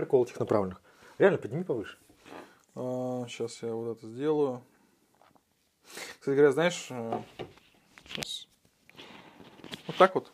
прикол 0.00 0.24
техноправленных. 0.24 0.80
Реально, 1.18 1.38
подними 1.38 1.62
повыше. 1.62 1.98
А, 2.74 3.26
сейчас 3.28 3.62
я 3.62 3.74
вот 3.74 3.98
это 3.98 4.08
сделаю. 4.08 4.64
Кстати 6.18 6.36
говоря, 6.36 6.52
знаешь, 6.52 6.90
сейчас. 8.06 8.48
Вот 9.86 9.96
так 9.96 10.14
вот. 10.14 10.32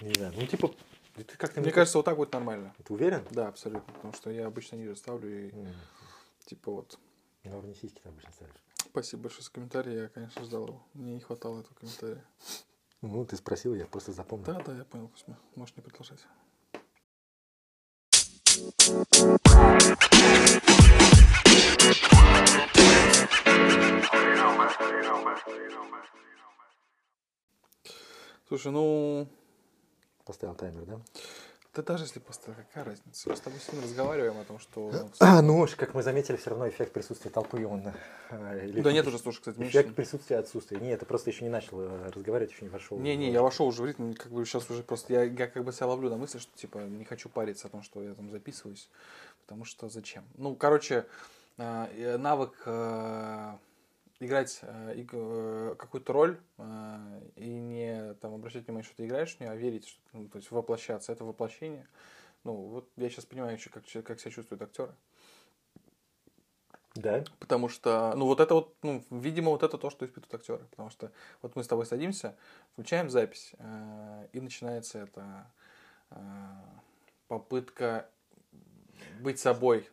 Не 0.00 0.14
знаю, 0.14 0.32
ну 0.36 0.46
типа, 0.46 0.72
ты 1.14 1.24
как-то... 1.36 1.60
Мне 1.60 1.72
кажется, 1.72 1.98
вот 1.98 2.04
так 2.04 2.16
будет 2.16 2.32
нормально. 2.32 2.74
Ты 2.84 2.92
уверен? 2.92 3.26
Да, 3.30 3.48
абсолютно. 3.48 3.92
Потому 3.92 4.14
что 4.14 4.30
я 4.30 4.46
обычно 4.46 4.76
ниже 4.76 4.94
ставлю 4.94 5.28
и 5.28 5.50
М. 5.50 5.74
типа 6.46 6.70
вот. 6.70 6.98
На 7.42 7.56
уровне 7.56 7.74
сиськи 7.74 8.00
ты 8.00 8.08
обычно 8.08 8.32
ставишь. 8.32 8.54
Спасибо 8.76 9.24
большое 9.24 9.42
за 9.42 9.50
комментарий. 9.50 9.94
Я, 9.94 10.08
конечно, 10.08 10.44
ждал 10.44 10.68
его. 10.68 10.82
Мне 10.94 11.14
не 11.14 11.20
хватало 11.20 11.60
этого 11.60 11.74
комментария. 11.74 12.24
Ну, 13.02 13.24
ты 13.24 13.36
спросил, 13.36 13.74
я 13.74 13.86
просто 13.86 14.12
запомнил. 14.12 14.46
Да, 14.46 14.60
да, 14.60 14.76
я 14.76 14.84
понял, 14.84 15.08
Кузьма. 15.08 15.38
Можешь 15.56 15.74
не 15.76 15.82
продолжать. 15.82 16.20
Слушай, 28.48 28.72
ну, 28.72 29.28
Поставил 30.24 30.54
таймер, 30.54 30.84
да? 30.84 31.00
Ты 31.72 31.82
даже 31.82 32.04
если 32.04 32.18
поставил, 32.18 32.56
какая 32.56 32.84
разница? 32.84 33.28
Мы 33.28 33.36
с 33.36 33.40
тобой 33.40 33.60
сегодня 33.60 33.86
разговариваем 33.86 34.38
о 34.38 34.44
том, 34.44 34.58
что... 34.58 34.90
А, 35.20 35.40
ну, 35.40 35.66
как 35.76 35.94
мы 35.94 36.02
заметили, 36.02 36.36
все 36.36 36.50
равно 36.50 36.68
эффект 36.68 36.92
присутствия 36.92 37.30
толпы, 37.30 37.64
он... 37.64 37.92
э, 38.30 38.66
или 38.66 38.80
Да 38.80 38.92
нет 38.92 39.06
уже, 39.06 39.18
слушай, 39.18 39.38
кстати, 39.38 39.56
Эффект 39.58 39.74
меньше. 39.74 39.94
присутствия 39.94 40.38
отсутствия. 40.38 40.80
Не, 40.80 40.90
это 40.90 41.06
просто 41.06 41.30
еще 41.30 41.44
не 41.44 41.50
начал 41.50 41.80
э, 41.80 42.10
разговаривать, 42.10 42.52
еще 42.52 42.64
не 42.64 42.70
вошел. 42.70 42.98
Не-не, 42.98 43.30
я 43.30 43.42
вошел 43.42 43.66
уже 43.66 43.82
в 43.82 43.86
ритм, 43.86 44.14
как 44.14 44.32
бы 44.32 44.44
сейчас 44.44 44.68
уже 44.70 44.82
просто, 44.82 45.12
я, 45.12 45.22
я 45.22 45.46
как 45.46 45.64
бы 45.64 45.72
себя 45.72 45.86
ловлю 45.86 46.10
на 46.10 46.16
мысли, 46.16 46.38
что 46.38 46.56
типа 46.56 46.78
не 46.78 47.04
хочу 47.04 47.28
париться 47.28 47.68
о 47.68 47.70
том, 47.70 47.82
что 47.82 48.02
я 48.02 48.14
там 48.14 48.30
записываюсь, 48.30 48.88
потому 49.42 49.64
что 49.64 49.88
зачем? 49.88 50.24
Ну, 50.36 50.56
короче, 50.56 51.06
э, 51.56 52.16
навык 52.16 52.62
э, 52.66 53.54
играть 54.20 54.60
э, 54.62 55.04
э, 55.10 55.74
какую-то 55.78 56.12
роль 56.12 56.38
э, 56.58 57.20
и 57.36 57.48
не 57.48 58.14
там 58.14 58.34
обращать 58.34 58.66
внимание, 58.66 58.84
что 58.84 58.96
ты 58.96 59.06
играешь 59.06 59.34
в 59.34 59.40
нее, 59.40 59.50
а 59.50 59.56
верить, 59.56 59.88
что, 59.88 60.00
ну, 60.12 60.28
то 60.28 60.38
есть 60.38 60.50
воплощаться, 60.50 61.12
это 61.12 61.24
воплощение. 61.24 61.88
Ну, 62.44 62.54
вот 62.54 62.88
я 62.96 63.08
сейчас 63.10 63.24
понимаю, 63.24 63.54
ещё, 63.56 63.70
как, 63.70 63.84
как 64.04 64.20
себя 64.20 64.30
чувствуют 64.30 64.62
актеры. 64.62 64.94
Да? 66.94 67.24
Потому 67.38 67.68
что, 67.68 68.12
ну, 68.16 68.26
вот 68.26 68.40
это 68.40 68.54
вот, 68.54 68.76
ну, 68.82 69.04
видимо, 69.10 69.50
вот 69.50 69.62
это 69.62 69.78
то, 69.78 69.90
что 69.90 70.04
испытывают 70.04 70.34
актеры. 70.34 70.64
Потому 70.70 70.90
что 70.90 71.12
вот 71.40 71.56
мы 71.56 71.64
с 71.64 71.68
тобой 71.68 71.86
садимся, 71.86 72.36
включаем 72.72 73.08
запись, 73.08 73.52
э, 73.58 74.28
и 74.32 74.40
начинается 74.40 74.98
эта 74.98 75.50
э, 76.10 76.16
попытка 77.28 78.10
быть 79.20 79.38
собой, 79.38 79.88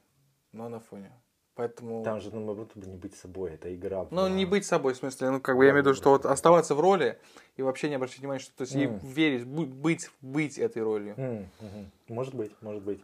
но 0.51 0.69
на 0.69 0.79
фоне. 0.79 1.11
Поэтому... 1.57 2.03
Там 2.03 2.21
же, 2.21 2.29
ну, 2.31 2.45
наоборот, 2.45 2.75
не 2.75 2.95
быть 2.95 3.15
собой, 3.15 3.55
это 3.55 3.73
игра. 3.75 4.05
Ну, 4.11 4.27
в- 4.27 4.29
не 4.29 4.45
быть 4.45 4.63
собой, 4.63 4.93
в 4.93 4.97
смысле, 4.97 5.31
ну, 5.31 5.41
как 5.41 5.57
бы 5.57 5.65
я 5.65 5.71
имею 5.71 5.83
в 5.83 5.87
виду, 5.87 5.95
что 5.95 6.11
вот 6.11 6.25
оставаться 6.27 6.75
в 6.75 6.79
роли 6.79 7.19
и 7.55 7.63
вообще 7.63 7.89
не 7.89 7.95
обращать 7.95 8.19
внимания, 8.19 8.39
что, 8.39 8.55
то 8.55 8.61
есть, 8.61 8.75
и 8.75 8.85
Мгм. 8.85 8.99
верить, 9.07 9.45
быть, 9.45 10.09
быть 10.21 10.59
этой 10.59 10.83
ролью. 10.83 11.15
М, 11.17 11.49
мгм. 11.59 11.91
Может 12.09 12.35
быть, 12.35 12.51
может 12.61 12.83
быть. 12.83 13.03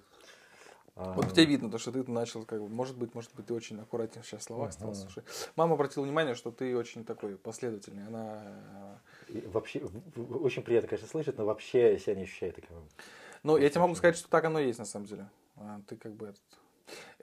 А, 0.96 1.14
Вот 1.14 1.26
по 1.30 1.32
тебе 1.32 1.46
видно, 1.46 1.72
то, 1.72 1.80
что 1.80 1.92
ты 1.92 2.04
начал, 2.10 2.46
как 2.46 2.62
бы, 2.62 2.70
может 2.70 2.96
быть, 2.96 3.16
может 3.16 3.34
быть, 3.34 3.48
ты 3.48 3.56
очень 3.56 3.80
аккуратен 3.82 4.22
сейчас 4.22 4.42
в 4.42 4.44
словах 4.44 4.72
стал, 4.72 4.90
Мгм. 4.92 4.98
слушай. 5.00 5.24
Мама 5.56 5.74
обратила 5.74 6.04
внимание, 6.04 6.36
что 6.36 6.52
ты 6.52 6.78
очень 6.78 7.04
такой 7.04 7.36
последовательный, 7.38 8.06
она... 8.06 9.02
и 9.28 9.42
вообще, 9.48 9.80
очень 10.16 10.62
приятно, 10.62 10.90
конечно, 10.90 11.08
слышать, 11.08 11.40
но 11.40 11.46
вообще 11.46 11.98
себя 11.98 12.14
не 12.14 12.24
ощущаю 12.24 12.54
таковым. 12.54 12.88
Ну, 13.42 13.58
я 13.58 13.68
тебе 13.72 13.82
могу 13.82 13.96
сказать, 13.96 14.16
что 14.16 14.30
так 14.30 14.46
оно 14.46 14.60
и 14.60 14.68
есть, 14.68 14.78
на 14.78 14.86
самом 14.86 15.08
деле. 15.08 15.28
А, 15.56 15.82
Ты 15.88 15.96
как 15.98 16.14
бы 16.14 16.28
этот... 16.28 16.42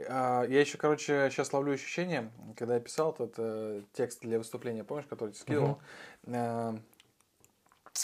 А, 0.09 0.45
Я 0.45 0.61
еще, 0.61 0.79
короче, 0.79 1.29
сейчас 1.31 1.53
ловлю 1.53 1.75
ощущение, 1.75 2.31
когда 2.57 2.75
я 2.75 2.81
писал 2.81 3.13
этот 3.13 3.35
э, 3.39 3.83
текст 3.93 4.21
для 4.21 4.39
выступления, 4.39 4.85
помнишь, 4.85 5.07
который 5.07 5.31
тебе 5.31 5.41
скидывал? 5.41 5.79
Э, 6.27 6.75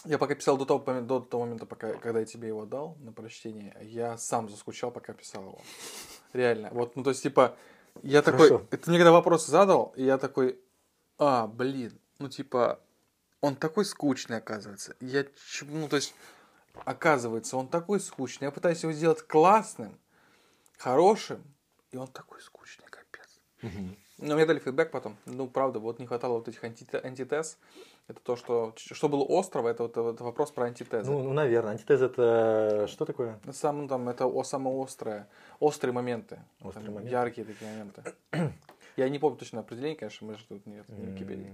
Я 0.04 0.19
пока 0.19 0.34
писал 0.34 0.56
до 0.58 0.66
того, 0.66 0.82
момента- 0.84 1.06
до 1.06 1.20
того 1.20 1.44
момента, 1.44 1.64
пока, 1.66 1.94
когда 1.94 2.20
я 2.20 2.26
тебе 2.26 2.48
его 2.48 2.62
отдал 2.62 2.97
на 3.00 3.12
прочтение, 3.12 3.76
я 3.82 4.19
сам 4.19 4.48
заскучал, 4.48 4.91
пока 4.91 5.12
писал 5.12 5.42
его. 5.42 5.60
Реально. 6.32 6.69
Вот, 6.72 6.97
ну, 6.97 7.03
то 7.03 7.10
есть, 7.10 7.22
типа, 7.22 7.56
я 8.02 8.20
такой... 8.22 8.48
Хорошо. 8.48 8.66
Ты 8.70 8.91
мне 8.91 8.98
когда 8.98 9.12
вопросы 9.12 9.50
задал, 9.50 9.94
и 9.97 10.04
я 10.04 10.19
такой, 10.19 10.60
а, 11.19 11.47
блин, 11.47 11.98
ну, 12.19 12.28
типа, 12.28 12.81
он 13.41 13.56
такой 13.56 13.84
скучный, 13.84 14.38
оказывается. 14.38 14.97
Я, 15.00 15.25
ну, 15.62 15.88
то 15.88 15.97
есть, 15.97 16.14
оказывается, 16.84 17.56
он 17.56 17.69
такой 17.69 18.00
скучный. 18.00 18.47
Я 18.47 18.50
пытаюсь 18.50 18.82
его 18.82 18.92
сделать 18.92 19.22
классным, 19.22 19.98
хорошим, 20.78 21.42
и 21.91 21.97
он 21.97 22.06
такой 22.09 22.41
скучный, 22.41 22.87
капец. 22.91 23.41
Но 24.19 24.34
мне 24.34 24.47
дали 24.47 24.59
фидбэк 24.59 24.91
потом. 24.91 25.16
Ну, 25.26 25.47
правда, 25.47 25.78
вот 25.78 25.98
не 25.98 26.06
хватало 26.06 26.34
вот 26.34 26.48
этих 26.48 26.64
анти- 26.64 27.04
антитез. 27.04 27.59
Это 28.09 28.20
то, 28.20 28.37
что, 28.37 28.72
что 28.76 29.09
было 29.09 29.26
острого, 29.28 29.69
это 29.69 29.82
вот 29.82 29.97
это 29.97 30.25
вопрос 30.25 30.53
про 30.53 30.66
антитезы. 30.66 31.10
Ну, 31.10 31.22
ну, 31.22 31.32
наверное. 31.32 31.72
Антитез 31.72 32.00
это 32.00 32.87
что 32.88 33.04
такое? 33.04 33.38
Ну, 33.44 33.53
Сам, 33.53 33.82
ну, 33.82 33.88
там, 33.88 34.09
это 34.09 34.26
о, 34.26 34.44
самое 34.44 34.82
острое. 34.82 35.28
Острые 35.60 35.92
моменты. 35.92 36.38
Острые 36.62 36.87
Там 36.87 36.94
моменты. 36.94 37.12
Яркие 37.12 37.47
такие 37.47 37.70
моменты. 37.70 38.14
Я 38.97 39.08
не 39.10 39.19
помню 39.19 39.37
точно 39.38 39.60
определение, 39.60 39.97
конечно, 39.97 40.26
мы 40.26 40.38
же 40.38 40.47
тут 40.47 40.64
нет, 40.64 40.88
не 40.88 41.06
Википедии. 41.06 41.53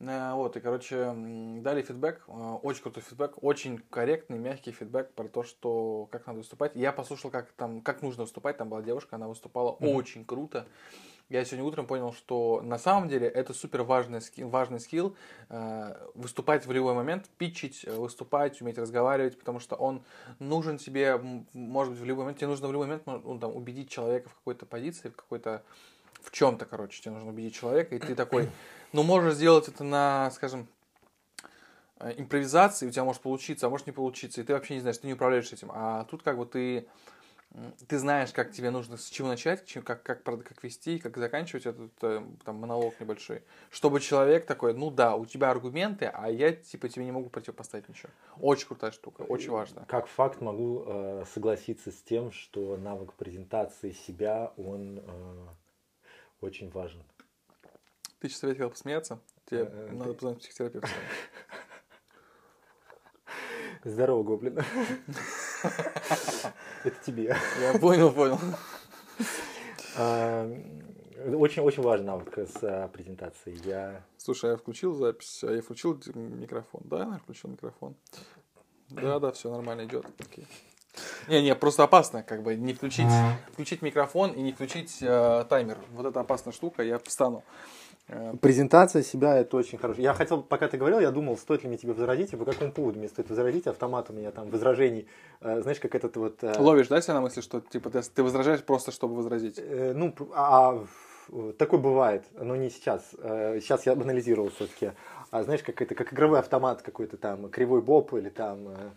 Э, 0.00 0.32
Вот, 0.34 0.56
и, 0.56 0.60
короче, 0.60 1.12
дали 1.60 1.82
фидбэк, 1.82 2.22
э, 2.28 2.32
очень 2.62 2.82
крутой 2.82 3.02
фидбэк, 3.02 3.42
очень 3.42 3.78
корректный, 3.90 4.38
мягкий 4.38 4.72
фидбэк 4.72 5.12
про 5.12 5.28
то, 5.28 5.42
что 5.42 6.08
как 6.10 6.26
надо 6.26 6.38
выступать. 6.38 6.72
Я 6.74 6.92
послушал, 6.92 7.30
как 7.30 7.50
там, 7.52 7.80
как 7.80 8.02
нужно 8.02 8.22
выступать, 8.22 8.56
там 8.56 8.68
была 8.68 8.82
девушка, 8.82 9.16
она 9.16 9.28
выступала 9.28 9.76
Мгм. 9.80 9.94
очень 9.96 10.24
круто. 10.24 10.66
Я 11.28 11.44
сегодня 11.44 11.64
утром 11.66 11.86
понял, 11.86 12.14
что 12.14 12.62
на 12.62 12.78
самом 12.78 13.08
деле 13.10 13.28
это 13.28 13.52
супер 13.52 13.82
важный 13.82 14.22
скилл, 14.22 14.48
важный 14.48 14.80
скилл 14.80 15.14
э, 15.50 16.08
выступать 16.14 16.64
в 16.64 16.72
любой 16.72 16.94
момент, 16.94 17.28
питчить, 17.36 17.84
выступать, 17.84 18.62
уметь 18.62 18.78
разговаривать, 18.78 19.38
потому 19.38 19.60
что 19.60 19.76
он 19.76 20.02
нужен 20.38 20.78
тебе, 20.78 21.20
может 21.52 21.92
быть, 21.92 22.00
в 22.00 22.04
любой 22.06 22.24
момент, 22.24 22.38
тебе 22.38 22.46
нужно 22.48 22.68
в 22.68 22.72
любой 22.72 22.86
момент 22.86 23.02
ну, 23.06 23.38
там, 23.38 23.54
убедить 23.54 23.90
человека 23.90 24.30
в 24.30 24.34
какой-то 24.36 24.64
позиции, 24.64 25.10
в 25.10 25.16
какой-то 25.16 25.62
в 26.22 26.30
чем-то, 26.30 26.64
короче, 26.64 27.00
тебе 27.00 27.12
нужно 27.12 27.30
убедить 27.30 27.54
человека, 27.54 27.94
и 27.94 27.98
ты 27.98 28.14
такой, 28.14 28.48
ну, 28.92 29.02
можешь 29.02 29.34
сделать 29.34 29.68
это 29.68 29.84
на, 29.84 30.30
скажем, 30.30 30.68
э, 32.00 32.14
импровизации, 32.16 32.86
у 32.86 32.90
тебя 32.90 33.04
может 33.04 33.22
получиться, 33.22 33.66
а 33.66 33.70
может 33.70 33.86
не 33.86 33.92
получиться, 33.92 34.40
и 34.40 34.44
ты 34.44 34.52
вообще 34.52 34.74
не 34.74 34.80
знаешь, 34.80 34.98
ты 34.98 35.06
не 35.06 35.14
управляешь 35.14 35.52
этим. 35.52 35.70
А 35.72 36.04
тут 36.04 36.22
как 36.22 36.38
бы 36.38 36.46
ты, 36.46 36.88
ты 37.88 37.98
знаешь, 37.98 38.32
как 38.32 38.52
тебе 38.52 38.70
нужно, 38.70 38.96
с 38.96 39.08
чего 39.08 39.28
начать, 39.28 39.72
как, 39.84 40.02
как, 40.02 40.22
как 40.22 40.62
вести, 40.62 40.98
как 40.98 41.16
заканчивать 41.16 41.66
этот 41.66 41.92
э, 42.02 42.22
там, 42.44 42.56
монолог 42.56 42.98
небольшой. 43.00 43.42
Чтобы 43.70 44.00
человек 44.00 44.46
такой, 44.46 44.74
ну 44.74 44.90
да, 44.90 45.16
у 45.16 45.26
тебя 45.26 45.50
аргументы, 45.50 46.06
а 46.06 46.30
я 46.30 46.52
типа 46.52 46.88
тебе 46.88 47.04
не 47.04 47.12
могу 47.12 47.30
противопоставить 47.30 47.88
ничего. 47.88 48.10
Очень 48.40 48.68
крутая 48.68 48.92
штука, 48.92 49.22
очень 49.22 49.50
важно. 49.50 49.84
Как 49.88 50.06
факт 50.06 50.40
могу 50.40 50.84
э, 50.86 51.24
согласиться 51.32 51.90
с 51.90 52.02
тем, 52.02 52.32
что 52.32 52.76
навык 52.76 53.14
презентации 53.14 53.92
себя, 53.92 54.52
он 54.56 54.98
э, 54.98 55.46
очень 56.40 56.70
важен. 56.70 57.02
Ты 58.20 58.28
сейчас 58.28 58.40
хотел 58.40 58.70
посмеяться? 58.70 59.20
Тебе 59.46 59.68
Э, 59.70 59.88
надо 59.92 60.10
ты- 60.10 60.14
позвонить 60.14 60.40
психотерапевту. 60.40 60.88
Здорово, 63.84 64.22
гоблин. 64.24 64.58
Это 66.84 66.96
тебе. 67.04 67.36
Я 67.60 67.78
понял, 67.78 68.12
понял. 68.12 68.38
Очень-очень 71.36 71.82
важный 71.82 72.06
навык 72.06 72.38
с 72.38 72.62
э, 72.62 72.88
презентацией. 72.92 73.60
Я 73.64 74.04
Слушай, 74.16 74.50
я 74.52 74.56
включил 74.56 74.94
запись, 74.94 75.42
а 75.42 75.50
я 75.52 75.60
включил 75.62 76.00
микрофон. 76.14 76.80
Да, 76.84 77.08
я 77.12 77.18
включил 77.18 77.50
микрофон. 77.50 77.96
Да, 78.90 79.18
да, 79.18 79.32
все 79.32 79.50
нормально 79.50 79.84
идет. 79.84 80.06
Не, 81.28 81.42
не, 81.42 81.54
просто 81.54 81.84
опасно, 81.84 82.22
как 82.22 82.42
бы 82.42 82.56
не 82.56 82.72
включить, 82.72 83.06
включить 83.52 83.82
микрофон 83.82 84.32
и 84.32 84.40
не 84.42 84.52
включить 84.52 84.98
э, 85.02 85.44
таймер. 85.48 85.78
Вот 85.90 86.06
это 86.06 86.20
опасная 86.20 86.52
штука, 86.52 86.82
я 86.82 86.98
встану. 87.00 87.44
Э, 88.08 88.34
Презентация 88.40 89.02
себя 89.02 89.36
это 89.36 89.56
очень 89.56 89.78
хорошо. 89.78 90.00
Я 90.00 90.14
хотел, 90.14 90.42
пока 90.42 90.68
ты 90.68 90.76
говорил, 90.78 91.00
я 91.00 91.10
думал, 91.10 91.36
стоит 91.36 91.62
ли 91.62 91.68
мне 91.68 91.78
тебе 91.78 91.92
возразить, 91.92 92.32
и 92.32 92.36
по 92.36 92.44
какому 92.44 92.72
поводу 92.72 92.98
мне 92.98 93.08
стоит 93.08 93.28
возразить. 93.28 93.66
Автомат 93.66 94.10
у 94.10 94.12
меня 94.12 94.30
там 94.30 94.48
возражений, 94.50 95.06
э, 95.40 95.60
знаешь, 95.60 95.78
как 95.78 95.94
этот 95.94 96.16
вот... 96.16 96.42
э, 96.42 96.54
Ловишь, 96.58 96.88
да, 96.88 97.00
себя 97.00 97.14
на 97.14 97.20
мысли, 97.20 97.40
что 97.40 97.60
типа 97.60 97.90
ты, 97.90 98.22
возражаешь 98.22 98.62
просто, 98.64 98.92
чтобы 98.92 99.14
возразить? 99.16 99.60
ну, 99.94 100.14
а, 100.34 100.84
а, 101.30 101.52
такое 101.58 101.80
бывает, 101.80 102.24
но 102.32 102.56
не 102.56 102.70
сейчас. 102.70 103.02
Сейчас 103.12 103.84
я 103.86 103.92
анализировал 103.92 104.50
все-таки. 104.50 104.92
А 105.30 105.42
знаешь, 105.42 105.62
как 105.62 105.82
это, 105.82 105.94
как 105.94 106.12
игровой 106.14 106.38
автомат 106.38 106.80
какой-то 106.80 107.18
там, 107.18 107.50
кривой 107.50 107.82
боб 107.82 108.14
или 108.14 108.30
там 108.30 108.60
7- 108.68 108.90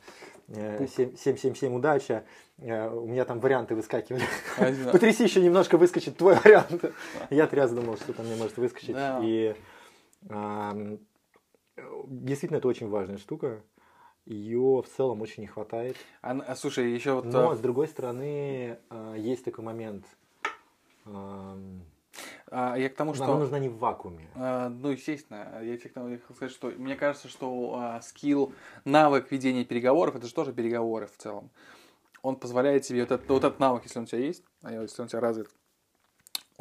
777 0.53 1.75
удача. 1.75 2.23
Э, 2.57 2.89
У 2.89 3.07
меня 3.07 3.25
там 3.25 3.39
варианты 3.39 3.75
выскакивали. 3.75 4.23
Один- 4.57 4.89
Потряси 4.91 5.23
еще 5.23 5.41
немножко 5.41 5.77
выскочит 5.77 6.17
твой 6.17 6.35
вариант. 6.35 6.83
Я 7.29 7.47
тряс 7.47 7.71
думал, 7.71 7.97
что 7.97 8.13
там 8.13 8.25
мне 8.25 8.35
может 8.35 8.57
выскочить. 8.57 8.95
И 9.23 9.55
действительно 12.07 12.57
это 12.57 12.67
очень 12.67 12.89
важная 12.89 13.17
штука. 13.17 13.61
ее 14.25 14.81
в 14.81 14.87
целом 14.97 15.21
очень 15.21 15.41
не 15.41 15.47
хватает. 15.47 15.97
А, 16.21 16.31
а, 16.47 16.55
слушай, 16.55 16.91
еще 16.91 17.13
вот... 17.13 17.25
Но, 17.25 17.55
с 17.55 17.59
другой 17.59 17.87
стороны, 17.87 18.77
э, 18.89 19.15
есть 19.17 19.43
такой 19.43 19.63
момент. 19.65 20.05
А, 22.49 22.75
я 22.77 22.89
к 22.89 22.95
тому, 22.95 23.13
что... 23.13 23.23
Она 23.25 23.37
нужна 23.37 23.59
не 23.59 23.69
в 23.69 23.77
вакууме. 23.77 24.27
А, 24.35 24.69
ну, 24.69 24.89
естественно. 24.89 25.61
Я 25.61 25.77
тебе 25.77 25.89
хотел 25.89 26.35
сказать, 26.35 26.53
что 26.53 26.71
мне 26.71 26.95
кажется, 26.95 27.27
что 27.27 27.75
а, 27.75 28.01
скилл, 28.01 28.53
навык 28.85 29.31
ведения 29.31 29.65
переговоров, 29.65 30.15
это 30.15 30.27
же 30.27 30.33
тоже 30.33 30.53
переговоры 30.53 31.07
в 31.07 31.17
целом. 31.17 31.49
Он 32.21 32.35
позволяет 32.35 32.83
тебе, 32.83 33.01
вот 33.01 33.11
этот, 33.11 33.29
вот 33.29 33.43
этот 33.43 33.59
навык, 33.59 33.83
если 33.83 33.99
он 33.99 34.03
у 34.03 34.07
тебя 34.07 34.19
есть, 34.19 34.43
а 34.61 34.73
если 34.73 35.01
он 35.01 35.05
у 35.05 35.09
тебя 35.09 35.21
развит, 35.21 35.49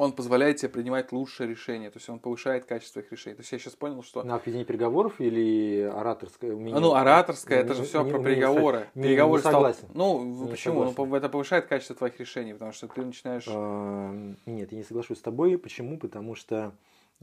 он 0.01 0.13
позволяет 0.13 0.57
тебе 0.57 0.69
принимать 0.69 1.11
лучшие 1.11 1.47
решения, 1.47 1.91
то 1.91 1.99
есть 1.99 2.09
он 2.09 2.17
повышает 2.17 2.65
качество 2.65 3.01
их 3.01 3.11
решений. 3.11 3.35
То 3.35 3.41
есть 3.41 3.51
я 3.51 3.59
сейчас 3.59 3.75
понял, 3.75 4.01
что... 4.01 4.23
На 4.23 4.41
ведение 4.43 4.65
переговоров 4.65 5.21
или 5.21 5.81
ораторское 5.81 6.53
умение? 6.53 6.75
А, 6.75 6.79
ну, 6.79 6.95
ораторское, 6.95 7.59
это 7.59 7.75
же 7.75 7.83
все 7.83 8.03
про 8.03 8.17
переговоры. 8.17 8.87
Не, 8.95 9.03
переговоры 9.03 9.43
не 9.43 9.51
согласен. 9.51 9.83
Стал... 9.83 9.91
Ну, 9.93 10.45
Не 10.45 10.49
почему? 10.49 10.87
согласен. 10.87 11.09
Ну, 11.11 11.15
это 11.15 11.29
повышает 11.29 11.67
качество 11.67 11.95
твоих 11.95 12.19
решений, 12.19 12.53
потому 12.53 12.71
что 12.71 12.87
ты 12.87 13.05
начинаешь... 13.05 13.45
Эм, 13.47 14.37
Нет, 14.47 14.71
я 14.71 14.77
не 14.79 14.83
соглашусь 14.83 15.19
с 15.19 15.21
тобой. 15.21 15.55
Почему? 15.59 15.99
Потому 15.99 16.33
что 16.33 16.73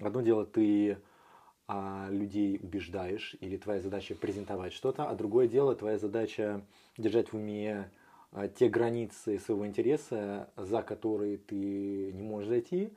одно 0.01 0.21
дело 0.21 0.47
ты 0.47 0.99
а, 1.67 2.07
людей 2.11 2.61
убеждаешь, 2.63 3.35
или 3.41 3.57
твоя 3.57 3.81
задача 3.81 4.15
презентовать 4.15 4.73
что-то, 4.73 5.09
а 5.09 5.17
другое 5.17 5.49
дело 5.49 5.75
твоя 5.75 5.99
задача 5.99 6.63
держать 6.97 7.33
в 7.33 7.35
уме 7.35 7.73
а, 7.73 7.98
те 8.57 8.69
границы 8.69 9.39
своего 9.39 9.67
интереса, 9.67 10.51
за 10.57 10.83
которые 10.83 11.39
ты 11.39 12.13
не 12.13 12.23
можешь 12.23 12.49
зайти, 12.49 12.93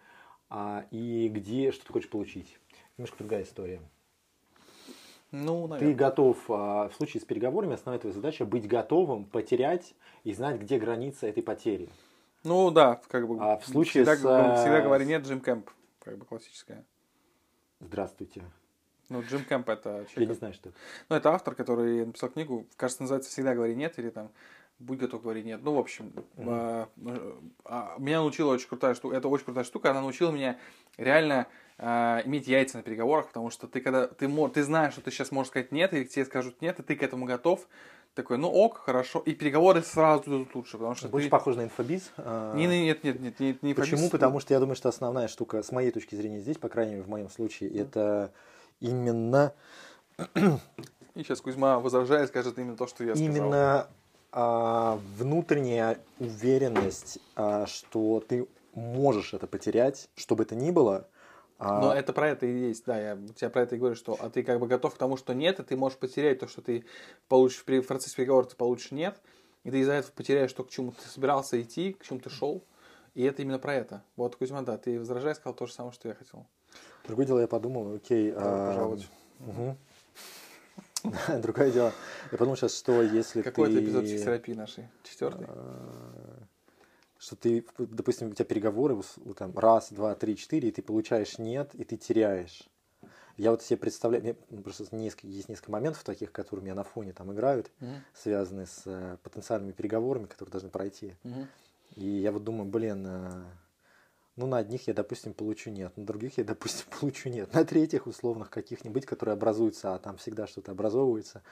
а, 0.50 0.86
и 0.92 1.30
где 1.30 1.72
что 1.72 1.86
ты 1.86 1.94
хочешь 1.94 2.10
получить. 2.10 2.60
Немножко 2.98 3.18
другая 3.20 3.44
история. 3.44 3.82
Ну, 5.32 5.64
Ты 5.64 5.70
наверное. 5.70 5.96
готов, 5.96 6.38
а, 6.50 6.90
в 6.90 6.96
случае 6.96 7.22
с 7.22 7.26
переговорами, 7.26 7.74
основная 7.74 8.00
твоя 8.00 8.14
задача 8.14 8.46
быть 8.46 8.68
готовым 8.68 9.24
потерять 9.24 9.96
и 10.26 10.34
знать, 10.34 10.60
где 10.60 10.78
граница 10.78 11.28
этой 11.28 11.42
потери. 11.42 11.88
Ну, 12.44 12.70
да, 12.70 13.00
как 13.08 13.28
бы... 13.28 13.38
А 13.40 13.58
в 13.58 13.66
случае 13.66 14.04
всегда, 14.04 14.18
с, 14.18 14.22
г- 14.22 14.56
всегда 14.56 14.82
говори 14.82 15.06
нет, 15.06 15.24
Джим 15.26 15.40
Кэмп, 15.40 15.70
как 16.00 16.18
бы 16.18 16.26
классическая. 16.26 16.84
Здравствуйте. 17.80 18.44
Ну, 19.08 19.22
Джим 19.24 19.46
Кэмп 19.46 19.70
это 19.70 19.90
Я 19.90 20.00
не 20.00 20.06
человек, 20.08 20.38
знаю, 20.38 20.54
что 20.54 20.70
это. 20.70 20.78
Ну, 21.08 21.16
это 21.16 21.32
автор, 21.32 21.56
который 21.56 22.06
написал 22.06 22.30
книгу, 22.30 22.66
кажется, 22.76 23.04
называется 23.04 23.30
«Всегда 23.30 23.56
говори 23.56 23.76
нет» 23.76 23.98
или 24.00 24.10
там 24.10 24.32
«Будь 24.82 25.00
готов 25.00 25.22
говорить 25.22 25.46
нет». 25.46 25.62
Ну, 25.64 25.74
в 25.76 25.80
общем, 25.80 26.12
а, 26.38 26.88
а, 27.66 27.96
меня 27.98 28.20
научила 28.20 28.54
очень 28.54 28.68
крутая 28.68 28.94
штука, 28.96 29.16
это 29.16 29.28
очень 29.28 29.46
крутая 29.46 29.64
штука, 29.64 29.92
она 29.92 30.02
научила 30.02 30.32
меня 30.32 30.58
реально 30.98 31.48
а, 31.78 32.22
иметь 32.26 32.48
яйца 32.48 32.78
на 32.78 32.84
переговорах, 32.84 33.28
потому 33.28 33.50
что 33.50 33.68
ты 33.68 33.82
когда, 33.82 34.08
ты, 34.08 34.28
ты 34.50 34.64
знаешь, 34.64 34.94
что 34.94 35.02
ты 35.02 35.12
сейчас 35.12 35.32
можешь 35.32 35.50
сказать 35.50 35.72
нет, 35.72 35.94
или 35.94 36.04
тебе 36.04 36.26
скажут 36.26 36.62
нет, 36.62 36.80
и 36.80 36.84
ты 36.84 36.96
к 36.96 37.04
этому 37.04 37.26
готов, 37.26 37.68
такой, 38.14 38.38
ну 38.38 38.50
ок, 38.50 38.78
хорошо, 38.78 39.20
и 39.20 39.34
переговоры 39.34 39.82
сразу 39.82 40.24
идут 40.26 40.54
лучше, 40.56 40.74
потому 40.74 40.96
что 40.96 41.08
Больше 41.08 41.28
ты... 41.28 41.32
похоже 41.32 41.58
на 41.58 41.64
инфобиз. 41.64 42.12
а, 42.18 42.56
Не, 42.56 42.68
не, 42.68 42.84
нет, 42.84 43.04
нет, 43.04 43.22
нет, 43.22 43.40
не, 43.64 43.74
Почему? 43.74 43.98
фобист. 43.98 44.12
Потому 44.12 44.40
что 44.40 44.54
я 44.54 44.60
думаю, 44.60 44.76
что 44.76 44.90
основная 44.90 45.28
штука, 45.28 45.64
с 45.64 45.72
моей 45.72 45.92
точки 45.92 46.16
зрения 46.16 46.40
здесь, 46.42 46.58
по 46.58 46.70
крайней 46.70 46.94
мере, 46.94 47.04
в 47.04 47.10
моем 47.10 47.30
случае, 47.30 47.70
это 47.78 48.34
именно, 48.80 49.54
И 51.16 51.24
сейчас 51.24 51.42
Кузьма 51.42 51.80
возражает, 51.80 52.30
скажет 52.30 52.58
именно 52.58 52.78
то, 52.78 52.88
что 52.88 53.04
я 53.04 53.16
сказал. 53.16 53.34
именно 53.34 53.88
внутренняя 54.34 56.00
уверенность, 56.20 57.20
а, 57.36 57.66
что 57.66 58.20
ты 58.22 58.48
можешь 58.74 59.34
это 59.34 59.48
потерять, 59.48 60.10
что 60.16 60.36
бы 60.36 60.44
это 60.44 60.56
ни 60.56 60.72
было. 60.72 61.10
а, 61.60 61.80
Но 61.80 61.94
это 61.94 62.14
про 62.14 62.30
это 62.30 62.46
и 62.46 62.58
есть, 62.70 62.86
да, 62.86 63.00
я 63.00 63.18
тебе 63.36 63.50
про 63.50 63.64
это 63.64 63.76
и 63.76 63.80
говорю, 63.80 63.96
что 63.96 64.14
а 64.22 64.30
ты 64.30 64.44
как 64.44 64.60
бы 64.60 64.68
готов 64.68 64.96
к 64.96 64.98
тому, 64.98 65.18
что 65.18 65.34
нет, 65.34 65.60
и 65.60 65.64
ты 65.64 65.76
можешь 65.76 65.98
потерять 65.98 66.40
то, 66.40 66.48
что 66.48 66.62
ты 66.62 66.86
получишь 67.28 67.60
в 67.60 67.66
при- 67.66 67.82
процессе 67.82 68.16
переговоров, 68.16 68.50
ты 68.50 68.56
получишь 68.56 68.92
нет, 68.92 69.22
и 69.64 69.72
ты 69.72 69.80
из-за 69.80 69.94
этого 69.94 70.12
потеряешь 70.14 70.54
то, 70.54 70.64
к 70.64 70.70
чему 70.70 70.92
ты 70.92 71.08
собирался 71.10 71.62
идти, 71.62 71.94
к 71.94 72.04
чему 72.04 72.20
ты 72.20 72.30
шел, 72.30 72.64
и 73.14 73.24
это 73.24 73.42
именно 73.42 73.60
про 73.60 73.76
это. 73.76 74.04
Вот, 74.16 74.38
Кузьма, 74.38 74.62
да, 74.62 74.78
ты 74.78 74.98
возражай, 74.98 75.36
сказал 75.36 75.54
то 75.54 75.66
же 75.66 75.74
самое, 75.74 75.94
что 75.94 76.08
я 76.08 76.16
хотел. 76.16 76.46
Другое 77.06 77.26
дело, 77.26 77.40
я 77.40 77.48
подумал, 77.48 77.94
окей. 77.96 78.32
Добро 78.32 78.46
а, 78.48 78.66
пожаловать. 78.68 79.08
мгм. 79.40 79.78
Другое 81.42 81.72
дело, 81.72 81.94
я 82.32 82.38
подумал 82.38 82.56
сейчас, 82.56 82.78
что 82.78 83.02
если 83.02 83.42
Какой 83.42 83.70
ты... 83.70 83.78
это 83.78 83.86
эпизод 83.86 84.06
психотерапии 84.06 84.54
нашей? 84.54 84.90
Четвертый? 85.04 85.48
а, 85.50 86.44
что 87.18 87.36
ты, 87.36 87.66
допустим, 87.78 88.30
у 88.30 88.34
тебя 88.34 88.46
переговоры, 88.46 89.00
там 89.38 89.58
раз, 89.58 89.92
два, 89.92 90.16
три, 90.16 90.36
четыре, 90.36 90.70
и 90.70 90.72
ты 90.72 90.82
получаешь 90.82 91.38
нет, 91.38 91.74
и 91.76 91.84
ты 91.84 91.98
теряешь. 91.98 92.68
Я 93.38 93.52
вот 93.52 93.62
себе 93.64 93.78
представляю, 93.78 94.24
мне 94.50 94.62
просто 94.62 94.96
несколько, 94.96 95.28
есть 95.28 95.50
несколько 95.50 95.72
моментов 95.72 96.04
таких, 96.04 96.32
которые 96.32 96.62
у 96.62 96.66
меня 96.66 96.76
на 96.76 96.84
фоне 96.84 97.14
там 97.14 97.32
играют, 97.34 97.72
Мгм. 97.80 98.04
связанные 98.14 98.66
с 98.68 98.84
э, 98.86 99.18
потенциальными 99.24 99.72
переговорами, 99.72 100.26
которые 100.26 100.52
должны 100.52 100.70
пройти. 100.70 101.16
Мгм. 101.24 101.48
И 101.96 102.06
я 102.06 102.32
вот 102.32 102.44
думаю, 102.44 102.70
блин, 102.70 103.06
э, 103.08 103.44
ну 104.36 104.48
на 104.48 104.58
одних 104.58 104.88
я, 104.88 104.94
допустим, 104.94 105.34
получу 105.34 105.70
нет, 105.70 105.96
на 105.98 106.06
других 106.06 106.38
я, 106.38 106.44
допустим, 106.54 106.88
получу 107.00 107.30
нет, 107.30 107.54
на 107.54 107.64
третьих 107.66 108.08
условных 108.08 108.50
каких-нибудь, 108.50 109.06
которые 109.06 109.34
образуются, 109.34 109.94
а 109.96 110.00
там 110.00 110.18
всегда 110.18 110.48
что-то 110.48 110.72
образовывается, 110.72 111.44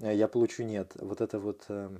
э, 0.00 0.14
я 0.14 0.28
получу 0.28 0.62
нет. 0.64 0.92
Вот 0.96 1.20
это 1.20 1.38
вот, 1.38 1.64
э, 1.68 1.90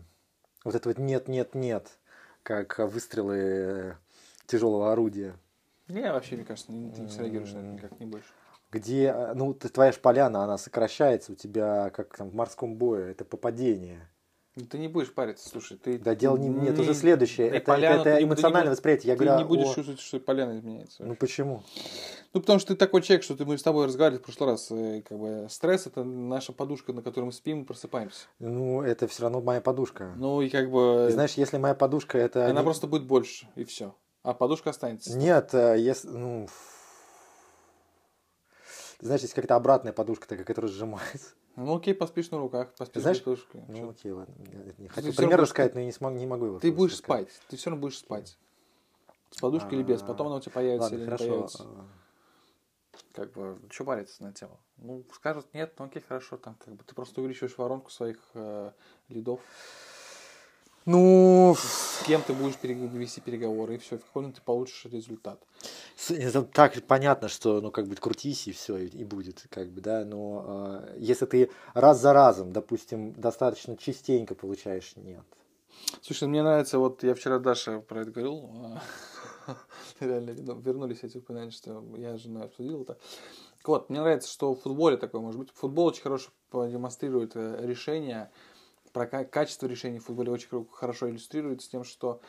вот 0.65 0.75
это 0.75 0.88
вот 0.88 0.99
нет, 0.99 1.29
нет, 1.29 1.55
нет, 1.55 1.99
как 2.43 2.79
выстрелы 2.79 3.37
э, 3.37 3.94
тяжелого 4.47 4.93
орудия, 4.93 5.37
Не, 5.88 6.12
вообще, 6.12 6.37
мне 6.37 6.44
кажется, 6.44 6.73
не- 6.73 6.91
ты 6.91 7.00
не 7.03 7.09
среагируешь 7.09 7.53
на 7.55 7.59
это 7.59 7.67
никак, 7.69 8.00
не 8.00 8.06
больше. 8.06 8.29
где, 8.71 9.14
ну, 9.35 9.55
ты- 9.55 9.69
твоя 9.71 9.93
ж 9.93 9.99
поляна, 9.99 10.44
она 10.44 10.59
сокращается 10.59 11.32
у 11.32 11.35
тебя, 11.35 11.91
как 11.91 12.14
там 12.17 12.29
в 12.29 12.35
морском 12.35 12.76
бое, 12.76 13.11
это 13.11 13.25
попадение. 13.25 14.06
Ну, 14.61 14.67
Ты 14.67 14.79
не 14.79 14.89
будешь 14.89 15.13
париться, 15.13 15.49
слушай, 15.49 15.77
ты... 15.79 15.99
Да, 15.99 16.15
дело 16.17 16.37
не, 16.37 16.49
нет, 16.49 16.77
уже 16.79 16.93
следующее. 16.95 17.49
Это, 17.49 17.67
поляну 17.67 18.01
это 18.01 18.19
не 18.19 18.25
эмоциональное 18.25 18.63
будешь- 18.71 18.79
восприятие. 18.79 19.13
Я 19.13 19.17
ты 19.17 19.25
говорю, 19.25 19.39
не 19.39 19.49
будешь 19.49 19.69
о- 19.69 19.75
чувствовать, 19.75 20.01
что 20.01 20.19
поляна 20.19 20.57
изменяется. 20.59 21.05
ну 21.05 21.15
почему? 21.15 21.63
Ну, 22.35 22.41
потому 22.41 22.59
что 22.59 22.75
ты 22.75 22.77
такой 22.77 23.03
человек, 23.03 23.23
что 23.23 23.37
ты, 23.37 23.45
мы 23.45 23.57
с 23.57 23.63
тобой 23.63 23.87
разговаривали 23.87 24.21
в 24.21 24.25
прошлый 24.25 24.51
раз. 24.51 24.67
э, 24.71 25.03
Как 25.09 25.17
бы 25.19 25.47
стресс 25.49 25.87
это 25.87 26.03
наша 26.03 26.53
подушка, 26.53 26.93
на 26.93 27.03
которой 27.03 27.27
мы 27.27 27.33
спим 27.33 27.63
и 27.63 27.65
просыпаемся. 27.65 28.27
Ну, 28.41 28.83
это 28.83 29.07
все 29.07 29.23
равно 29.23 29.41
моя 29.41 29.61
подушка. 29.61 30.13
Ну 30.17 30.43
и 30.43 30.49
как 30.49 30.71
бы 30.71 31.07
И 31.09 31.13
знаешь, 31.13 31.35
если 31.35 31.57
моя 31.59 31.75
подушка 31.75 32.19
это... 32.19 32.47
она 32.47 32.61
не- 32.61 32.65
просто 32.65 32.87
будет 32.89 33.05
больше, 33.07 33.47
и 33.55 33.65
все. 33.65 33.95
А 34.25 34.35
подушка 34.35 34.71
останется. 34.71 35.17
Нет, 35.17 35.55
э, 35.55 35.77
если... 35.79 36.09
Ну... 36.09 36.49
Знаешь, 39.01 39.21
есть 39.23 39.35
какая-то 39.35 39.55
обратная 39.55 39.93
подушка, 39.93 40.27
такая, 40.29 40.45
которая 40.45 40.71
сжимается. 40.71 41.29
Ну 41.59 41.75
окей, 41.75 41.93
поспишь 41.93 42.31
на 42.31 42.39
руках, 42.39 42.73
поспишь 42.77 43.03
Знаешь, 43.03 43.19
без 43.19 43.25
подушки. 43.25 43.65
Ну, 43.67 43.75
Чё? 43.75 43.91
окей, 43.91 44.13
ладно. 44.13 44.35
Я 44.39 44.73
не 44.79 44.89
Ты 44.89 45.01
всё 45.03 45.13
пример 45.13 45.41
рассказать, 45.41 45.75
но 45.75 45.81
я 45.81 45.87
не, 45.87 45.93
смог, 45.93 46.13
не 46.13 46.25
могу 46.27 46.45
его 46.47 46.61
Ты 46.61 46.71
будешь 46.71 46.93
рассказать. 46.93 47.29
спать, 47.31 47.41
ты 47.49 47.57
все 47.57 47.71
равно 47.71 47.83
будешь 47.83 47.99
спать. 47.99 48.39
С 49.31 49.38
подушкой 49.41 49.79
или 49.79 49.83
без, 49.83 50.00
потом 50.03 50.29
она 50.29 50.37
у 50.37 50.41
тебя 50.41 50.53
появится 50.53 50.83
Ладно, 50.85 50.97
или 50.97 51.05
хорошо. 51.05 51.25
не 51.25 51.31
появится. 51.31 51.62
а, 51.65 51.87
Как 53.12 53.33
бы, 53.33 53.59
что 53.71 53.85
париться 53.85 54.23
на 54.23 54.33
тему? 54.33 54.61
Ну, 54.77 55.05
скажут, 55.12 55.53
нет, 55.53 55.75
ну 55.81 55.87
окей, 55.87 56.00
хорошо, 56.00 56.37
там, 56.37 56.55
как 56.65 56.75
бы, 56.75 56.85
ты 56.85 56.95
просто 56.95 57.21
увеличиваешь 57.21 57.59
воронку 57.59 57.91
своих 57.91 58.19
э, 58.35 58.71
лидов. 59.09 59.41
Ну, 60.90 61.54
С 61.54 62.02
кем 62.07 62.23
ты 62.23 62.33
будешь 62.33 62.54
вести 62.62 63.21
переговоры, 63.21 63.75
и 63.75 63.78
все, 63.78 63.99
в 63.99 64.04
какой 64.07 64.33
ты 64.33 64.40
получишь 64.40 64.87
результат. 64.87 65.38
Это 66.09 66.42
так 66.42 66.83
понятно, 66.85 67.28
что, 67.28 67.61
ну, 67.61 67.71
как 67.71 67.87
бы, 67.87 67.95
крутись 67.95 68.49
и 68.49 68.52
все, 68.52 68.78
и, 68.78 69.04
будет, 69.04 69.47
как 69.50 69.68
бы, 69.68 69.83
да, 69.83 70.07
но 70.07 70.80
э, 70.88 70.97
если 70.99 71.26
ты 71.26 71.50
раз 71.75 72.00
за 72.00 72.14
разом, 72.14 72.52
допустим, 72.54 73.12
достаточно 73.12 73.76
частенько 73.76 74.35
получаешь 74.35 74.95
нет, 74.97 75.25
Слушай, 76.00 76.26
мне 76.26 76.42
нравится, 76.42 76.78
вот 76.78 77.02
я 77.02 77.14
вчера 77.14 77.38
Даша 77.38 77.80
про 77.80 78.00
это 78.00 78.11
говорил, 78.11 78.50
а, 79.47 79.57
реально 80.00 80.30
верну- 80.30 80.62
вернулись 80.62 81.00
эти 81.02 81.18
упоминания, 81.18 81.50
что 81.50 81.85
я 81.99 82.16
с 82.16 82.23
женой 82.23 82.45
обсудил 82.45 82.83
это. 82.83 82.97
Вот, 83.62 83.90
мне 83.90 84.00
нравится, 84.00 84.30
что 84.30 84.54
в 84.54 84.62
футболе 84.62 84.97
такое 84.97 85.21
может 85.21 85.38
быть. 85.38 85.50
Футбол 85.50 85.87
очень 85.87 86.02
хорошо 86.02 86.30
демонстрирует 86.50 87.33
э, 87.35 87.59
решения, 87.61 88.30
про 88.99 89.07
ка- 89.07 89.25
качество 89.25 89.67
решений 89.67 90.00
в 90.00 90.07
футболе 90.07 90.33
очень 90.33 90.49
хо- 90.49 90.67
хорошо 90.73 91.09
иллюстрируется 91.09 91.71
тем, 91.71 91.85
что 91.85 92.21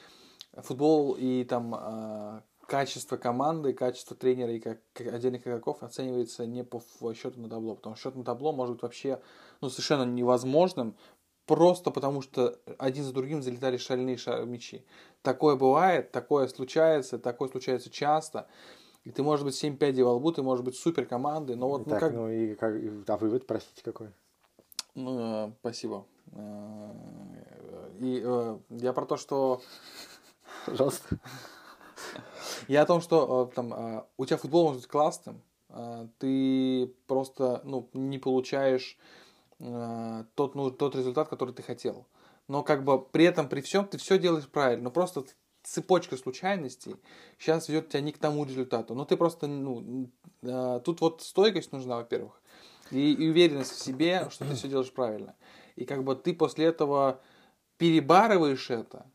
футбол 0.53 1.15
и 1.17 1.43
там 1.43 1.73
а, 1.75 2.43
качество 2.67 3.17
команды, 3.17 3.73
качество 3.73 4.15
тренера 4.15 4.53
и 4.53 4.59
как, 4.59 4.79
как 4.93 5.07
отдельных 5.07 5.47
игроков 5.47 5.81
оценивается 5.81 6.45
не 6.45 6.63
по 6.63 6.79
счету 7.15 7.39
на 7.41 7.49
табло, 7.49 7.75
потому 7.75 7.95
что 7.95 8.09
счет 8.09 8.15
на 8.15 8.23
табло 8.23 8.51
может 8.51 8.75
быть 8.75 8.83
вообще 8.83 9.19
ну, 9.61 9.69
совершенно 9.69 10.03
невозможным, 10.03 10.95
просто 11.47 11.89
потому 11.89 12.21
что 12.21 12.59
один 12.77 13.03
за 13.03 13.13
другим 13.13 13.41
залетали 13.41 13.77
шальные 13.77 14.17
ша- 14.17 14.45
мячи. 14.45 14.85
Такое 15.23 15.55
бывает, 15.55 16.11
такое 16.11 16.47
случается, 16.47 17.17
такое 17.17 17.49
случается 17.49 17.89
часто. 17.89 18.47
И 19.05 19.11
ты 19.11 19.23
можешь 19.23 19.43
быть 19.43 19.55
7 19.55 19.75
пядей 19.75 20.03
во 20.03 20.13
лбу, 20.13 20.31
ты 20.31 20.43
можешь 20.43 20.63
быть 20.63 20.75
супер 20.75 21.07
командой, 21.07 21.55
но 21.55 21.67
вот, 21.67 21.87
ну 21.87 21.89
так, 21.89 21.99
как... 21.99 22.13
ну, 22.13 22.29
и 22.29 22.53
как, 22.53 22.75
а 23.07 23.17
вывод, 23.17 23.47
простите, 23.47 23.81
какой? 23.81 24.09
Ну, 24.95 25.47
э, 25.47 25.51
спасибо. 25.61 26.05
Э, 26.33 26.91
И 27.99 28.21
э, 28.23 28.57
я 28.69 28.93
про 28.93 29.05
то, 29.05 29.17
что... 29.17 29.61
Пожалуйста. 30.65 31.19
Я 32.67 32.83
о 32.83 32.85
том, 32.85 33.01
что 33.01 33.49
э, 33.51 33.55
там, 33.55 34.05
у 34.17 34.25
тебя 34.25 34.37
футбол 34.37 34.65
может 34.65 34.81
быть 34.81 34.89
классным, 34.89 35.41
ты 36.17 36.91
просто 37.05 37.61
ну, 37.63 37.89
не 37.93 38.17
получаешь 38.17 38.97
тот, 39.59 40.55
ну, 40.55 40.71
тот 40.71 40.95
результат, 40.95 41.27
который 41.29 41.53
ты 41.53 41.61
хотел. 41.61 42.07
Но 42.47 42.63
как 42.63 42.83
бы 42.83 42.99
при 42.99 43.25
этом, 43.25 43.47
при 43.47 43.61
всем, 43.61 43.85
ты 43.85 43.99
все 43.99 44.17
делаешь 44.17 44.47
правильно. 44.47 44.85
Но 44.85 44.91
просто 44.91 45.25
цепочка 45.61 46.17
случайностей 46.17 46.95
сейчас 47.37 47.69
ведет 47.69 47.89
тебя 47.89 48.01
не 48.01 48.11
к 48.11 48.17
тому 48.17 48.45
результату. 48.45 48.95
Но 48.95 49.05
ты 49.05 49.15
просто, 49.15 49.45
ну, 49.45 50.09
тут 50.41 51.01
вот 51.01 51.21
стойкость 51.21 51.71
нужна, 51.71 51.97
во-первых, 51.97 52.41
и, 52.91 53.13
и 53.13 53.29
уверенность 53.29 53.73
в 53.73 53.83
себе, 53.83 54.27
что 54.31 54.45
ты 54.45 54.55
все 54.55 54.67
делаешь 54.67 54.91
правильно. 54.91 55.35
И 55.79 55.85
как 55.85 56.03
бы 56.03 56.13
ты 56.13 56.33
после 56.33 56.65
этого 56.65 57.21
перебарываешь 57.77 58.69
это, 58.69 59.05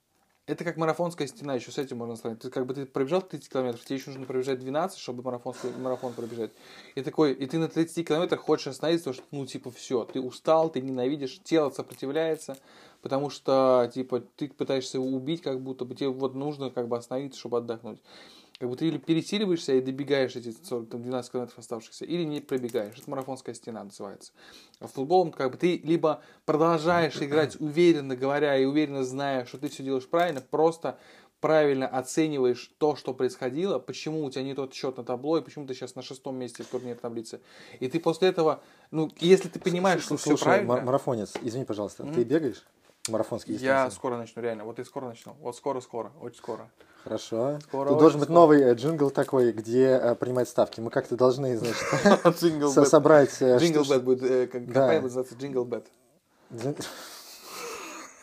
это 0.47 0.64
как 0.64 0.78
марафонская 0.78 1.26
стена, 1.26 1.54
еще 1.54 1.71
с 1.71 1.76
этим 1.76 1.99
можно 1.99 2.16
сравнить. 2.16 2.40
Ты 2.40 2.50
как 2.50 2.64
бы 2.64 2.73
ты 2.73 2.87
пробежал 2.87 3.21
30 3.21 3.50
километров, 3.50 3.85
тебе 3.85 3.99
еще 3.99 4.11
нужно 4.11 4.25
пробежать 4.25 4.61
12, 4.61 4.99
чтобы 4.99 5.23
марафонский, 5.23 5.68
марафон 5.78 6.14
пробежать. 6.14 6.52
И 6.94 7.02
такой, 7.02 7.35
и 7.35 7.47
ты 7.47 7.59
на 7.59 7.68
30 7.68 8.09
километрах 8.09 8.40
хочешь 8.40 8.68
остановиться, 8.68 9.11
потому 9.11 9.26
что, 9.26 9.37
ну, 9.37 9.47
типа, 9.47 9.71
все, 9.73 10.04
ты 10.04 10.23
устал, 10.23 10.71
ты 10.71 10.80
ненавидишь, 10.80 11.38
тело 11.44 11.68
сопротивляется, 11.68 12.56
потому 13.02 13.28
что, 13.28 13.90
типа, 13.92 14.21
ты 14.37 14.49
пытаешься 14.49 14.97
его 14.97 15.06
убить, 15.09 15.42
как 15.42 15.61
будто 15.61 15.85
бы 15.85 15.94
тебе 15.94 16.09
вот 16.09 16.35
нужно 16.35 16.71
как 16.71 16.88
бы 16.88 16.97
остановиться, 16.97 17.38
чтобы 17.38 17.59
отдохнуть. 17.59 18.00
Как 18.58 18.70
бы 18.70 18.76
ты 18.76 18.87
или 18.87 18.99
пересиливаешься 18.99 19.75
и 19.75 19.80
добегаешь 19.80 20.37
эти 20.37 20.50
40, 20.52 20.88
там, 20.88 21.02
12 21.02 21.32
километров 21.32 21.58
оставшихся, 21.58 22.04
или 22.04 22.23
не 22.23 22.40
пробегаешь. 22.40 22.96
Это 22.96 23.11
марафонская 23.11 23.54
стена 23.54 23.82
называется. 23.82 24.32
А 24.78 24.87
в 24.87 24.92
футболом 24.92 25.32
как 25.32 25.50
бы 25.50 25.56
ты 25.56 25.78
либо 25.78 26.23
продолжаешь 26.44 27.20
играть 27.20 27.61
уверенно 27.61 28.14
говоря 28.14 28.56
и 28.56 28.64
уверенно 28.64 29.04
зная, 29.04 29.44
что 29.44 29.58
ты 29.58 29.68
все 29.68 29.82
делаешь 29.82 30.08
правильно, 30.08 30.40
просто 30.40 30.99
правильно 31.44 31.87
оцениваешь 31.87 32.73
то, 32.78 32.96
что 32.96 33.12
происходило, 33.12 33.78
почему 33.78 34.25
у 34.25 34.30
тебя 34.30 34.42
не 34.44 34.54
тот 34.54 34.73
счет 34.73 34.96
на 34.96 35.04
табло, 35.04 35.37
и 35.37 35.42
почему 35.42 35.66
ты 35.66 35.75
сейчас 35.75 35.94
на 35.94 36.00
шестом 36.00 36.37
месте 36.37 36.62
в 36.62 36.68
турнирной 36.68 36.99
таблице. 36.99 37.40
И 37.80 37.88
ты 37.88 38.00
после 38.00 38.28
этого, 38.28 38.62
ну, 38.90 39.11
если 39.20 39.49
ты 39.49 39.58
понимаешь, 39.58 40.00
что 40.00 40.16
Слушай, 40.16 40.37
все 40.37 40.44
правильно... 40.44 40.80
марафонец, 40.80 41.34
извини, 41.42 41.66
пожалуйста, 41.66 42.04
mm-hmm. 42.04 42.14
ты 42.14 42.25
бегаешь? 42.25 42.64
Марафонский 43.08 43.56
Я 43.56 43.90
скоро 43.90 44.16
начну, 44.16 44.40
реально. 44.40 44.64
Вот 44.64 44.78
и 44.78 44.84
скоро 44.84 45.06
начну. 45.06 45.37
Вот 45.40 45.54
скоро-скоро, 45.56 46.11
очень 46.20 46.38
скоро. 46.38 46.70
Хорошо. 47.02 47.58
Скоро 47.62 47.90
Тут 47.90 47.99
должен 47.99 48.18
быть 48.18 48.28
скоро. 48.28 48.40
новый 48.40 48.62
э, 48.62 48.75
джингл 48.75 49.11
такой, 49.11 49.52
где 49.52 49.88
э, 49.88 50.14
принимать 50.14 50.49
ставки. 50.49 50.80
Мы 50.80 50.90
как-то 50.90 51.14
должны, 51.16 51.54
значит, 51.58 51.76
собрать... 52.88 53.42
Э, 53.42 53.58
Jingle 53.58 53.84
Bet 53.84 54.02
будет, 54.02 54.23
э, 54.23 54.46
компания 54.46 55.00
называться 55.02 55.34
Jingle 55.34 55.64
Bet. 55.64 55.87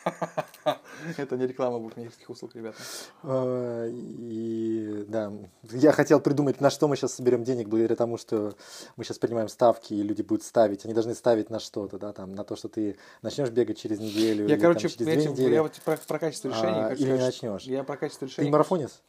Это 1.16 1.36
не 1.36 1.46
реклама 1.46 1.78
букмекерских 1.78 2.30
услуг, 2.30 2.54
ребята. 2.54 2.76
А, 3.22 3.86
и 3.88 5.04
да, 5.08 5.32
я 5.62 5.92
хотел 5.92 6.20
придумать, 6.20 6.60
на 6.60 6.70
что 6.70 6.88
мы 6.88 6.96
сейчас 6.96 7.14
соберем 7.14 7.44
денег, 7.44 7.68
благодаря 7.68 7.96
тому, 7.96 8.16
что 8.16 8.54
мы 8.96 9.04
сейчас 9.04 9.18
принимаем 9.18 9.48
ставки, 9.48 9.94
и 9.94 10.02
люди 10.02 10.22
будут 10.22 10.44
ставить. 10.44 10.84
Они 10.84 10.94
должны 10.94 11.14
ставить 11.14 11.50
на 11.50 11.60
что-то, 11.60 11.98
да, 11.98 12.12
там, 12.12 12.34
на 12.34 12.44
то, 12.44 12.56
что 12.56 12.68
ты 12.68 12.98
начнешь 13.22 13.50
бегать 13.50 13.78
через 13.78 13.98
неделю. 13.98 14.46
Я, 14.46 14.54
или, 14.54 14.60
короче, 14.60 14.88
там, 14.88 14.90
через 14.90 14.96
две 14.96 15.30
недели. 15.30 15.54
я 15.54 15.62
вот 15.62 15.72
про, 15.84 15.96
про 15.96 16.18
качество 16.18 16.48
решения. 16.48 16.86
А, 16.86 16.94
или 16.94 17.12
не 17.12 17.18
начнешь. 17.18 17.62
Я 17.62 17.84
про 17.84 17.96
качество 17.96 18.26
решения. 18.26 18.46
Ты 18.46 18.52
марафонец? 18.52 19.02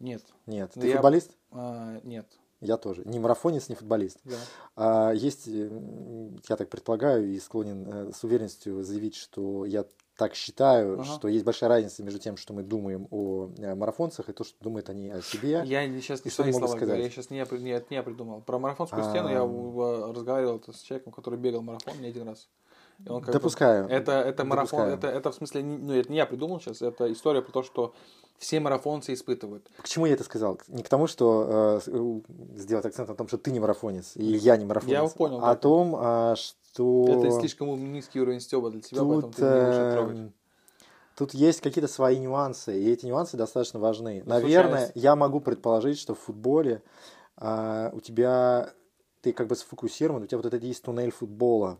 Нет. 0.00 0.22
Нет. 0.46 0.72
Ты 0.74 0.88
я, 0.88 0.94
футболист? 0.94 1.30
А, 1.50 2.00
нет. 2.02 2.26
Я 2.60 2.76
тоже. 2.76 3.02
Не 3.04 3.18
марафонец, 3.18 3.68
не 3.68 3.74
футболист. 3.74 4.18
Да. 4.24 4.36
А, 4.76 5.12
есть, 5.12 5.46
я 5.46 6.56
так 6.56 6.68
предполагаю, 6.68 7.28
и 7.28 7.38
склонен 7.38 7.86
э, 7.86 8.12
с 8.12 8.24
уверенностью 8.24 8.82
заявить, 8.82 9.16
что 9.16 9.64
я 9.66 9.84
так 10.16 10.34
считаю, 10.34 10.94
ага. 10.94 11.04
что 11.04 11.28
есть 11.28 11.44
большая 11.44 11.68
разница 11.68 12.02
между 12.02 12.20
тем, 12.20 12.36
что 12.36 12.52
мы 12.52 12.62
думаем 12.62 13.08
о 13.10 13.50
э, 13.58 13.74
марафонцах, 13.74 14.28
и 14.28 14.32
то, 14.32 14.44
что 14.44 14.56
думают 14.60 14.88
они 14.88 15.10
о 15.10 15.20
себе. 15.22 15.62
Я 15.64 15.86
сейчас 16.00 16.24
не 16.24 16.30
свои 16.30 16.52
слова 16.52 16.68
сказать. 16.68 17.00
я 17.00 17.10
сейчас 17.10 17.30
не, 17.30 17.38
не, 17.38 17.84
не 17.90 18.02
придумал. 18.02 18.40
Про 18.42 18.58
марафонскую 18.58 19.04
а... 19.04 19.10
стену 19.10 19.28
я 19.28 19.40
разговаривал 20.12 20.62
с 20.72 20.82
человеком, 20.82 21.12
который 21.12 21.38
бегал 21.38 21.62
марафон 21.62 22.00
не 22.00 22.08
один 22.08 22.28
раз. 22.28 22.48
И 23.04 23.08
он 23.08 23.22
Допускаю. 23.22 23.88
Это, 23.88 24.12
это 24.12 24.44
марафон, 24.44 24.88
это, 24.88 25.08
это 25.08 25.32
в 25.32 25.34
смысле, 25.34 25.64
ну 25.64 25.92
это 25.92 26.10
не 26.10 26.16
я 26.16 26.26
придумал 26.26 26.60
сейчас, 26.60 26.80
это 26.80 27.12
история 27.12 27.42
про 27.42 27.50
то, 27.50 27.62
что 27.64 27.92
все 28.38 28.60
марафонцы 28.60 29.14
испытывают. 29.14 29.68
К 29.78 29.88
чему 29.88 30.06
я 30.06 30.14
это 30.14 30.22
сказал? 30.22 30.60
Не 30.68 30.82
к 30.84 30.88
тому, 30.88 31.08
что 31.08 31.80
э, 31.86 32.20
сделать 32.56 32.86
акцент 32.86 33.08
на 33.08 33.16
том, 33.16 33.26
что 33.26 33.38
ты 33.38 33.50
не 33.50 33.58
марафонец, 33.58 34.12
и 34.14 34.24
я 34.24 34.56
не 34.56 34.64
марафонец. 34.64 34.92
Я 34.92 35.08
понял. 35.08 35.44
А 35.44 35.50
о 35.50 35.56
том, 35.56 35.96
э, 35.96 36.36
что 36.36 36.56
что... 36.74 37.06
Это 37.08 37.38
слишком 37.38 37.92
низкий 37.92 38.20
уровень 38.20 38.40
стеба 38.40 38.70
для 38.70 38.80
тебя, 38.80 39.00
тут, 39.00 39.08
поэтому 39.08 39.32
ты 39.32 39.42
не 39.42 39.48
можешь 39.48 39.74
это 39.74 39.92
трогать. 39.92 40.32
Тут 41.16 41.34
есть 41.34 41.60
какие-то 41.60 41.86
свои 41.86 42.18
нюансы, 42.18 42.76
и 42.76 42.90
эти 42.90 43.06
нюансы 43.06 43.36
достаточно 43.36 43.78
важны. 43.78 44.22
Ну, 44.24 44.30
Наверное, 44.30 44.90
я 44.96 45.14
могу 45.14 45.40
предположить, 45.40 45.98
что 45.98 46.14
в 46.14 46.18
футболе 46.18 46.82
а, 47.36 47.90
у 47.94 48.00
тебя 48.00 48.72
ты 49.20 49.32
как 49.32 49.46
бы 49.46 49.54
сфокусирован, 49.54 50.24
у 50.24 50.26
тебя 50.26 50.38
вот 50.38 50.46
этот 50.46 50.64
есть 50.64 50.82
туннель 50.82 51.12
футбола, 51.12 51.78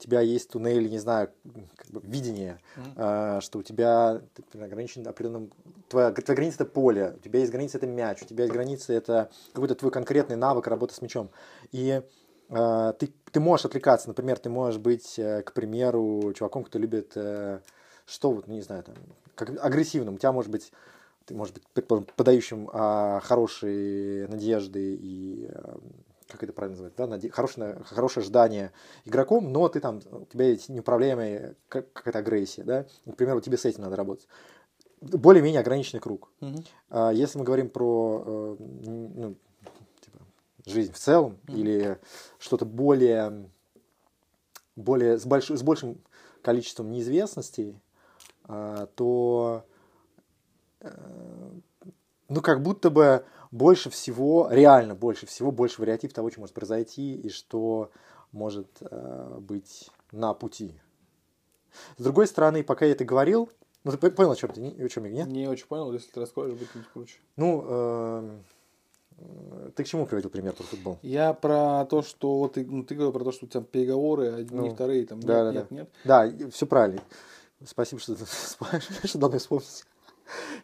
у 0.00 0.02
тебя 0.02 0.20
есть 0.20 0.50
туннель, 0.50 0.90
не 0.90 0.98
знаю, 0.98 1.30
как 1.76 1.90
бы 1.92 2.00
видение, 2.02 2.60
mm-hmm. 2.76 2.92
а, 2.96 3.40
что 3.40 3.60
у 3.60 3.62
тебя 3.62 4.22
ты 4.34 4.60
ограничен 4.60 5.06
определенным... 5.06 5.52
Твоя, 5.88 6.10
твоя 6.10 6.34
граница 6.34 6.56
это 6.56 6.64
поле, 6.64 7.14
у 7.16 7.20
тебя 7.20 7.38
есть 7.38 7.52
граница 7.52 7.78
это 7.78 7.86
мяч, 7.86 8.22
у 8.22 8.26
тебя 8.26 8.44
есть 8.44 8.52
граница 8.52 8.92
это 8.92 9.30
какой-то 9.52 9.76
твой 9.76 9.92
конкретный 9.92 10.34
навык 10.34 10.66
работы 10.66 10.94
с 10.94 11.02
мячом. 11.02 11.30
И 11.70 12.02
ты, 12.52 13.12
ты 13.32 13.40
можешь 13.40 13.66
отвлекаться, 13.66 14.08
например, 14.08 14.38
ты 14.38 14.50
можешь 14.50 14.78
быть, 14.78 15.18
э, 15.18 15.42
к 15.42 15.52
примеру, 15.52 16.32
чуваком, 16.34 16.64
кто 16.64 16.78
любит, 16.78 17.12
э, 17.16 17.60
что 18.04 18.30
вот, 18.30 18.46
ну, 18.46 18.54
не 18.54 18.60
знаю, 18.60 18.82
там, 18.82 18.94
как 19.34 19.50
агрессивным, 19.64 20.14
у 20.14 20.18
тебя 20.18 20.32
может 20.32 20.50
быть, 20.50 20.70
ты 21.24 21.34
можешь 21.34 21.54
быть, 21.54 21.64
предположим, 21.72 22.08
подающим 22.16 22.68
а, 22.72 23.20
хорошие 23.20 24.26
надежды 24.26 24.94
и 24.94 25.46
а, 25.50 25.78
как 26.28 26.42
это 26.42 26.52
правильно 26.52 26.72
называется, 26.72 26.98
да, 26.98 27.06
наде... 27.06 27.30
хорошее, 27.30 27.80
хорошее 27.84 28.22
ожидание 28.22 28.72
игроком, 29.04 29.52
но 29.52 29.68
ты 29.68 29.80
там, 29.80 30.00
у 30.10 30.24
тебя 30.26 30.46
есть 30.46 30.68
неуправляемая 30.68 31.54
какая-то 31.68 32.18
агрессия, 32.18 32.64
да, 32.64 32.84
к 33.10 33.16
примеру, 33.16 33.40
тебе 33.40 33.56
с 33.56 33.64
этим 33.64 33.82
надо 33.82 33.96
работать. 33.96 34.26
Более-менее 35.00 35.60
ограниченный 35.60 36.00
круг. 36.00 36.30
Mm-hmm. 36.40 36.66
А, 36.90 37.10
если 37.12 37.38
мы 37.38 37.44
говорим 37.44 37.70
про 37.70 38.24
э, 38.26 38.56
ну, 38.58 39.36
жизнь 40.66 40.92
в 40.92 40.98
целом 40.98 41.38
mm-hmm. 41.46 41.54
или 41.54 42.00
что-то 42.38 42.64
более, 42.64 43.48
более 44.76 45.18
с, 45.18 45.26
больш, 45.26 45.50
с 45.50 45.62
большим 45.62 45.98
количеством 46.42 46.90
неизвестностей, 46.90 47.80
а, 48.44 48.86
то 48.94 49.64
э, 50.80 50.90
ну 52.28 52.40
как 52.40 52.62
будто 52.62 52.90
бы 52.90 53.24
больше 53.50 53.90
всего, 53.90 54.48
реально 54.50 54.94
больше 54.94 55.26
всего, 55.26 55.52
больше 55.52 55.80
вариатив 55.80 56.12
того, 56.12 56.30
что 56.30 56.40
может 56.40 56.54
произойти 56.54 57.14
и 57.14 57.28
что 57.28 57.90
может 58.32 58.68
э, 58.80 59.38
быть 59.40 59.90
на 60.10 60.34
пути. 60.34 60.80
С 61.96 62.02
другой 62.02 62.26
стороны, 62.26 62.64
пока 62.64 62.86
я 62.86 62.92
это 62.92 63.04
говорил, 63.04 63.50
ну 63.84 63.92
ты 63.92 64.10
понял, 64.10 64.32
о 64.32 64.36
чем, 64.36 64.50
ты, 64.50 64.84
о 64.84 64.88
чем 64.88 65.04
я, 65.04 65.10
нет? 65.10 65.28
Не 65.28 65.48
очень 65.48 65.66
понял, 65.66 65.92
если 65.92 66.10
ты 66.10 66.20
расскажешь, 66.20 66.54
будет 66.54 66.70
круче. 66.92 67.18
Ну, 67.36 67.64
э, 67.66 68.38
ты 69.74 69.84
к 69.84 69.86
чему 69.86 70.06
приводил 70.06 70.30
пример 70.30 70.52
про 70.54 70.64
футбол? 70.64 70.98
Я 71.02 71.32
про 71.32 71.86
то, 71.86 72.02
что 72.02 72.38
вот 72.38 72.54
ты, 72.54 72.64
ну, 72.64 72.84
ты 72.84 72.94
говорил 72.94 73.12
про 73.12 73.24
то, 73.24 73.32
что 73.32 73.46
у 73.46 73.48
тебя 73.48 73.62
переговоры, 73.62 74.32
одни, 74.32 74.58
ну, 74.58 74.74
вторые, 74.74 75.06
там, 75.06 75.20
да, 75.20 75.52
нет, 75.52 75.54
да, 75.68 75.76
нет, 75.76 75.88
да. 76.04 76.22
нет. 76.24 76.40
Да, 76.40 76.50
все 76.50 76.66
правильно. 76.66 77.00
Спасибо, 77.64 78.00
что 78.00 78.16
что 79.04 79.18
дал 79.18 79.30
мне 79.30 79.38
вспомнить. 79.38 79.84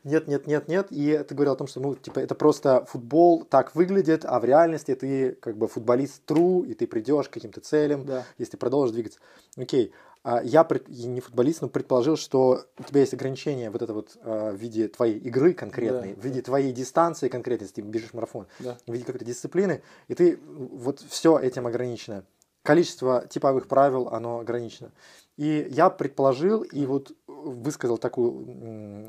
Нет, 0.05 0.29
нет, 0.29 0.47
нет, 0.47 0.69
нет. 0.69 0.87
И 0.91 1.25
ты 1.29 1.35
говорил 1.35 1.53
о 1.53 1.57
том, 1.57 1.67
что 1.67 1.81
ну, 1.81 1.95
типа, 1.95 2.21
это 2.21 2.35
просто 2.35 2.85
футбол 2.87 3.45
так 3.45 3.75
выглядит, 3.75 4.25
а 4.25 4.41
в 4.41 4.45
реальности 4.45 4.95
ты 4.95 5.33
как 5.33 5.57
бы 5.57 5.69
футболист 5.69 6.23
true, 6.27 6.67
и 6.67 6.75
ты 6.75 6.87
придешь 6.87 7.29
к 7.29 7.33
каким-то 7.33 7.61
целям, 7.61 8.05
да. 8.07 8.25
если 8.39 8.53
ты 8.53 8.57
продолжишь 8.57 8.95
двигаться. 8.95 9.21
Окей. 9.57 9.93
А 10.08 10.08
я, 10.45 10.67
не 10.89 11.21
футболист, 11.21 11.63
но 11.63 11.69
предположил, 11.69 12.17
что 12.17 12.67
у 12.79 12.83
тебя 12.83 13.01
есть 13.01 13.15
ограничения 13.15 13.71
вот 13.71 13.83
это 13.83 13.95
вот 13.95 14.17
а, 14.23 14.53
в 14.53 14.57
виде 14.57 14.89
твоей 14.89 15.19
игры 15.19 15.55
конкретной, 15.55 16.15
да, 16.15 16.21
в 16.21 16.25
виде 16.25 16.41
да. 16.41 16.47
твоей 16.47 16.73
дистанции 16.73 17.29
конкретной, 17.29 17.65
если 17.65 17.81
ты 17.81 17.83
бежишь 17.83 18.13
марафон, 18.13 18.47
да. 18.59 18.77
в 18.87 18.93
виде 18.93 19.05
какой-то 19.05 19.25
дисциплины, 19.25 19.83
и 20.09 20.15
ты 20.15 20.39
вот 20.45 21.01
все 21.01 21.39
этим 21.39 21.67
ограничено. 21.67 22.25
Количество 22.63 23.27
типовых 23.27 23.69
правил, 23.69 24.09
оно 24.09 24.41
ограничено. 24.41 24.93
И 25.37 25.67
я 25.71 25.89
предположил 25.89 26.63
и 26.63 26.85
вот 26.85 27.13
высказал 27.27 27.97
такую 27.97 29.07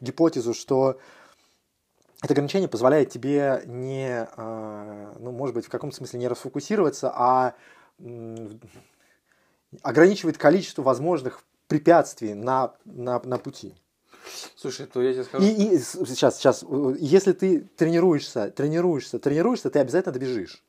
гипотезу, 0.00 0.54
что 0.54 0.98
это 2.22 2.32
ограничение 2.32 2.68
позволяет 2.68 3.10
тебе 3.10 3.62
не, 3.66 4.26
а, 4.36 5.14
ну, 5.18 5.32
может 5.32 5.54
быть, 5.54 5.66
в 5.66 5.68
каком-то 5.68 5.96
смысле 5.96 6.20
не 6.20 6.28
расфокусироваться, 6.28 7.12
а 7.14 7.54
ограничивает 9.82 10.38
количество 10.38 10.82
возможных 10.82 11.42
препятствий 11.66 12.34
на, 12.34 12.74
на, 12.84 13.20
на 13.24 13.38
пути. 13.38 13.74
Слушай, 14.56 14.86
то 14.86 15.02
я 15.02 15.12
тебе 15.12 15.24
скажу. 15.24 15.44
И, 15.44 15.48
и 15.48 15.78
сейчас, 15.78 16.38
сейчас, 16.38 16.64
если 16.98 17.32
ты 17.32 17.60
тренируешься, 17.76 18.50
тренируешься, 18.50 19.18
тренируешься, 19.18 19.70
ты 19.70 19.78
обязательно 19.78 20.12
добежишь. 20.12 20.64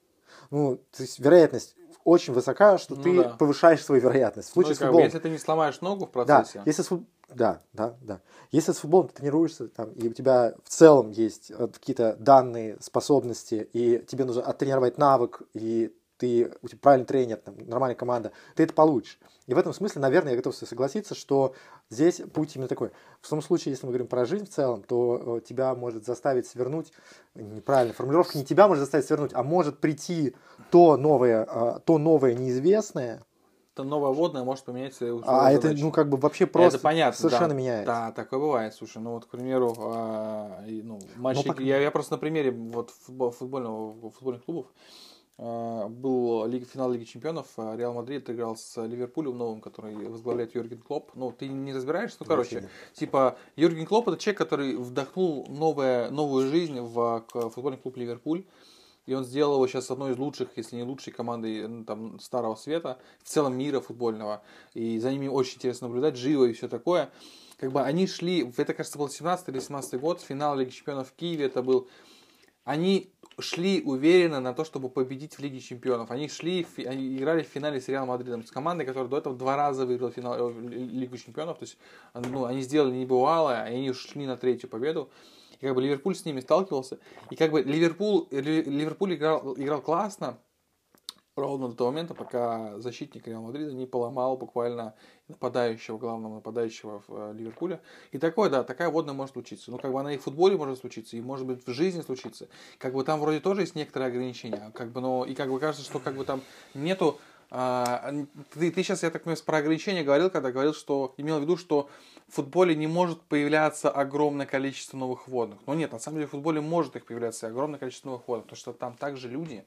Ну, 0.52 0.78
то 0.96 1.04
есть 1.04 1.20
вероятность 1.20 1.76
очень 2.04 2.34
высока, 2.34 2.78
что 2.78 2.96
ну, 2.96 3.04
ты 3.04 3.24
да. 3.24 3.30
повышаешь 3.38 3.84
свою 3.84 4.02
вероятность. 4.02 4.50
В 4.50 4.54
случае 4.54 4.70
ну, 4.72 4.76
с 4.76 4.80
футболом. 4.80 5.04
Если 5.04 5.20
ты 5.20 5.30
не 5.30 5.38
сломаешь 5.38 5.82
ногу 5.82 6.06
в 6.06 6.12
процессе. 6.12 6.60
Да, 6.60 6.64
если 6.66 6.82
с, 6.82 6.90
да, 7.28 7.62
да, 7.74 7.96
да. 8.02 8.22
Если 8.52 8.72
с 8.72 8.78
футболом 8.78 9.10
ты 9.10 9.16
тренируешься, 9.16 9.68
там, 9.68 9.92
и 9.92 10.08
у 10.08 10.14
тебя 10.14 10.54
в 10.64 10.70
целом 10.70 11.10
есть 11.12 11.52
какие-то 11.52 12.16
данные, 12.18 12.78
способности, 12.80 13.70
и 13.74 14.00
тебе 14.08 14.24
нужно 14.24 14.44
оттренировать 14.44 14.98
навык, 14.98 15.42
и 15.54 15.94
ты, 16.18 16.52
у 16.62 16.68
тебя 16.68 16.80
правильный 16.82 17.06
тренер, 17.06 17.38
там, 17.38 17.56
нормальная 17.68 17.96
команда, 17.96 18.32
ты 18.56 18.64
это 18.64 18.74
получишь. 18.74 19.20
И 19.46 19.54
в 19.54 19.58
этом 19.58 19.74
смысле, 19.74 20.02
наверное, 20.02 20.32
я 20.32 20.38
готов 20.38 20.56
согласиться, 20.56 21.16
что 21.16 21.54
здесь 21.90 22.22
путь 22.34 22.56
именно 22.56 22.68
такой. 22.68 22.92
В 23.22 23.30
том 23.30 23.42
случае, 23.42 23.72
если 23.72 23.86
мы 23.86 23.92
говорим 23.92 24.08
про 24.08 24.26
жизнь 24.26 24.46
в 24.46 24.50
целом, 24.50 24.84
то 24.84 25.38
э, 25.38 25.48
тебя 25.48 25.74
может 25.74 26.06
заставить 26.06 26.48
свернуть, 26.48 26.92
неправильно, 27.34 27.94
формулировка 27.94 28.38
не 28.38 28.46
тебя 28.46 28.68
может 28.68 28.82
заставить 28.82 29.06
свернуть, 29.06 29.32
а 29.34 29.44
может 29.44 29.80
прийти 29.80 30.36
то 30.72 30.98
новое, 30.98 31.46
а, 31.48 31.80
то 31.80 31.98
новое 31.98 32.34
неизвестное, 32.34 33.24
то 33.78 33.84
новое 33.84 34.12
водное 34.12 34.44
может 34.44 34.66
поменять 34.66 34.94
условия. 34.94 35.24
А 35.28 35.52
это, 35.52 35.72
ну, 35.74 35.92
как 35.92 36.10
бы 36.10 36.18
вообще 36.18 36.48
просто 36.48 36.78
это 36.78 36.84
понятно, 36.84 37.16
совершенно 37.16 37.50
да. 37.50 37.56
меняется. 37.56 37.86
Да, 37.86 38.12
такое 38.12 38.40
бывает. 38.40 38.74
Слушай, 38.74 39.04
ну 39.04 39.12
вот, 39.12 39.26
к 39.26 39.30
примеру, 39.30 39.76
а, 39.78 40.64
ну, 40.66 41.00
матчи, 41.16 41.48
пока... 41.48 41.62
я, 41.62 41.78
я 41.80 41.92
просто 41.92 42.14
на 42.14 42.18
примере 42.18 42.50
вот 42.50 42.90
футбол, 42.90 43.30
футбольного, 43.30 44.10
футбольных 44.10 44.44
клубов 44.44 44.66
был 45.38 46.48
лига, 46.48 46.66
финал 46.66 46.92
Лиги 46.92 47.04
Чемпионов, 47.04 47.48
а, 47.58 47.76
Реал 47.76 47.94
Мадрид 47.94 48.28
играл 48.30 48.56
с 48.58 48.82
Ливерпулем 48.84 49.38
новым, 49.38 49.62
который 49.62 49.94
возглавляет 50.08 50.56
Юрген 50.56 50.80
Клоп. 50.80 51.12
Ну, 51.14 51.32
ты 51.32 51.48
не 51.48 51.74
разбираешься? 51.74 52.18
Ну, 52.22 52.26
короче, 52.26 52.68
типа, 52.94 53.38
Юрген 53.56 53.86
Клоп 53.86 54.08
это 54.08 54.18
человек, 54.18 54.40
который 54.40 54.76
вдохнул 54.76 55.46
новое, 55.48 56.10
новую 56.10 56.50
жизнь 56.50 56.80
в 56.80 57.24
футбольный 57.32 57.78
клуб 57.78 57.98
Ливерпуль. 57.98 58.46
И 59.06 59.14
он 59.14 59.24
сделал 59.24 59.56
его 59.56 59.68
сейчас 59.68 59.90
одной 59.90 60.12
из 60.12 60.18
лучших, 60.18 60.50
если 60.58 60.76
не 60.76 60.84
лучшей 60.84 61.14
командой 61.14 61.66
ну, 61.68 61.86
там, 61.86 62.20
Старого 62.20 62.56
Света, 62.56 63.00
в 63.24 63.30
целом 63.30 63.58
мира 63.58 63.80
футбольного. 63.80 64.42
И 64.74 65.00
за 65.00 65.12
ними 65.12 65.28
очень 65.28 65.56
интересно 65.56 65.88
наблюдать, 65.88 66.18
живо 66.18 66.44
и 66.46 66.54
все 66.54 66.68
такое. 66.68 67.10
Как 67.58 67.72
бы 67.72 67.82
они 67.82 68.06
шли, 68.06 68.52
это, 68.58 68.74
кажется, 68.74 69.00
был 69.00 69.08
17 69.08 69.48
или 69.50 69.60
17 69.60 70.00
год, 70.00 70.22
финал 70.22 70.58
Лиги 70.58 70.72
Чемпионов 70.72 71.10
в 71.10 71.14
Киеве 71.14 71.46
это 71.46 71.64
был. 71.64 71.88
Они 72.68 73.14
шли 73.40 73.82
уверенно 73.82 74.42
на 74.42 74.54
то, 74.54 74.66
чтобы 74.66 74.90
победить 74.90 75.36
в 75.36 75.40
Лиге 75.40 75.62
Чемпионов. 75.62 76.12
Они 76.12 76.28
шли, 76.28 76.68
они 76.86 77.18
играли 77.18 77.42
в 77.42 77.48
финале 77.48 77.80
с 77.80 77.88
Реал 77.88 78.06
Мадридом, 78.06 78.44
с 78.44 78.52
командой, 78.52 78.84
которая 78.84 79.08
до 79.08 79.18
этого 79.20 79.38
два 79.38 79.56
раза 79.56 79.86
выиграла 79.86 80.12
финал, 80.12 80.50
э, 80.50 80.54
Лигу 80.68 81.18
Чемпионов. 81.18 81.60
То 81.60 81.64
есть 81.64 81.78
ну, 82.14 82.44
они 82.44 82.62
сделали 82.62 82.94
небывалое, 82.94 83.64
они 83.64 83.90
ушли 83.90 84.26
на 84.26 84.36
третью 84.36 84.68
победу. 84.68 85.10
И 85.62 85.66
как 85.66 85.76
бы 85.76 85.82
Ливерпуль 85.82 86.14
с 86.14 86.26
ними 86.26 86.42
сталкивался. 86.42 87.00
И 87.30 87.38
как 87.38 87.52
бы 87.52 87.62
Ливерпуль, 87.62 88.26
Ливерпуль 88.32 89.16
играл, 89.16 89.56
играл 89.56 89.82
классно, 89.82 90.38
ровно 91.38 91.70
до 91.70 91.76
того 91.76 91.92
момента, 91.92 92.14
пока 92.14 92.80
защитник 92.80 93.28
Реал 93.28 93.44
Мадрида 93.44 93.74
не 93.74 93.86
поломал 93.86 94.38
буквально 94.38 94.96
нападающего, 95.28 95.98
главного 95.98 96.36
нападающего 96.36 97.04
в 97.08 97.32
э, 97.32 97.34
Ливерпуле. 97.34 97.82
И 98.12 98.18
такое, 98.18 98.50
да, 98.50 98.64
такая 98.64 98.90
водная 98.90 99.14
может 99.14 99.34
случиться. 99.34 99.72
Ну, 99.72 99.78
как 99.78 99.92
бы 99.92 100.00
она 100.00 100.14
и 100.14 100.18
в 100.18 100.24
футболе 100.24 100.58
может 100.58 100.80
случиться, 100.80 101.18
и 101.18 101.22
может 101.22 101.46
быть 101.46 101.66
в 101.66 101.72
жизни 101.72 102.02
случиться. 102.02 102.48
Как 102.78 102.94
бы 102.94 103.04
там 103.04 103.20
вроде 103.20 103.40
тоже 103.40 103.62
есть 103.62 103.76
некоторые 103.76 104.08
ограничения. 104.10 104.72
Как 104.74 104.92
бы, 104.92 105.02
но, 105.02 105.26
и 105.26 105.36
как 105.36 105.50
бы 105.50 105.60
кажется, 105.60 105.86
что 105.86 106.00
как 106.00 106.16
бы 106.16 106.26
там 106.26 106.42
нету 106.74 107.20
ты, 107.50 108.72
ты 108.72 108.84
сейчас, 108.84 109.04
я 109.04 109.10
так 109.10 109.24
понимаю, 109.24 109.44
про 109.46 109.58
ограничения 109.60 110.04
говорил, 110.04 110.30
когда 110.30 110.52
говорил, 110.52 110.74
что 110.74 111.14
имел 111.18 111.40
в 111.40 111.42
виду, 111.42 111.56
что 111.56 111.90
в 112.28 112.36
футболе 112.36 112.76
не 112.76 112.88
может 112.88 113.22
появляться 113.22 113.90
огромное 113.90 114.46
количество 114.46 114.98
новых 114.98 115.28
водных. 115.28 115.60
Но 115.66 115.74
нет, 115.74 115.94
на 115.94 116.00
самом 116.00 116.18
деле 116.18 116.28
в 116.28 116.32
футболе 116.32 116.60
может 116.60 116.96
их 116.98 117.06
появляться 117.06 117.48
огромное 117.48 117.80
количество 117.80 118.10
новых 118.10 118.28
водных, 118.28 118.46
потому 118.46 118.58
что 118.58 118.74
там 118.74 118.96
также 118.96 119.30
люди, 119.30 119.64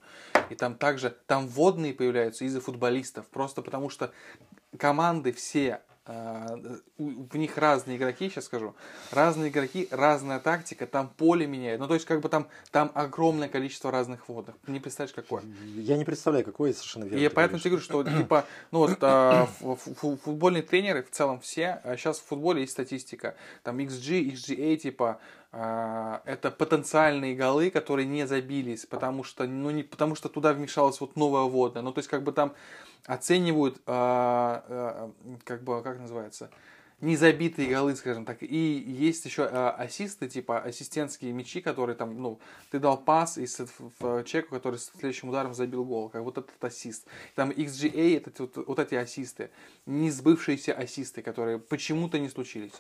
и 0.51 0.55
там 0.55 0.75
также, 0.75 1.17
там 1.27 1.49
водные 1.49 1.95
появляются 1.95 2.45
из-за 2.45 2.61
футболистов, 2.61 3.27
просто 3.29 3.63
потому 3.63 3.89
что 3.89 4.13
команды 4.77 5.33
все 5.33 5.81
а, 5.89 5.90
в 6.99 7.37
них 7.37 7.57
разные 7.59 7.97
игроки, 7.97 8.29
сейчас 8.29 8.45
скажу, 8.47 8.75
разные 9.11 9.51
игроки, 9.51 9.89
разная 9.91 10.41
тактика, 10.41 10.87
там 10.87 11.09
поле 11.09 11.47
меняет. 11.47 11.81
Ну, 11.81 11.89
то 11.89 11.95
есть, 11.95 12.07
как 12.07 12.21
бы 12.21 12.29
там, 12.29 12.49
там 12.71 12.91
огромное 12.95 13.49
количество 13.49 13.91
разных 13.91 14.29
водных. 14.29 14.57
Не 14.67 14.81
представляешь, 14.81 15.15
какое. 15.15 15.43
Я 15.77 15.97
не 15.97 16.05
представляю, 16.05 16.45
какое 16.45 16.73
совершенно 16.73 17.05
верно. 17.05 17.19
И 17.19 17.23
я 17.23 17.31
поэтому 17.31 17.59
тебе 17.59 17.71
говорю, 17.71 17.85
что, 17.85 18.03
типа, 18.19 18.47
ну 18.71 18.81
вот, 18.81 18.99
а, 19.03 19.47
футбольные 19.47 20.63
тренеры 20.63 21.03
в 21.03 21.11
целом 21.11 21.41
все, 21.41 21.81
а 21.85 21.97
сейчас 21.97 22.19
в 22.19 22.25
футболе 22.25 22.63
есть 22.63 22.73
статистика, 22.73 23.35
там 23.63 23.79
XG, 23.79 24.33
XGA, 24.33 24.77
типа, 24.77 25.21
а, 25.53 26.23
это 26.27 26.51
потенциальные 26.51 27.35
голы, 27.35 27.71
которые 27.71 28.07
не 28.07 28.27
забились, 28.27 28.87
потому 28.87 29.25
что, 29.25 29.47
ну, 29.47 29.71
не, 29.71 29.83
потому 29.83 30.15
что 30.15 30.29
туда 30.29 30.53
вмешалась 30.53 31.01
вот 31.01 31.17
новая 31.17 31.43
водная. 31.43 31.83
Ну, 31.83 31.93
то 31.93 31.99
есть, 31.99 32.09
как 32.09 32.23
бы 32.23 32.33
там 32.33 32.55
оценивают, 33.07 33.81
а, 33.87 34.65
а, 34.69 35.13
как 35.45 35.63
бы, 35.63 35.83
как 35.83 35.99
называется, 35.99 36.51
незабитые 37.01 37.69
голы, 37.69 37.97
скажем 37.97 38.25
так. 38.25 38.43
И 38.43 38.47
есть 38.47 39.25
еще 39.25 39.45
а, 39.45 39.71
ассисты, 39.71 40.29
типа 40.29 40.61
ассистентские 40.61 41.33
мячи, 41.33 41.61
которые 41.61 41.97
там, 41.97 42.21
ну, 42.21 42.41
ты 42.71 42.79
дал 42.79 42.99
пас 42.99 43.39
и 43.39 43.47
в 43.47 44.25
человеку, 44.25 44.55
который 44.55 44.79
с 44.79 44.91
следующим 44.99 45.31
ударом 45.31 45.55
забил 45.55 45.85
гол, 45.85 46.09
как 46.09 46.23
вот 46.23 46.39
этот 46.39 46.63
ассист. 46.63 47.07
Там 47.35 47.51
XGA, 47.51 48.17
это 48.17 48.31
вот, 48.43 48.57
вот 48.67 48.79
эти 48.79 48.95
ассисты, 48.95 49.51
не 49.87 50.11
сбывшиеся 50.11 50.75
ассисты, 50.75 51.23
которые 51.23 51.59
почему-то 51.59 52.19
не 52.19 52.29
случились 52.29 52.75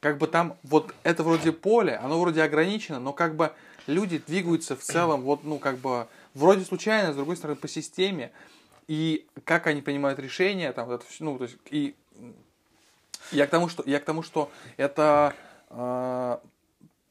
как 0.00 0.18
бы 0.18 0.26
там 0.26 0.56
вот 0.62 0.94
это 1.02 1.22
вроде 1.22 1.52
поле, 1.52 1.96
оно 1.96 2.20
вроде 2.20 2.42
ограничено, 2.42 3.00
но 3.00 3.12
как 3.12 3.34
бы 3.34 3.52
люди 3.86 4.18
двигаются 4.24 4.76
в 4.76 4.80
целом 4.80 5.22
вот, 5.22 5.42
ну, 5.42 5.58
как 5.58 5.78
бы 5.78 6.06
вроде 6.34 6.64
случайно, 6.64 7.12
с 7.12 7.16
другой 7.16 7.36
стороны, 7.36 7.56
по 7.56 7.66
системе, 7.66 8.30
и 8.88 9.26
как 9.44 9.66
они 9.66 9.82
принимают 9.82 10.18
решения, 10.18 10.72
там, 10.72 10.90
это, 10.90 11.04
ну, 11.20 11.38
то 11.38 11.44
есть, 11.44 11.56
и 11.70 11.94
я 13.32 13.46
к 13.46 13.50
тому, 13.50 13.68
что, 13.68 13.82
я 13.86 14.00
к 14.00 14.04
тому, 14.04 14.22
что 14.22 14.50
это 14.76 15.34
э, 15.70 16.38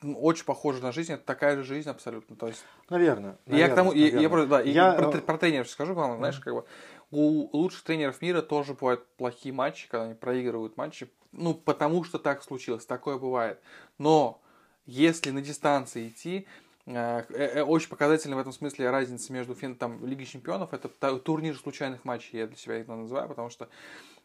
очень 0.02 0.46
похоже 0.46 0.82
на 0.82 0.92
жизнь, 0.92 1.14
это 1.14 1.24
такая 1.24 1.58
же 1.58 1.64
жизнь 1.64 1.90
абсолютно, 1.90 2.36
то 2.36 2.48
есть. 2.48 2.64
Наверное. 2.90 3.38
наверное 3.46 3.68
я 3.68 3.72
к 3.72 3.76
тому, 3.76 3.92
наверное. 3.92 4.22
я, 4.22 4.30
я, 4.30 4.46
да, 4.46 4.62
я, 4.62 4.92
про, 4.94 5.12
про 5.12 5.38
тренеров 5.38 5.70
скажу, 5.70 5.94
главное, 5.94 6.18
знаешь, 6.18 6.40
как 6.40 6.54
бы 6.54 6.66
у 7.12 7.56
лучших 7.58 7.84
тренеров 7.84 8.22
мира 8.22 8.42
тоже 8.42 8.74
бывают 8.74 9.06
плохие 9.18 9.54
матчи, 9.54 9.88
когда 9.90 10.06
они 10.06 10.14
проигрывают 10.14 10.78
матчи 10.78 11.10
ну, 11.38 11.54
потому 11.54 12.04
что 12.04 12.18
так 12.18 12.44
случилось, 12.44 12.86
такое 12.86 13.18
бывает. 13.18 13.60
Но 13.98 14.42
если 14.86 15.32
на 15.32 15.42
дистанции 15.42 16.10
идти, 16.10 16.48
очень 16.88 17.89
показательна 17.89 18.36
в 18.36 18.39
этом 18.39 18.54
смысле 18.54 18.89
разница 18.91 19.34
между 19.34 19.56
там, 19.76 20.06
Лиги 20.06 20.24
Чемпионов, 20.24 20.74
это 20.74 21.17
турнир 21.17 21.58
случайных 21.58 22.06
матчей, 22.06 22.39
я 22.39 22.48
для 22.48 22.56
себя 22.56 22.76
это 22.76 22.93
называю, 22.93 23.28
потому 23.28 23.50
что 23.50 23.69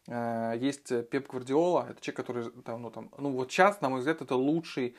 э, 0.06 0.54
есть 0.58 0.88
Пеп 1.08 1.28
Гвардиола, 1.28 1.86
это 1.90 2.00
человек, 2.02 2.16
который 2.16 2.50
там, 2.62 2.82
ну, 2.82 2.90
там, 2.90 3.10
ну, 3.16 3.30
вот 3.30 3.50
сейчас, 3.50 3.80
на 3.80 3.88
мой 3.88 4.00
взгляд, 4.00 4.20
это 4.20 4.34
лучший, 4.34 4.94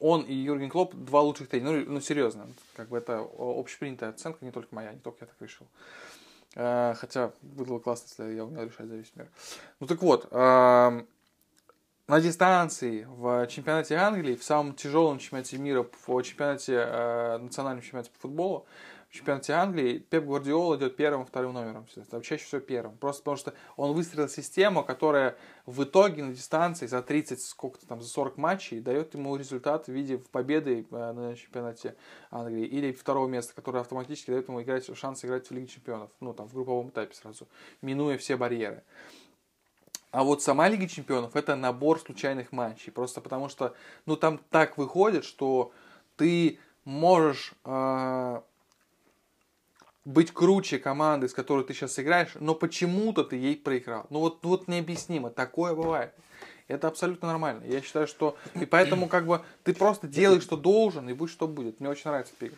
он 0.00 0.22
и 0.22 0.34
Юрген 0.34 0.70
Клоп 0.70 0.94
два 0.94 1.20
лучших 1.20 1.48
тренера, 1.48 1.84
ну, 1.84 1.92
ну, 1.92 2.00
серьезно, 2.00 2.48
как 2.74 2.88
бы 2.88 2.98
это 2.98 3.24
общепринятая 3.38 4.10
оценка, 4.10 4.44
не 4.44 4.50
только 4.50 4.74
моя, 4.74 4.92
не 4.92 5.00
только 5.00 5.18
я 5.20 5.26
так 5.26 5.36
решил. 5.40 5.66
Э, 6.56 6.94
хотя 6.96 7.32
было 7.42 7.78
классно, 7.78 8.06
если 8.08 8.36
я 8.36 8.44
умел 8.44 8.64
решать 8.64 8.86
за 8.86 8.96
весь 8.96 9.12
мир. 9.14 9.28
Ну 9.80 9.86
так 9.86 10.02
вот, 10.02 10.28
э, 10.30 11.04
на 12.06 12.20
дистанции 12.20 13.06
в 13.08 13.46
чемпионате 13.46 13.96
Англии, 13.96 14.36
в 14.36 14.44
самом 14.44 14.74
тяжелом 14.74 15.18
чемпионате 15.18 15.56
мира, 15.58 15.86
в 16.06 16.22
чемпионате, 16.22 16.74
э, 16.74 17.38
национальном 17.38 17.82
чемпионате 17.82 18.10
по 18.10 18.18
футболу, 18.20 18.66
в 19.08 19.14
чемпионате 19.16 19.52
Англии 19.52 19.98
Пеп 19.98 20.24
Гвардиола 20.24 20.76
идет 20.76 20.96
первым, 20.96 21.24
вторым 21.24 21.54
номером. 21.54 21.86
Там 22.10 22.20
чаще 22.20 22.44
всего 22.44 22.60
первым. 22.60 22.96
Просто 22.98 23.22
потому 23.22 23.36
что 23.36 23.54
он 23.76 23.92
выстроил 23.92 24.28
систему, 24.28 24.82
которая 24.82 25.36
в 25.66 25.84
итоге 25.84 26.24
на 26.24 26.34
дистанции 26.34 26.86
за 26.86 27.00
30, 27.00 27.40
сколько-то 27.40 27.86
там, 27.86 28.02
за 28.02 28.08
40 28.08 28.36
матчей 28.36 28.80
дает 28.80 29.14
ему 29.14 29.36
результат 29.36 29.86
в 29.86 29.92
виде 29.92 30.18
победы 30.18 30.86
э, 30.90 31.12
на 31.12 31.36
чемпионате 31.36 31.94
Англии. 32.30 32.66
Или 32.66 32.92
второго 32.92 33.28
места, 33.28 33.54
которое 33.54 33.78
автоматически 33.78 34.30
дает 34.30 34.48
ему 34.48 34.60
играть, 34.60 34.84
шанс 34.94 35.24
играть 35.24 35.46
в 35.46 35.52
Лиге 35.52 35.68
чемпионов. 35.68 36.10
Ну, 36.20 36.34
там, 36.34 36.48
в 36.48 36.52
групповом 36.52 36.88
этапе 36.88 37.14
сразу, 37.14 37.48
минуя 37.80 38.18
все 38.18 38.36
барьеры. 38.36 38.82
А 40.14 40.22
вот 40.22 40.44
сама 40.44 40.68
Лига 40.68 40.86
Чемпионов 40.86 41.34
это 41.34 41.56
набор 41.56 41.98
случайных 41.98 42.52
матчей. 42.52 42.92
Просто 42.92 43.20
потому 43.20 43.48
что, 43.48 43.74
ну, 44.06 44.14
там 44.14 44.38
так 44.50 44.78
выходит, 44.78 45.24
что 45.24 45.72
ты 46.16 46.60
можешь 46.84 47.52
э, 47.64 48.40
быть 50.04 50.30
круче 50.30 50.78
команды, 50.78 51.28
с 51.28 51.34
которой 51.34 51.64
ты 51.64 51.74
сейчас 51.74 51.98
играешь, 51.98 52.36
но 52.38 52.54
почему-то 52.54 53.24
ты 53.24 53.34
ей 53.34 53.56
проиграл. 53.56 54.06
Ну 54.10 54.20
вот, 54.20 54.40
ну 54.44 54.50
вот 54.50 54.68
необъяснимо, 54.68 55.30
такое 55.30 55.74
бывает. 55.74 56.14
Это 56.68 56.86
абсолютно 56.86 57.26
нормально. 57.26 57.64
Я 57.64 57.82
считаю, 57.82 58.06
что... 58.06 58.36
И 58.54 58.66
поэтому 58.66 59.08
как 59.08 59.26
бы 59.26 59.42
ты 59.64 59.74
просто 59.74 60.06
делаешь, 60.06 60.44
что 60.44 60.56
должен, 60.56 61.08
и 61.08 61.12
будь 61.12 61.30
что 61.30 61.48
будет. 61.48 61.80
Мне 61.80 61.88
очень 61.88 62.08
нравится 62.08 62.34
Пигр. 62.38 62.54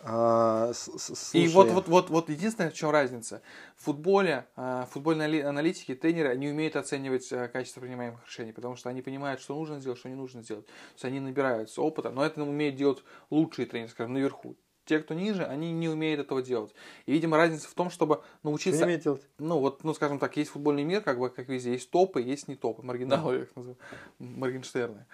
А, 0.00 0.72
слушай... 0.74 1.42
И 1.42 1.48
вот, 1.48 1.70
вот, 1.70 1.88
вот, 1.88 2.10
вот 2.10 2.28
единственное, 2.28 2.70
в 2.70 2.74
чем 2.74 2.90
разница. 2.90 3.42
В 3.76 3.84
футболе, 3.84 4.46
а, 4.54 4.86
футбольные 4.90 5.44
аналитики, 5.44 5.94
тренеры 5.94 6.36
не 6.36 6.48
умеют 6.48 6.76
оценивать 6.76 7.30
а, 7.32 7.48
качество 7.48 7.80
принимаемых 7.80 8.24
решений, 8.24 8.52
потому 8.52 8.76
что 8.76 8.88
они 8.88 9.02
понимают, 9.02 9.40
что 9.40 9.54
нужно 9.54 9.80
сделать, 9.80 9.98
что 9.98 10.08
не 10.08 10.14
нужно 10.14 10.42
сделать. 10.42 10.66
То 10.66 10.72
есть 10.94 11.04
они 11.04 11.20
набираются 11.20 11.82
опыта, 11.82 12.10
но 12.10 12.24
это 12.24 12.42
умеют 12.42 12.76
делать 12.76 13.02
лучшие 13.30 13.66
тренеры, 13.66 13.90
скажем, 13.90 14.12
наверху. 14.12 14.56
Те, 14.84 15.00
кто 15.00 15.12
ниже, 15.12 15.44
они 15.44 15.72
не 15.72 15.88
умеют 15.88 16.20
этого 16.20 16.42
делать. 16.42 16.72
И, 17.04 17.12
видимо, 17.12 17.36
разница 17.36 17.68
в 17.68 17.74
том, 17.74 17.90
чтобы 17.90 18.22
научиться... 18.42 18.88
Что 18.88 18.96
делать? 18.96 19.28
Ну, 19.38 19.58
вот, 19.58 19.84
ну, 19.84 19.92
скажем 19.92 20.18
так, 20.18 20.36
есть 20.36 20.50
футбольный 20.50 20.84
мир, 20.84 21.02
как 21.02 21.18
бы, 21.18 21.28
как 21.28 21.48
везде, 21.48 21.72
есть 21.72 21.90
топы, 21.90 22.22
есть 22.22 22.48
не 22.48 22.56
топы, 22.56 22.82
маргиналы, 22.82 23.34
я 23.34 23.42
их 23.42 23.56
называю, 23.56 23.78
Моргенштерны. 24.18 25.04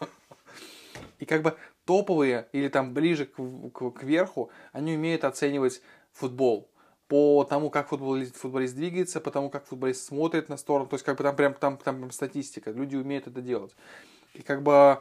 И 1.18 1.26
как 1.26 1.42
бы 1.42 1.56
топовые 1.84 2.48
или 2.52 2.68
там 2.68 2.94
ближе 2.94 3.26
к, 3.26 3.36
к, 3.36 3.90
к 3.90 4.02
верху, 4.02 4.50
они 4.72 4.94
умеют 4.94 5.24
оценивать 5.24 5.82
футбол. 6.12 6.70
по 7.08 7.44
тому, 7.44 7.70
как 7.70 7.88
футболист, 7.88 8.36
футболист 8.36 8.74
двигается, 8.74 9.20
по 9.20 9.30
тому, 9.30 9.50
как 9.50 9.66
футболист 9.66 10.06
смотрит 10.06 10.48
на 10.48 10.56
сторону. 10.56 10.88
То 10.88 10.94
есть, 10.94 11.04
как 11.04 11.18
бы 11.18 11.24
там 11.24 11.36
прям 11.36 11.54
там, 11.54 11.76
там 11.76 11.96
прям 11.98 12.10
статистика. 12.10 12.70
Люди 12.70 12.96
умеют 12.96 13.26
это 13.26 13.40
делать. 13.40 13.74
И 14.34 14.42
как 14.42 14.62
бы 14.62 15.00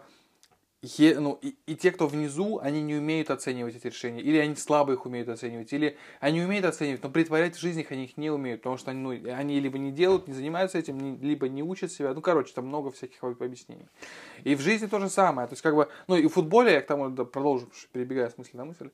е, 0.83 1.17
ну, 1.17 1.39
и, 1.41 1.55
и 1.65 1.75
те, 1.75 1.91
кто 1.91 2.07
внизу, 2.07 2.59
они 2.59 2.81
не 2.81 2.95
умеют 2.95 3.31
оценивать 3.31 3.77
эти 3.77 3.87
решения. 3.87 4.21
Или 4.21 4.37
они 4.37 4.55
слабо 4.55 4.93
их 4.93 5.05
умеют 5.05 5.29
оценивать. 5.29 5.71
Или 5.71 5.97
они 6.19 6.41
умеют 6.41 6.65
оценивать, 6.65 7.01
но 7.01 7.09
притворять 7.09 7.55
в 7.55 7.59
жизни 7.59 7.87
они 7.89 8.03
их 8.03 8.17
не 8.17 8.29
умеют. 8.29 8.61
Потому 8.61 8.77
что 8.77 8.91
они, 8.91 8.99
ну, 8.99 9.33
они 9.33 9.61
либо 9.61 9.77
не 9.77 9.93
делают, 9.93 10.27
не 10.27 10.33
занимаются 10.33 10.77
этим, 10.77 10.99
не, 10.99 11.15
либо 11.17 11.47
не 11.47 11.63
учат 11.63 11.91
себя. 11.91 12.13
Ну, 12.13 12.19
короче, 12.19 12.53
там 12.53 12.67
много 12.67 12.91
всяких 12.91 13.23
объяснений. 13.23 13.87
И 14.43 14.55
в 14.55 14.59
жизни 14.59 14.87
то 14.87 14.99
же 14.99 15.09
самое. 15.09 15.47
То 15.47 15.53
есть, 15.53 15.61
как 15.61 15.73
бы, 15.73 15.87
ну, 16.07 16.17
и 16.17 16.27
в 16.27 16.33
футболе, 16.33 16.73
я 16.73 16.81
к 16.81 16.85
тому 16.85 17.09
продолжу, 17.25 17.69
перебегая 17.93 18.29
с 18.29 18.37
мысли 18.37 18.57
на 18.57 18.65
мысль, 18.65 18.89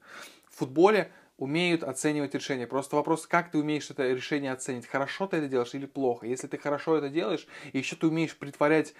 в 0.47 0.59
футболе 0.59 1.11
умеют 1.39 1.83
оценивать 1.83 2.35
решения. 2.35 2.67
Просто 2.67 2.97
вопрос, 2.97 3.25
как 3.25 3.49
ты 3.49 3.57
умеешь 3.57 3.89
это 3.89 4.07
решение 4.11 4.51
оценить. 4.51 4.85
Хорошо 4.85 5.25
ты 5.25 5.37
это 5.37 5.47
делаешь 5.47 5.73
или 5.73 5.87
плохо. 5.87 6.27
Если 6.27 6.47
ты 6.47 6.57
хорошо 6.57 6.97
это 6.97 7.09
делаешь, 7.09 7.47
и 7.71 7.79
еще 7.79 7.95
ты 7.95 8.07
умеешь 8.07 8.37
притворять 8.37 8.93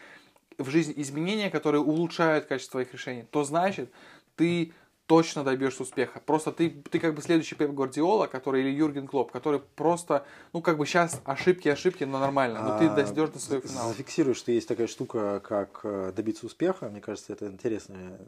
в 0.60 0.70
жизнь 0.70 0.94
изменения, 0.96 1.50
которые 1.50 1.82
улучшают 1.82 2.46
качество 2.46 2.74
твоих 2.74 2.94
решений, 2.94 3.26
то 3.32 3.44
значит, 3.44 3.92
ты 4.36 4.74
точно 5.10 5.44
добьешься 5.44 5.82
успеха. 5.82 6.22
Просто 6.24 6.52
ты, 6.52 6.70
ты 6.70 7.00
как 7.00 7.16
бы 7.16 7.24
следующий 7.24 7.56
Пеп 7.56 7.72
Гвардиола, 7.72 8.28
который 8.28 8.62
или 8.62 8.70
Юрген 8.70 9.08
Клоп, 9.08 9.32
который 9.32 9.60
просто, 9.60 10.24
ну 10.54 10.62
как 10.62 10.78
бы 10.78 10.86
сейчас 10.86 11.20
ошибки, 11.26 11.68
ошибки, 11.68 12.04
но 12.04 12.20
нормально, 12.20 12.62
но 12.62 12.78
ты 12.78 12.86
а, 12.86 12.96
дойдешь 12.96 13.30
до 13.30 13.40
своего 13.40 13.68
финала. 13.68 13.90
Зафиксирую, 13.90 14.36
что 14.36 14.52
есть 14.52 14.68
такая 14.68 14.86
штука, 14.86 15.40
как 15.44 15.80
э, 15.82 16.14
добиться 16.16 16.46
успеха. 16.46 16.90
Мне 16.90 17.02
кажется, 17.02 17.34
это 17.34 17.48
интересная 17.48 18.20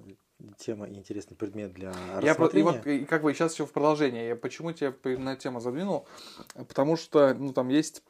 тема 0.58 0.88
и 0.88 0.96
интересный 0.96 1.38
предмет 1.38 1.72
для 1.72 1.94
я 2.20 2.32
рассмотрения. 2.32 2.70
И 2.70 2.78
вот 2.78 2.88
и 2.88 3.06
как 3.06 3.22
бы 3.22 3.32
сейчас 3.36 3.54
еще 3.54 3.68
в 3.68 3.72
продолжение. 3.72 4.30
Я 4.30 4.36
почему 4.36 4.72
тебя 4.72 4.92
на 5.04 5.36
тему 5.36 5.60
задвинул? 5.60 6.08
Потому 6.56 6.98
что, 6.98 7.36
ну 7.36 7.54
там 7.54 7.70
есть 7.70 8.02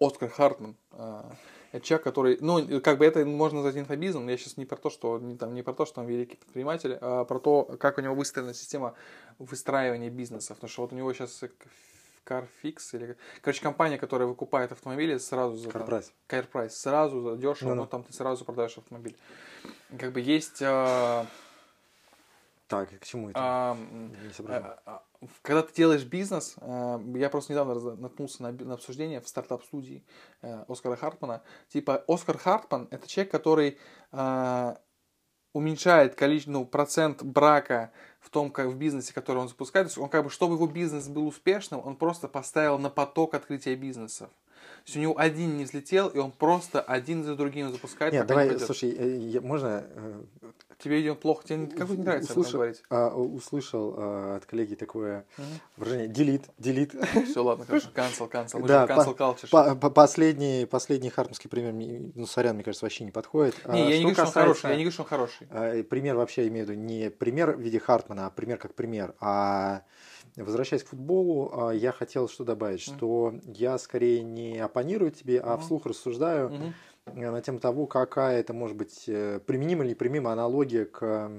Оскар 0.00 0.30
Хартман, 0.30 0.76
а, 0.90 1.30
это 1.72 1.84
человек, 1.84 2.04
который, 2.04 2.38
ну, 2.40 2.80
как 2.80 2.98
бы 2.98 3.04
это 3.04 3.24
можно 3.24 3.58
назвать 3.62 3.76
инфобизом, 3.76 4.28
я 4.28 4.36
сейчас 4.36 4.56
не 4.56 4.64
про 4.64 4.76
то, 4.76 4.90
что 4.90 5.18
не, 5.18 5.36
там, 5.36 5.54
не 5.54 5.62
про 5.62 5.74
то, 5.74 5.84
что 5.84 6.00
он 6.00 6.06
великий 6.06 6.36
предприниматель, 6.36 6.96
а 7.00 7.24
про 7.24 7.38
то, 7.38 7.64
как 7.78 7.98
у 7.98 8.00
него 8.00 8.14
выстроена 8.14 8.54
система 8.54 8.94
выстраивания 9.38 10.10
бизнеса. 10.10 10.54
Потому 10.54 10.70
что 10.70 10.82
вот 10.82 10.92
у 10.92 10.96
него 10.96 11.12
сейчас 11.12 11.44
Carfix 12.24 12.78
или... 12.92 13.16
Короче, 13.40 13.62
компания, 13.62 13.98
которая 13.98 14.28
выкупает 14.28 14.72
автомобили 14.72 15.18
сразу 15.18 15.56
за... 15.56 15.68
CarPrice. 15.68 16.12
CarPrice. 16.28 16.70
Сразу 16.70 17.20
за 17.20 17.36
дешево, 17.36 17.70
ну, 17.70 17.82
но 17.82 17.86
там 17.86 18.02
ты 18.02 18.12
сразу 18.12 18.44
продаешь 18.44 18.76
автомобиль. 18.78 19.16
Как 19.98 20.12
бы 20.12 20.20
есть... 20.20 20.62
А... 20.62 21.26
Так, 22.68 23.00
к 23.00 23.06
чему 23.06 23.30
это? 23.30 23.40
А, 23.40 23.76
а, 24.84 25.02
когда 25.40 25.62
ты 25.62 25.72
делаешь 25.74 26.04
бизнес, 26.04 26.54
э, 26.60 27.00
я 27.16 27.30
просто 27.30 27.52
недавно 27.52 27.96
наткнулся 27.96 28.42
на, 28.42 28.52
на 28.52 28.74
обсуждение 28.74 29.22
в 29.22 29.28
стартап-студии 29.28 30.04
э, 30.42 30.64
Оскара 30.68 30.94
Хартмана. 30.96 31.42
Типа, 31.68 32.04
Оскар 32.06 32.36
Хартман– 32.36 32.86
это 32.90 33.08
человек, 33.08 33.32
который 33.32 33.78
э, 34.12 34.74
уменьшает 35.54 36.14
количество, 36.14 36.52
ну, 36.52 36.66
процент 36.66 37.22
брака 37.22 37.90
в 38.20 38.28
том, 38.28 38.50
как 38.50 38.66
в 38.66 38.76
бизнесе, 38.76 39.14
который 39.14 39.38
он 39.38 39.48
запускает. 39.48 39.86
То 39.86 39.88
есть 39.88 39.98
он 39.98 40.10
как 40.10 40.24
бы, 40.24 40.30
чтобы 40.30 40.54
его 40.54 40.66
бизнес 40.66 41.08
был 41.08 41.26
успешным, 41.26 41.80
он 41.82 41.96
просто 41.96 42.28
поставил 42.28 42.78
на 42.78 42.90
поток 42.90 43.32
открытия 43.32 43.76
бизнесов. 43.76 44.28
У 44.94 44.98
него 44.98 45.18
один 45.18 45.56
не 45.56 45.64
взлетел, 45.64 46.08
и 46.08 46.18
он 46.18 46.32
просто 46.32 46.80
один 46.80 47.24
за 47.24 47.36
другим 47.36 47.70
запускает. 47.70 48.12
Нет, 48.12 48.26
давай, 48.26 48.50
не 48.50 48.58
слушай, 48.58 49.40
можно 49.40 49.84
тебе 50.78 51.02
идет 51.02 51.20
плохо, 51.20 51.44
тебе 51.46 51.66
как 51.66 51.88
не 51.90 51.96
нравится 51.96 52.32
услышал, 52.32 52.52
говорить. 52.54 52.82
А, 52.88 53.08
услышал 53.08 53.94
а, 53.96 54.36
от 54.36 54.46
коллеги 54.46 54.74
такое 54.74 55.24
угу. 55.36 55.46
выражение 55.76 56.08
делит, 56.08 56.44
делит. 56.58 56.94
Все, 57.28 57.42
ладно, 57.42 57.64
хорошо, 57.64 57.88
cancel, 57.94 58.30
cancel. 58.30 58.60
Мы 58.60 58.68
да, 58.68 58.86
cancel 58.86 59.16
culture. 59.16 59.48
По, 59.50 59.74
по, 59.74 59.90
последний, 59.90 60.66
последний 60.66 61.10
хартмский 61.10 61.50
пример, 61.50 61.72
ну, 62.14 62.26
сорян, 62.26 62.54
мне 62.54 62.64
кажется, 62.64 62.84
вообще 62.84 63.04
не 63.04 63.10
подходит. 63.10 63.56
Не, 63.66 63.82
а, 63.82 63.90
я, 63.90 63.98
не 63.98 64.02
говорю, 64.02 64.16
касается, 64.16 64.30
что 64.30 64.40
он 64.40 64.44
хороший, 64.44 64.70
я 64.70 64.76
не 64.76 64.82
говорю, 64.84 64.92
что 64.92 65.02
он 65.02 65.08
хороший. 65.08 65.48
А, 65.50 65.82
пример 65.82 66.16
вообще 66.16 66.48
имею 66.48 66.66
в 66.66 66.70
виду 66.70 66.80
не 66.80 67.10
пример 67.10 67.56
в 67.56 67.60
виде 67.60 67.80
Хартмана, 67.80 68.26
а 68.26 68.30
пример 68.30 68.58
как 68.58 68.74
пример. 68.74 69.14
А 69.20 69.82
Возвращаясь 70.44 70.84
к 70.84 70.88
футболу, 70.88 71.50
а, 71.52 71.70
я 71.72 71.92
хотел 71.92 72.28
что 72.28 72.44
добавить, 72.44 72.80
что 72.80 73.34
я 73.44 73.76
скорее 73.78 74.22
не 74.22 74.58
оппонирую 74.58 75.10
тебе, 75.10 75.40
а 75.40 75.56
вслух 75.58 75.86
рассуждаю 75.86 76.48
mm-hmm 76.48 76.72
Э, 77.14 77.30
на 77.30 77.40
тему 77.40 77.58
того, 77.58 77.86
какая 77.86 78.40
это 78.40 78.52
может 78.52 78.76
быть 78.76 79.04
э, 79.06 79.40
применима 79.46 79.84
или 79.84 79.90
неприменима 79.90 80.32
аналогия 80.32 80.84
к 80.84 81.30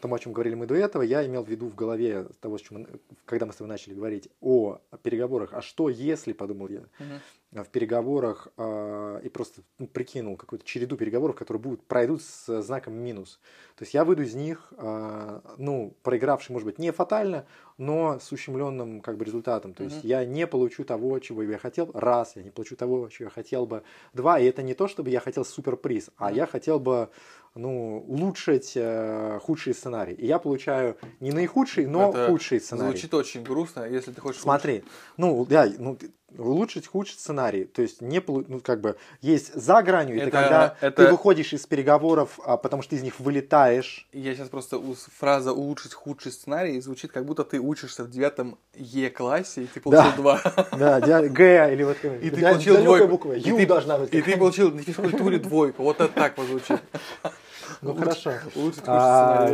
тому, 0.00 0.14
о 0.14 0.18
чем 0.18 0.32
говорили 0.32 0.54
мы 0.54 0.66
до 0.66 0.74
этого, 0.74 1.02
я 1.02 1.26
имел 1.26 1.44
в 1.44 1.48
виду 1.48 1.68
в 1.68 1.74
голове 1.74 2.26
того, 2.40 2.58
с 2.58 2.62
чем, 2.62 2.86
когда 3.24 3.46
мы 3.46 3.52
с 3.52 3.56
тобой 3.56 3.70
начали 3.70 3.94
говорить 3.94 4.28
о 4.40 4.78
переговорах, 5.02 5.54
а 5.54 5.62
что 5.62 5.88
если, 5.88 6.32
подумал 6.32 6.68
я, 6.68 6.80
uh 6.80 7.20
в 7.62 7.68
переговорах 7.68 8.48
э, 8.56 9.20
и 9.22 9.28
просто 9.28 9.62
ну, 9.78 9.86
прикинул 9.86 10.36
какую-то 10.36 10.64
череду 10.64 10.96
переговоров, 10.96 11.36
которые 11.36 11.60
будут, 11.60 11.86
пройдут 11.86 12.22
с 12.22 12.62
знаком 12.62 12.94
минус. 12.94 13.38
То 13.76 13.84
есть 13.84 13.94
я 13.94 14.04
выйду 14.04 14.22
из 14.22 14.34
них, 14.34 14.72
э, 14.76 15.40
ну, 15.58 15.96
проигравший, 16.02 16.52
может 16.52 16.66
быть, 16.66 16.78
не 16.78 16.90
фатально, 16.90 17.46
но 17.78 18.18
с 18.18 18.32
ущемленным 18.32 19.00
как 19.00 19.16
бы 19.16 19.24
результатом. 19.24 19.74
То 19.74 19.84
есть 19.84 20.02
я 20.02 20.24
не 20.24 20.46
получу 20.46 20.84
того, 20.84 21.18
чего 21.20 21.42
я 21.42 21.58
хотел, 21.58 21.90
раз, 21.94 22.34
я 22.34 22.42
не 22.42 22.50
получу 22.50 22.74
того, 22.74 23.08
чего 23.08 23.26
я 23.26 23.30
хотел 23.30 23.66
бы, 23.66 23.84
два, 24.12 24.40
и 24.40 24.46
это 24.46 24.62
не 24.62 24.74
то, 24.74 24.88
чтобы 24.88 25.10
я 25.10 25.20
хотел 25.20 25.44
суперприз, 25.44 26.10
а 26.16 26.32
я 26.32 26.46
хотел 26.46 26.80
бы 26.80 27.10
ну, 27.54 28.04
улучшить 28.08 28.72
э, 28.74 29.38
худший 29.42 29.74
сценарий. 29.74 30.14
И 30.14 30.26
я 30.26 30.38
получаю 30.38 30.96
не 31.20 31.30
наихудший, 31.30 31.86
но 31.86 32.10
это 32.10 32.26
худший 32.26 32.60
сценарий. 32.60 32.90
Звучит 32.90 33.14
очень 33.14 33.44
грустно, 33.44 33.84
если 33.84 34.10
ты 34.10 34.20
хочешь 34.20 34.40
Смотри, 34.40 34.72
улучшить. 34.72 34.90
ну, 35.16 35.46
да, 35.46 35.68
ну, 35.78 35.98
улучшить 36.36 36.88
худший 36.88 37.16
сценарий. 37.16 37.64
То 37.64 37.82
есть, 37.82 38.00
не, 38.00 38.22
ну, 38.26 38.60
как 38.60 38.80
бы, 38.80 38.96
есть 39.20 39.54
за 39.54 39.82
гранью, 39.82 40.16
это, 40.16 40.26
это 40.26 40.30
когда 40.32 40.76
это... 40.80 41.04
ты 41.04 41.10
выходишь 41.12 41.52
из 41.52 41.64
переговоров, 41.66 42.40
а, 42.44 42.56
потому 42.56 42.82
что 42.82 42.90
ты 42.90 42.96
из 42.96 43.02
них 43.02 43.20
вылетаешь. 43.20 44.08
Я 44.12 44.34
сейчас 44.34 44.48
просто, 44.48 44.80
фраза 45.16 45.52
«улучшить 45.52 45.94
худший 45.94 46.32
сценарий» 46.32 46.80
звучит, 46.80 47.12
как 47.12 47.24
будто 47.24 47.44
ты 47.44 47.60
учишься 47.60 48.02
в 48.02 48.10
девятом 48.10 48.58
Е-классе, 48.74 49.62
и 49.62 49.66
ты 49.66 49.80
получил 49.80 50.12
два. 50.16 50.40
Да, 50.72 51.00
Г 51.00 51.72
или 51.72 51.84
вот 51.84 51.98
И 52.04 52.30
ты 52.30 52.40
получил 52.40 52.78
двойку. 52.78 53.08
буква, 53.08 53.32
Ю 53.34 53.64
должна 53.66 53.98
быть. 53.98 54.12
И 54.12 54.22
ты 54.22 54.36
получил 54.36 54.72
на 54.72 54.82
физкультуре 54.82 55.38
двойку. 55.38 55.84
Вот 55.84 56.00
это 56.00 56.12
так 56.12 56.36
вот 56.36 56.46
звучит. 56.46 56.80
Ну 57.82 57.94
хорошо. 57.94 58.32
Лучше 58.54 58.80
а, 58.86 59.48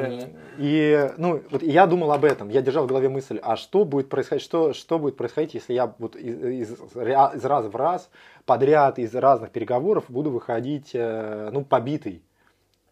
И 0.59 1.11
ну 1.17 1.43
вот 1.51 1.63
я 1.63 1.87
думал 1.87 2.13
об 2.13 2.25
этом. 2.25 2.49
Я 2.49 2.63
держал 2.63 2.85
в 2.85 2.89
голове 2.89 3.09
мысль, 3.09 3.39
а 3.43 3.57
что 3.57 3.85
будет 3.85 4.09
происходить, 4.09 4.45
что 4.45 4.73
что 4.73 4.99
будет 4.99 5.17
происходить, 5.17 5.55
если 5.55 5.75
я 5.75 5.95
вот 5.99 6.17
из, 6.17 6.71
из, 6.71 6.73
из 6.73 7.45
раза 7.45 7.69
в 7.69 7.77
раз 7.77 8.11
подряд 8.45 8.99
из 8.99 9.15
разных 9.15 9.51
переговоров 9.51 10.05
буду 10.09 10.31
выходить 10.31 10.91
э, 10.95 11.51
ну 11.53 11.65
побитый 11.65 12.23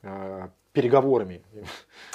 э, 0.03 0.49
переговорами. 0.73 1.43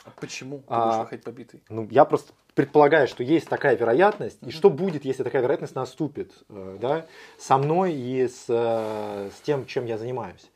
А 0.06 0.10
почему 0.19 0.60
ты 0.60 0.63
а, 0.67 0.86
будешь 0.86 0.99
выходить 0.99 1.26
побитый? 1.26 1.63
Ну 1.69 1.88
я 1.91 2.06
просто 2.06 2.34
предполагаю, 2.56 3.08
что 3.08 3.23
есть 3.23 3.49
такая 3.49 3.76
вероятность, 3.76 4.38
и 4.41 4.52
что 4.52 4.69
будет, 4.69 5.06
если 5.06 5.23
такая 5.23 5.41
вероятность 5.41 5.76
наступит, 5.76 6.32
э, 6.49 6.78
да, 6.80 7.06
со 7.38 7.58
мной 7.58 7.93
и 7.93 8.28
с, 8.28 8.45
с 8.47 9.41
тем, 9.43 9.65
чем 9.65 9.86
я 9.86 9.97
занимаюсь. 9.97 10.49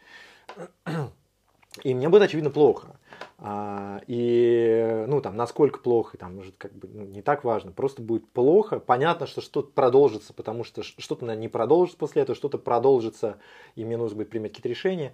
И 1.84 1.94
мне 1.94 2.10
будет, 2.10 2.24
очевидно, 2.24 2.50
плохо. 2.50 2.98
А, 3.40 4.02
и, 4.08 5.06
ну, 5.08 5.22
там, 5.22 5.36
насколько 5.36 5.80
плохо, 5.80 6.18
там, 6.18 6.36
может, 6.36 6.56
как 6.58 6.74
бы, 6.74 6.88
ну, 6.88 7.06
не 7.06 7.22
так 7.22 7.44
важно. 7.44 7.72
Просто 7.72 8.02
будет 8.02 8.28
плохо. 8.30 8.80
Понятно, 8.80 9.28
что 9.28 9.42
что-то 9.42 9.70
продолжится, 9.72 10.34
потому 10.34 10.63
что 10.63 10.84
что-то, 10.84 11.26
наверное, 11.26 11.44
не 11.44 11.48
продолжится 11.48 11.98
после 11.98 12.24
этого, 12.24 12.36
что-то 12.36 12.58
продолжится, 12.58 13.38
и 13.76 13.86
мне 13.86 13.98
нужно 13.98 14.18
будет 14.18 14.30
принять 14.30 14.52
какие-то 14.52 14.70
решения. 14.70 15.13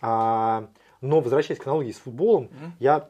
А, 0.00 0.68
но, 1.00 1.20
возвращаясь 1.20 1.60
к 1.60 1.66
аналогии 1.66 1.92
с 1.92 1.98
футболом, 1.98 2.44
mm-hmm. 2.44 2.70
я 2.80 3.08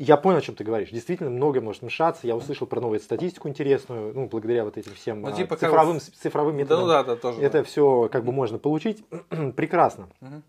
я 0.00 0.16
понял, 0.16 0.38
о 0.38 0.40
чем 0.40 0.54
ты 0.54 0.64
говоришь. 0.64 0.88
Действительно, 0.88 1.28
многое 1.28 1.60
может 1.60 1.82
мешаться. 1.82 2.26
Я 2.26 2.34
услышал 2.34 2.66
про 2.66 2.80
новую 2.80 3.00
статистику 3.00 3.50
интересную, 3.50 4.14
ну, 4.14 4.28
благодаря 4.28 4.64
вот 4.64 4.78
этим 4.78 4.94
всем 4.94 5.20
ну, 5.20 5.30
типа, 5.30 5.56
цифровым, 5.56 6.00
как... 6.00 6.14
цифровым 6.14 6.56
методам. 6.56 6.88
Да, 6.88 7.00
ну, 7.00 7.04
да, 7.04 7.14
да, 7.14 7.16
тоже. 7.20 7.42
Это 7.42 7.58
да. 7.58 7.64
все 7.64 8.08
как 8.10 8.24
бы 8.24 8.32
можно 8.32 8.58
получить. 8.58 9.04
Прекрасно. 9.56 10.08
Угу. 10.22 10.42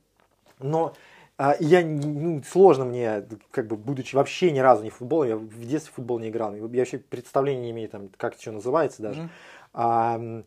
Но 0.60 0.94
а, 1.38 1.56
я, 1.60 1.86
ну, 1.86 2.42
сложно 2.44 2.86
мне, 2.86 3.26
как 3.52 3.68
бы, 3.68 3.76
будучи 3.76 4.16
вообще 4.16 4.52
ни 4.52 4.60
разу 4.60 4.84
не 4.84 4.90
футболом, 4.90 5.28
я 5.28 5.36
в 5.38 5.66
детстве 5.66 5.92
в 5.92 5.96
футбол 5.96 6.20
не 6.20 6.30
играл, 6.30 6.56
я 6.56 6.62
вообще 6.62 6.98
представления 6.98 7.64
не 7.64 7.72
имею, 7.72 7.90
там, 7.90 8.10
как 8.18 8.34
это 8.34 8.42
что 8.42 8.52
называется 8.52 9.02
даже. 9.02 9.22
Mm-hmm. 9.22 9.30
А, 9.74 10.44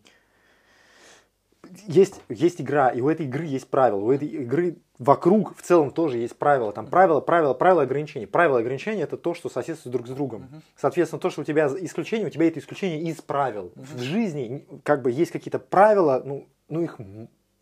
есть, 1.86 2.20
есть 2.28 2.60
игра, 2.60 2.90
и 2.90 3.00
у 3.00 3.08
этой 3.08 3.26
игры 3.26 3.44
есть 3.44 3.68
правила, 3.68 4.00
у 4.00 4.12
этой 4.12 4.28
игры 4.28 4.76
вокруг 4.98 5.56
в 5.56 5.62
целом 5.62 5.90
тоже 5.90 6.18
есть 6.18 6.36
правила. 6.36 6.72
Там 6.72 6.86
правила, 6.86 7.20
правила, 7.20 7.54
правила 7.54 7.82
ограничений. 7.82 8.26
Правила 8.26 8.58
ограничения 8.58 9.02
это 9.02 9.16
то, 9.16 9.34
что 9.34 9.48
соседствует 9.48 9.92
друг 9.92 10.06
с 10.06 10.10
другом. 10.10 10.42
Uh-huh. 10.42 10.60
Соответственно, 10.76 11.20
то, 11.20 11.30
что 11.30 11.42
у 11.42 11.44
тебя 11.44 11.66
исключение, 11.80 12.26
у 12.26 12.30
тебя 12.30 12.46
это 12.46 12.60
исключение 12.60 13.02
из 13.02 13.20
правил. 13.20 13.72
Uh-huh. 13.74 13.96
В 13.96 14.00
жизни 14.00 14.66
как 14.82 15.02
бы 15.02 15.10
есть 15.10 15.32
какие-то 15.32 15.58
правила, 15.58 16.22
ну, 16.24 16.46
ну 16.68 16.80
их 16.80 16.98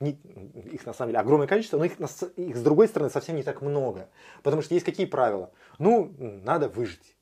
не, 0.02 0.12
их 0.72 0.84
на 0.84 0.92
самом 0.92 1.10
деле 1.10 1.20
огромное 1.20 1.46
количество, 1.46 1.78
но 1.78 1.84
их, 1.84 1.98
их 2.36 2.56
с 2.56 2.62
другой 2.62 2.88
стороны 2.88 3.10
совсем 3.10 3.36
не 3.36 3.42
так 3.42 3.62
много. 3.62 4.08
Потому 4.42 4.62
что 4.62 4.74
есть 4.74 4.84
какие 4.84 5.06
правила? 5.06 5.50
Ну, 5.78 6.14
надо 6.18 6.68
выжить. 6.68 7.16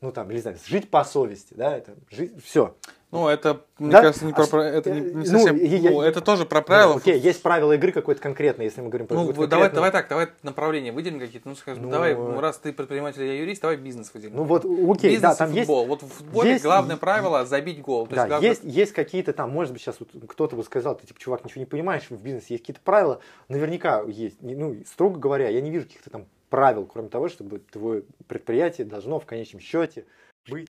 Ну, 0.00 0.12
там, 0.12 0.30
не 0.30 0.38
знаю, 0.38 0.56
жить 0.64 0.90
по 0.90 1.02
совести, 1.02 1.54
да, 1.54 1.76
это 1.76 1.96
жить, 2.10 2.32
все. 2.44 2.76
Ну, 3.10 3.26
это, 3.26 3.62
мне 3.78 3.90
Да? 3.90 4.02
кажется, 4.02 4.26
не 4.26 4.34
про, 4.34 4.44
А 4.44 4.64
это 4.64 4.90
не, 4.90 5.00
не 5.00 5.12
ну, 5.14 5.24
совсем... 5.24 5.56
я- 5.56 5.90
ну, 5.90 6.02
я- 6.02 6.08
это 6.08 6.20
тоже 6.20 6.44
про 6.44 6.60
правила. 6.60 6.92
Ну, 6.92 6.98
окей, 6.98 7.18
есть 7.18 7.40
правила 7.42 7.72
игры 7.72 7.90
какое-то 7.90 8.20
конкретное, 8.20 8.66
если 8.66 8.82
мы 8.82 8.88
говорим 8.90 9.06
про 9.06 9.14
Ну, 9.14 9.22
вот 9.24 9.34
давай, 9.34 9.48
конкретное- 9.48 9.74
давай 9.74 9.90
так, 9.92 10.08
давай 10.08 10.28
направление 10.42 10.92
выделим 10.92 11.18
какие-то. 11.18 11.48
Ну, 11.48 11.54
скажем, 11.54 11.84
Ну, 11.84 11.90
давай, 11.90 12.14
ну, 12.14 12.38
раз 12.38 12.58
ты 12.58 12.70
предприниматель, 12.70 13.24
я 13.24 13.34
юрист, 13.38 13.62
давай 13.62 13.78
бизнес 13.78 14.12
выделим. 14.12 14.36
Ну 14.36 14.44
вот, 14.44 14.66
окей, 14.66 15.12
бизнес 15.12 15.22
да, 15.22 15.32
и 15.32 15.36
там 15.38 15.52
есть 15.52 15.66
футбол. 15.66 15.86
Вот 15.86 16.02
в 16.02 16.08
футболе 16.08 16.50
есть- 16.50 16.64
главное 16.64 16.98
правило 16.98 17.46
забить 17.46 17.80
гол. 17.80 18.06
То 18.06 18.14
Да, 18.14 18.20
есть, 18.22 18.28
главное- 18.28 18.48
есть, 18.50 18.60
есть 18.64 18.92
какие-то 18.92 19.32
там, 19.32 19.50
может 19.50 19.72
быть, 19.72 19.80
сейчас 19.80 19.96
вот 20.00 20.10
кто-то 20.28 20.56
бы 20.56 20.62
сказал, 20.62 20.94
ты 20.94 21.06
типа, 21.06 21.18
чувак, 21.18 21.44
ничего 21.46 21.60
не 21.60 21.66
понимаешь, 21.66 22.02
в 22.10 22.22
бизнесе 22.22 22.54
есть 22.54 22.62
какие-то 22.62 22.82
правила, 22.84 23.20
наверняка 23.48 24.02
есть. 24.06 24.36
Ну, 24.42 24.76
строго 24.86 25.18
говоря, 25.18 25.48
я 25.48 25.62
не 25.62 25.70
вижу 25.70 25.86
каких-то 25.86 26.10
там 26.10 26.26
правил, 26.50 26.84
кроме 26.84 27.08
того, 27.08 27.28
чтобы 27.30 27.60
твое 27.60 28.02
предприятие 28.26 28.86
должно 28.86 29.18
в 29.18 29.24
конечном 29.24 29.60
счете 29.60 30.04
быть 30.50 30.66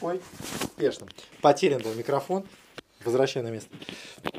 Ой, 0.00 0.20
успешным. 0.62 1.08
Потерян 1.42 1.82
был 1.82 1.94
микрофон. 1.94 2.44
Возвращаю 3.04 3.44
на 3.46 3.50
место. 3.50 3.70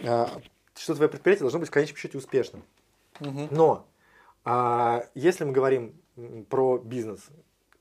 А, 0.05 0.29
Что 0.75 0.95
твое 0.95 1.09
предприятие 1.09 1.41
должно 1.41 1.59
быть 1.59 1.69
в 1.69 1.71
конечном 1.71 1.97
счете 1.97 2.17
успешным. 2.17 2.63
Мгм. 3.19 3.47
Но 3.51 3.87
а, 4.45 5.03
если 5.15 5.43
мы 5.43 5.51
говорим 5.51 5.95
про 6.49 6.77
бизнес, 6.77 7.21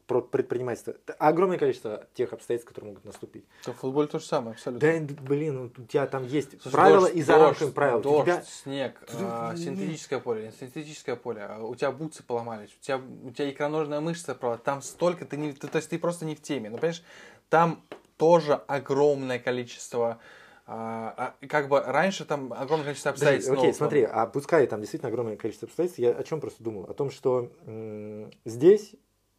про 0.06 0.20
предпринимательство, 0.22 0.94
огромное 1.18 1.56
количество 1.58 2.06
тех 2.14 2.32
обстоятельств, 2.32 2.68
которые 2.68 2.90
могут 2.90 3.04
наступить. 3.04 3.44
Да, 3.64 3.72
в 3.72 3.76
футболе 3.76 4.08
то 4.08 4.18
же 4.18 4.24
самое, 4.24 4.54
абсолютно. 4.54 4.80
Да, 5.06 5.14
блин, 5.22 5.54
ну, 5.54 5.84
у 5.84 5.86
тебя 5.86 6.06
там 6.06 6.26
есть 6.26 6.60
Слушай, 6.60 6.72
правила 6.74 7.00
дождь, 7.02 7.14
и 7.14 7.22
за 7.22 7.38
рамками 7.38 7.70
правил. 7.70 8.00
Дождь, 8.00 8.24
тебя- 8.24 8.42
снег, 8.42 8.98
Ты- 9.06 9.14
а, 9.20 9.54
синтетическое 9.56 10.18
поле, 10.18 10.52
синтетическое 10.58 11.14
поле, 11.14 11.48
у 11.60 11.74
тебя 11.76 11.92
бутсы 11.92 12.24
поломались, 12.24 12.70
у 12.80 12.82
тебя, 12.84 12.98
у 12.98 13.30
тебя 13.30 13.50
икроножная 13.50 14.00
мышца, 14.00 14.34
правда, 14.34 14.58
там 14.64 14.82
столько, 14.82 15.24
ты 15.26 15.36
не, 15.36 15.52
ты- 15.52 15.68
то 15.68 15.76
есть 15.76 15.88
ты 15.90 15.98
просто 15.98 16.24
не 16.24 16.34
в 16.34 16.42
теме. 16.42 16.70
Ну, 16.70 16.78
понимаешь, 16.78 17.04
там 17.50 17.82
тоже 18.16 18.54
огромное 18.66 19.38
количество, 19.38 20.18
а, 20.66 21.34
а, 21.40 21.46
как 21.46 21.68
бы 21.68 21.80
раньше 21.80 22.24
там 22.24 22.52
огромное 22.52 22.84
количество 22.84 23.10
обстоятельств. 23.10 23.52
окей, 23.52 23.68
но- 23.68 23.72
смотри, 23.74 24.02
а 24.04 24.26
пускай 24.26 24.66
там 24.66 24.80
действительно 24.80 25.08
огромное 25.08 25.36
количество 25.36 25.66
обстоятельств, 25.66 25.98
я 25.98 26.10
о 26.12 26.22
чем 26.22 26.40
просто 26.40 26.62
думал? 26.62 26.84
О 26.84 26.94
том, 26.94 27.10
что 27.10 27.50
м, 27.66 28.30
здесь 28.44 28.94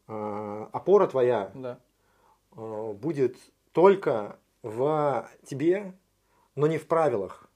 а, 0.07 0.69
опора 0.73 1.07
твоя 1.07 1.51
Да. 1.55 1.79
а, 2.55 2.93
будет 2.93 3.37
только 3.71 4.37
в 4.61 5.29
тебе, 5.45 5.93
но 6.55 6.67
не 6.67 6.77
в 6.77 6.87
правилах, 6.87 7.49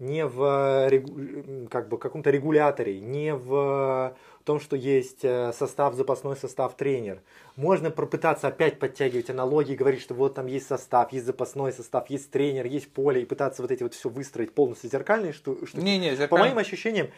не 0.00 0.26
в 0.26 1.68
как 1.70 1.88
бы 1.88 1.98
каком-то 1.98 2.30
регуляторе, 2.30 3.00
не 3.00 3.34
в 3.34 4.16
том, 4.44 4.60
что 4.60 4.76
есть 4.76 5.24
э, 5.24 5.52
состав 5.52 5.94
запасной, 5.94 6.36
состав 6.36 6.76
тренер. 6.76 7.22
Можно 7.56 7.90
попытаться 7.90 8.48
опять 8.48 8.78
подтягивать 8.78 9.30
аналогии, 9.30 9.74
говорить, 9.74 10.00
что 10.00 10.14
вот 10.14 10.34
там 10.34 10.46
есть 10.46 10.66
состав, 10.66 11.12
есть 11.12 11.26
запасной 11.26 11.72
состав, 11.72 12.08
есть 12.10 12.30
тренер, 12.30 12.66
есть 12.66 12.92
поле, 12.92 13.22
и 13.22 13.24
пытаться 13.26 13.62
вот 13.62 13.70
эти 13.70 13.82
вот 13.82 13.94
все 13.94 14.08
выстроить 14.08 14.54
полностью 14.54 14.90
зеркальные 14.90 15.32
шту- 15.32 15.66
штуки. 15.66 15.82
Не-не, 15.84 16.10
По 16.10 16.16
зеркально- 16.16 16.46
моим 16.46 16.58
ощущениям, 16.58 17.08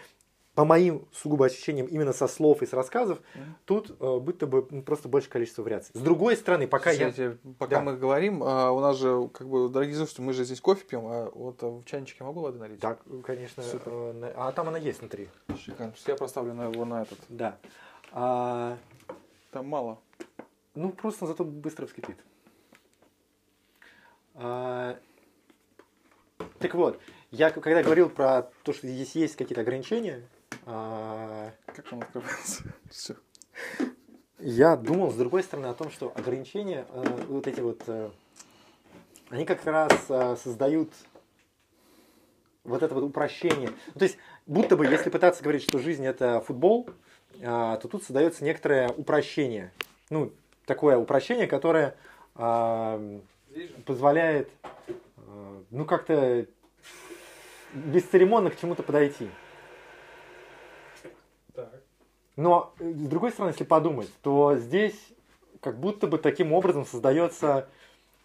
по 0.54 0.64
моим 0.66 1.06
сугубо 1.12 1.46
ощущениям 1.46 1.86
именно 1.86 2.12
со 2.12 2.26
слов 2.28 2.60
и 2.62 2.66
с 2.66 2.72
рассказов, 2.74 3.18
Мгм. 3.34 3.56
тут 3.64 3.90
э, 3.98 4.18
будто 4.18 4.46
бы 4.46 4.66
ну, 4.70 4.82
просто 4.82 5.08
больше 5.08 5.30
количество 5.30 5.62
вариаций. 5.62 5.90
С 5.94 6.00
другой 6.00 6.36
стороны, 6.36 6.66
пока 6.66 6.90
я... 6.90 7.10
Кстати, 7.10 7.38
пока 7.58 7.76
Да. 7.76 7.82
мы 7.82 7.96
говорим, 7.96 8.42
а, 8.44 8.70
у 8.70 8.80
нас 8.80 8.98
же, 8.98 9.28
как 9.32 9.48
бы, 9.48 9.70
дорогие 9.70 9.96
слушатели, 9.96 10.22
мы 10.22 10.34
же 10.34 10.44
здесь 10.44 10.60
кофе 10.60 10.84
пьем, 10.84 11.06
а 11.06 11.30
вот 11.34 11.62
а, 11.62 11.68
в 11.68 11.84
чайничке 11.84 12.22
могу 12.22 12.40
воды 12.40 12.58
налить? 12.58 12.80
Так, 12.80 13.00
конечно. 13.24 13.62
Супер. 13.62 13.92
э, 13.92 14.32
А 14.36 14.52
там 14.52 14.68
она 14.68 14.76
есть 14.76 15.00
внутри. 15.00 15.28
Шикарно. 15.58 15.94
Я 16.06 16.16
поставлю 16.16 16.52
на 16.52 16.64
его 16.68 16.84
на 16.84 17.02
этот. 17.02 17.18
Да. 17.30 17.56
А, 18.12 18.76
Там 19.52 19.66
мало. 19.68 19.98
ну, 20.74 20.90
просто 20.92 21.26
зато 21.26 21.44
быстро 21.44 21.86
вскипит. 21.86 22.16
А, 24.34 24.98
так 26.58 26.74
вот, 26.74 26.98
я 27.30 27.50
когда 27.50 27.82
говорил 27.82 28.08
про 28.10 28.50
то, 28.64 28.72
что 28.72 28.86
здесь 28.86 29.14
есть 29.14 29.36
какие-то 29.36 29.60
ограничения, 29.62 30.22
Как 30.64 31.87
он 31.90 32.03
открывается? 32.03 32.62
Все. 32.90 33.16
я 34.38 34.77
думал, 34.77 35.11
с 35.11 35.16
другой 35.16 35.42
стороны, 35.42 35.66
о 35.66 35.75
том, 35.75 35.90
что 35.90 36.12
ограничения, 36.14 36.87
э, 36.90 37.25
вот 37.29 37.46
эти 37.46 37.61
вот, 37.61 37.83
э, 37.87 38.11
они 39.31 39.44
как 39.44 39.64
раз 39.64 39.92
э, 40.09 40.37
создают 40.42 40.90
вот 42.64 42.83
это 42.83 42.94
вот 42.94 43.05
упрощение. 43.05 43.70
Ну, 43.94 43.98
то 43.98 44.05
есть, 44.05 44.18
будто 44.46 44.77
бы, 44.77 44.87
если 44.87 45.11
пытаться 45.11 45.42
говорить, 45.42 45.62
что 45.62 45.79
жизнь 45.79 46.07
это 46.07 46.40
футбол, 46.40 46.88
а, 47.42 47.77
то 47.77 47.88
тут 47.88 48.05
создается 48.05 48.44
некоторое 48.44 48.88
упрощение. 48.88 49.72
Ну, 50.11 50.33
такое 50.66 50.96
упрощение, 50.96 51.46
которое 51.46 51.96
а, 52.35 53.01
позволяет, 53.85 54.51
а, 55.16 55.62
ну, 55.70 55.85
как-то 55.85 56.46
бесцеремонно 57.72 58.51
к 58.51 58.61
чему-то 58.61 58.83
подойти. 58.83 59.29
Но, 62.37 62.75
э, 62.79 62.90
с 62.90 63.09
другой 63.09 63.31
стороны, 63.31 63.51
если 63.53 63.64
подумать, 63.64 64.11
то 64.23 64.57
здесь 64.57 64.99
как 65.61 65.79
будто 65.79 66.07
бы 66.07 66.18
таким 66.18 66.53
образом 66.53 66.85
создается 66.87 67.68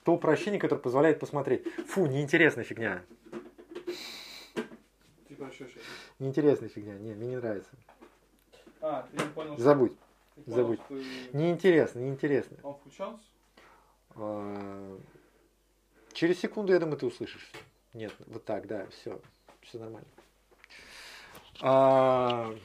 то 0.04 0.14
упрощение, 0.14 0.60
которое 0.60 0.82
позволяет 0.82 1.20
посмотреть. 1.20 1.68
Фу, 1.90 2.06
неинтересная 2.06 2.64
фигня. 2.64 3.04
Неинтересная 6.20 6.70
фигня. 6.70 6.98
Не, 6.98 7.14
мне 7.14 7.28
не 7.28 7.36
нравится. 7.36 7.70
А, 8.82 9.08
ты 9.12 9.24
не 9.24 9.30
понял, 9.32 9.58
Забудь. 9.58 9.94
ты 10.36 10.42
понял, 10.44 10.58
забудь. 10.58 10.80
Неинтересно, 11.34 12.00
неинтересно. 12.00 12.58
Он 12.64 12.76
включался? 12.76 13.20
А, 14.16 14.98
Через 16.14 16.40
секунду, 16.40 16.74
я 16.74 16.80
думаю, 16.80 16.98
ты 16.98 17.06
услышишь. 17.06 17.52
Нет, 17.94 18.12
вот 18.26 18.44
так, 18.44 18.66
да, 18.66 18.88
все. 18.88 19.20
Все 19.62 19.78
нормально. 19.78 20.08
А, 21.62 22.56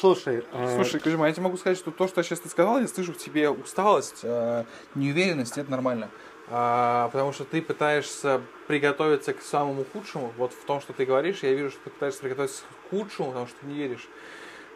Слушай, 0.00 0.44
а, 0.52 0.76
Слушай, 0.76 0.98
Кузьма, 0.98 1.28
я 1.28 1.34
тебе 1.34 1.42
могу 1.42 1.58
сказать, 1.58 1.76
что 1.76 1.90
то, 1.90 2.08
что 2.08 2.22
сейчас 2.22 2.40
ты 2.40 2.48
сказал, 2.48 2.80
я 2.80 2.88
слышу 2.88 3.12
в 3.12 3.18
тебе 3.18 3.50
усталость, 3.50 4.20
э, 4.22 4.64
неуверенность, 4.94 5.58
это 5.58 5.70
нормально. 5.70 6.08
А, 6.48 7.10
потому 7.12 7.34
что 7.34 7.44
ты 7.44 7.60
пытаешься 7.60 8.40
приготовиться 8.66 9.34
к 9.34 9.42
самому 9.42 9.84
худшему. 9.84 10.32
Вот 10.38 10.54
в 10.54 10.64
том, 10.64 10.80
что 10.80 10.94
ты 10.94 11.04
говоришь, 11.04 11.40
я 11.42 11.52
вижу, 11.52 11.70
что 11.70 11.80
ты 11.84 11.90
пытаешься 11.90 12.20
приготовиться 12.20 12.62
к 12.62 12.90
худшему, 12.90 13.28
потому 13.28 13.46
что 13.46 13.56
ты 13.60 13.66
не 13.66 13.74
веришь. 13.74 14.08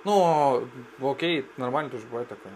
Но, 0.04 0.68
окей, 1.00 1.46
нормально 1.56 1.90
тоже 1.90 2.04
бывает 2.04 2.28
такое. 2.28 2.52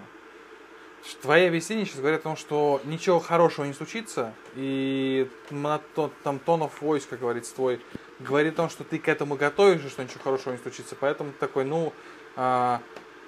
Твои 1.22 1.46
объяснения 1.46 1.86
сейчас 1.86 2.00
говорят 2.00 2.20
о 2.20 2.24
том, 2.24 2.36
что 2.36 2.82
ничего 2.84 3.18
хорошего 3.18 3.64
не 3.64 3.72
случится, 3.72 4.34
и 4.54 5.30
монотон, 5.50 6.10
там 6.22 6.38
tone 6.44 6.68
of 6.68 6.72
voice, 6.80 7.04
как 7.08 7.20
говорится, 7.20 7.54
твой, 7.54 7.80
говорит 8.20 8.54
о 8.54 8.56
том, 8.56 8.68
что 8.68 8.84
ты 8.84 8.98
к 8.98 9.08
этому 9.08 9.36
готовишься, 9.36 9.88
что 9.88 10.02
ничего 10.02 10.20
хорошего 10.22 10.52
не 10.52 10.58
случится, 10.58 10.96
поэтому 10.98 11.32
такой, 11.32 11.64
ну, 11.64 11.92
а, 12.40 12.80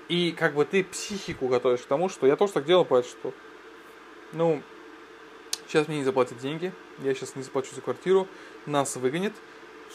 и 0.08 0.30
как 0.30 0.54
бы 0.54 0.64
ты 0.64 0.84
психику 0.84 1.48
готовишь 1.48 1.80
к 1.80 1.86
тому, 1.86 2.08
что 2.08 2.28
я 2.28 2.36
тоже 2.36 2.52
так 2.52 2.64
делал, 2.64 2.84
бывает, 2.84 3.06
что, 3.06 3.34
ну, 4.32 4.62
сейчас 5.66 5.88
мне 5.88 5.98
не 5.98 6.04
заплатят 6.04 6.38
деньги, 6.38 6.72
я 6.98 7.12
сейчас 7.12 7.34
не 7.34 7.42
заплачу 7.42 7.74
за 7.74 7.80
квартиру, 7.80 8.28
нас 8.66 8.94
выгонят, 8.94 9.32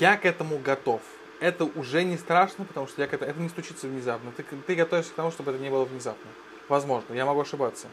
я 0.01 0.17
к 0.17 0.25
этому 0.25 0.58
готов. 0.58 1.01
Это 1.39 1.63
уже 1.63 2.04
не 2.04 2.17
страшно, 2.17 2.65
потому 2.65 2.88
что 2.88 3.01
я 3.01 3.08
к 3.08 3.13
это, 3.13 3.23
это 3.23 3.39
не 3.39 3.47
случится 3.47 3.88
внезапно. 3.88 4.34
Ты, 4.36 4.43
ты 4.43 4.75
готовишься 4.75 5.13
к 5.13 5.15
тому, 5.15 5.32
чтобы 5.32 5.51
это 5.51 5.62
не 5.62 5.69
было 5.69 5.86
внезапно. 5.86 6.30
Возможно, 6.67 7.13
я 7.13 7.25
могу 7.25 7.39
ошибаться. 7.39 7.88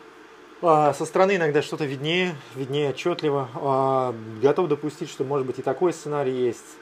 А, 0.61 0.93
Со 0.93 1.05
стороны 1.05 1.37
иногда 1.37 1.63
что-то 1.63 1.85
виднее, 1.85 2.35
виднее 2.57 2.91
отчетливо. 2.91 3.49
А, 3.55 4.13
Готов 4.43 4.69
допустить, 4.69 5.09
что 5.09 5.23
может 5.23 5.47
быть 5.47 5.61
и 5.61 5.63
такой 5.63 5.93
сценарий 5.93 6.35
есть. 6.35 6.79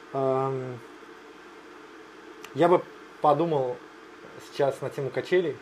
Я 2.54 2.68
бы 2.68 2.82
подумал 3.20 3.76
сейчас 4.52 4.80
на 4.80 4.90
тему 4.90 5.10
качелей, 5.10 5.56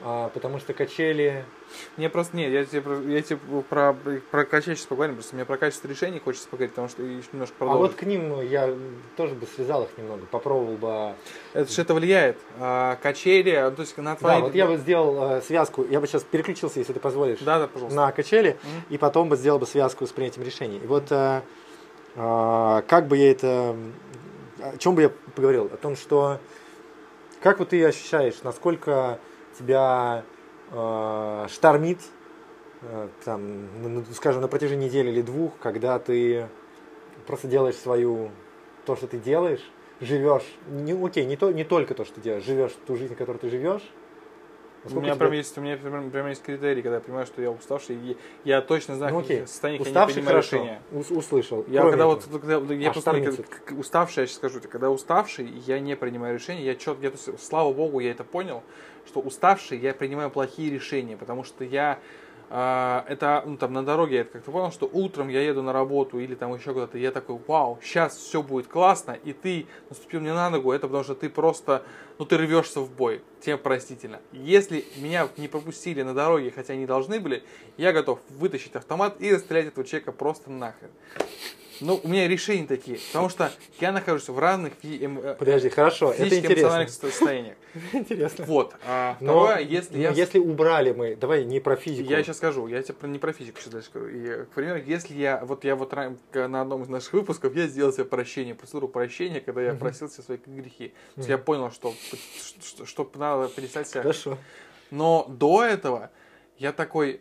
а, 0.00 0.28
потому 0.28 0.58
что 0.60 0.72
качели... 0.74 1.44
Мне 1.96 2.08
просто 2.08 2.36
нет, 2.36 2.50
я 2.52 2.64
тебе, 2.64 3.14
я 3.14 3.20
тебе 3.20 3.38
про, 3.68 3.94
про 4.30 4.44
качество 4.44 4.74
сейчас 4.76 4.86
поговорим, 4.86 5.16
просто 5.16 5.34
мне 5.34 5.44
про 5.44 5.56
качество 5.58 5.88
решений 5.88 6.20
хочется 6.20 6.48
поговорить, 6.48 6.70
потому 6.70 6.88
что 6.88 7.02
еще 7.02 7.26
немножко 7.32 7.54
А 7.56 7.64
продолжить. 7.64 7.90
вот 7.92 8.00
к 8.00 8.02
ним 8.04 8.40
я 8.42 8.72
тоже 9.16 9.34
бы 9.34 9.46
связал 9.46 9.82
их 9.84 9.90
немного, 9.98 10.24
попробовал 10.30 10.76
бы... 10.76 11.14
Это 11.52 11.70
же 11.70 11.82
это 11.82 11.94
влияет. 11.94 12.38
А, 12.60 12.96
качели, 13.02 13.50
а, 13.50 13.70
то 13.72 13.82
есть 13.82 13.96
на 13.98 14.14
твои... 14.14 14.36
Да, 14.36 14.40
вот 14.40 14.54
я 14.54 14.66
бы 14.66 14.76
сделал 14.76 15.32
э, 15.32 15.42
связку, 15.42 15.84
я 15.84 16.00
бы 16.00 16.06
сейчас 16.06 16.22
переключился, 16.22 16.78
если 16.78 16.92
ты 16.92 17.00
позволишь, 17.00 17.40
Да, 17.40 17.58
да, 17.58 17.66
пожалуйста. 17.66 17.96
на 17.96 18.12
качели, 18.12 18.50
Мгм. 18.62 18.84
и 18.90 18.98
потом 18.98 19.28
бы 19.28 19.36
сделал 19.36 19.58
бы 19.58 19.66
связку 19.66 20.06
с 20.06 20.10
принятием 20.12 20.46
решений. 20.46 20.78
И 20.82 20.86
вот 20.86 21.10
э, 21.10 21.42
э, 22.14 22.82
как 22.86 23.08
бы 23.08 23.16
я 23.16 23.30
это... 23.32 23.76
О 24.60 24.76
чем 24.78 24.94
бы 24.94 25.02
я 25.02 25.10
поговорил? 25.34 25.66
О 25.72 25.76
том, 25.76 25.96
что... 25.96 26.38
Как 27.40 27.60
вот 27.60 27.68
ты 27.68 27.84
ощущаешь, 27.84 28.42
насколько 28.42 29.20
тебя 29.58 30.24
э, 30.72 31.46
штормит, 31.50 32.00
э, 32.82 33.08
там, 33.24 33.82
ну, 33.82 33.88
ну, 33.88 34.04
скажем, 34.12 34.42
на 34.42 34.48
протяжении 34.48 34.86
недели 34.86 35.10
или 35.10 35.22
двух, 35.22 35.56
когда 35.58 35.98
ты 35.98 36.48
просто 37.26 37.46
делаешь 37.48 37.76
свою... 37.76 38.30
То, 38.86 38.96
что 38.96 39.06
ты 39.06 39.18
делаешь, 39.18 39.70
живешь... 40.00 40.44
Не, 40.66 40.92
окей, 40.92 41.26
не, 41.26 41.36
то, 41.36 41.52
не 41.52 41.64
только 41.64 41.94
то, 41.94 42.04
что 42.04 42.14
ты 42.14 42.20
делаешь, 42.22 42.44
живешь 42.44 42.72
ту 42.86 42.96
жизнь, 42.96 43.14
которую 43.14 43.38
ты 43.38 43.50
живешь, 43.50 43.82
у 44.84 45.00
меня, 45.00 45.16
прям 45.16 45.32
есть, 45.32 45.58
у 45.58 45.60
меня 45.60 45.76
прям, 45.76 46.10
прям 46.10 46.28
есть 46.28 46.42
критерий, 46.42 46.82
когда 46.82 46.96
я 46.96 47.00
понимаю, 47.00 47.26
что 47.26 47.42
я 47.42 47.50
уставший, 47.50 47.96
и 47.96 48.16
я 48.44 48.60
точно 48.60 48.96
знаю, 48.96 49.14
ну, 49.14 49.20
окей. 49.20 49.42
в 49.42 49.48
состояниях 49.48 49.86
я 49.86 49.92
не 49.92 50.06
принимаю 50.06 50.26
хорошо. 50.26 50.56
решения. 50.56 50.82
услышал. 50.90 51.64
Я 51.68 51.82
когда 51.82 52.04
этого. 52.04 52.14
вот, 52.14 52.40
когда, 52.40 52.74
я 52.74 52.90
а 52.90 52.92
просто 52.92 53.42
как, 53.42 53.78
уставший, 53.78 54.22
я 54.22 54.26
сейчас 54.26 54.36
скажу, 54.36 54.60
когда 54.70 54.90
уставший, 54.90 55.46
я 55.66 55.80
не 55.80 55.96
принимаю 55.96 56.34
решения, 56.34 56.64
я 56.64 56.74
чет, 56.74 56.98
я, 57.02 57.12
слава 57.38 57.72
богу, 57.72 58.00
я 58.00 58.10
это 58.12 58.24
понял, 58.24 58.62
что 59.06 59.20
уставший, 59.20 59.78
я 59.78 59.94
принимаю 59.94 60.30
плохие 60.30 60.70
решения, 60.70 61.16
потому 61.16 61.44
что 61.44 61.64
я 61.64 61.98
это, 62.50 63.42
ну, 63.44 63.56
там, 63.56 63.72
на 63.72 63.84
дороге 63.84 64.16
я 64.16 64.24
как-то 64.24 64.50
понял, 64.50 64.72
что 64.72 64.88
утром 64.90 65.28
я 65.28 65.42
еду 65.42 65.62
на 65.62 65.72
работу 65.72 66.18
или 66.18 66.34
там 66.34 66.54
еще 66.54 66.72
куда-то, 66.72 66.96
я 66.96 67.10
такой, 67.10 67.38
вау, 67.46 67.78
сейчас 67.82 68.16
все 68.16 68.42
будет 68.42 68.68
классно, 68.68 69.12
и 69.12 69.32
ты 69.32 69.66
наступил 69.90 70.20
мне 70.20 70.32
на 70.32 70.48
ногу, 70.48 70.72
это 70.72 70.86
потому 70.86 71.04
что 71.04 71.14
ты 71.14 71.28
просто, 71.28 71.82
ну, 72.18 72.24
ты 72.24 72.38
рвешься 72.38 72.80
в 72.80 72.90
бой, 72.90 73.22
тебе 73.40 73.58
простительно. 73.58 74.20
Если 74.32 74.86
меня 74.96 75.28
не 75.36 75.48
пропустили 75.48 76.02
на 76.02 76.14
дороге, 76.14 76.50
хотя 76.50 76.74
не 76.74 76.86
должны 76.86 77.20
были, 77.20 77.42
я 77.76 77.92
готов 77.92 78.20
вытащить 78.30 78.74
автомат 78.76 79.20
и 79.20 79.34
расстрелять 79.34 79.66
этого 79.66 79.86
человека 79.86 80.12
просто 80.12 80.50
нахрен. 80.50 80.90
Ну, 81.80 82.00
у 82.02 82.08
меня 82.08 82.26
решения 82.26 82.66
такие, 82.66 82.98
потому 83.12 83.28
что 83.28 83.52
я 83.80 83.92
нахожусь 83.92 84.28
в 84.28 84.38
разных 84.38 84.72
эм, 84.82 85.18
э, 85.18 85.34
Подожди, 85.34 85.68
хорошо, 85.68 86.12
это 86.12 86.38
интересно. 86.38 86.86
состояниях. 86.88 87.56
Интересно. 87.92 88.44
Вот. 88.46 88.74
А 88.86 89.16
второе, 89.20 89.60
если 89.60 89.98
я... 89.98 90.10
Если 90.10 90.38
убрали 90.38 90.92
мы, 90.92 91.16
давай 91.16 91.44
не 91.44 91.60
про 91.60 91.76
физику. 91.76 92.10
Я 92.10 92.22
сейчас 92.22 92.38
скажу, 92.38 92.66
я 92.66 92.82
тебе 92.82 92.96
не 93.08 93.18
про 93.18 93.32
физику 93.32 93.60
сейчас 93.60 93.72
дальше 93.72 93.88
скажу. 93.88 94.08
И, 94.08 94.44
к 94.44 94.48
примеру, 94.54 94.80
если 94.84 95.14
я, 95.14 95.44
вот 95.44 95.64
я 95.64 95.76
вот 95.76 95.92
на 95.92 96.60
одном 96.60 96.82
из 96.82 96.88
наших 96.88 97.12
выпусков, 97.12 97.54
я 97.54 97.66
сделал 97.66 97.92
себе 97.92 98.04
прощение, 98.04 98.54
процедуру 98.54 98.88
прощения, 98.88 99.40
когда 99.40 99.62
я 99.62 99.74
просил 99.74 100.08
все 100.08 100.22
свои 100.22 100.38
грехи. 100.44 100.88
То 101.14 101.18
есть 101.18 101.28
я 101.28 101.38
понял, 101.38 101.70
что, 101.70 101.94
что, 102.62 102.86
что 102.86 103.10
надо 103.14 103.48
перестать 103.48 103.88
себя... 103.88 104.02
Хорошо. 104.02 104.38
Но 104.90 105.26
до 105.28 105.64
этого 105.64 106.10
я 106.56 106.72
такой, 106.72 107.20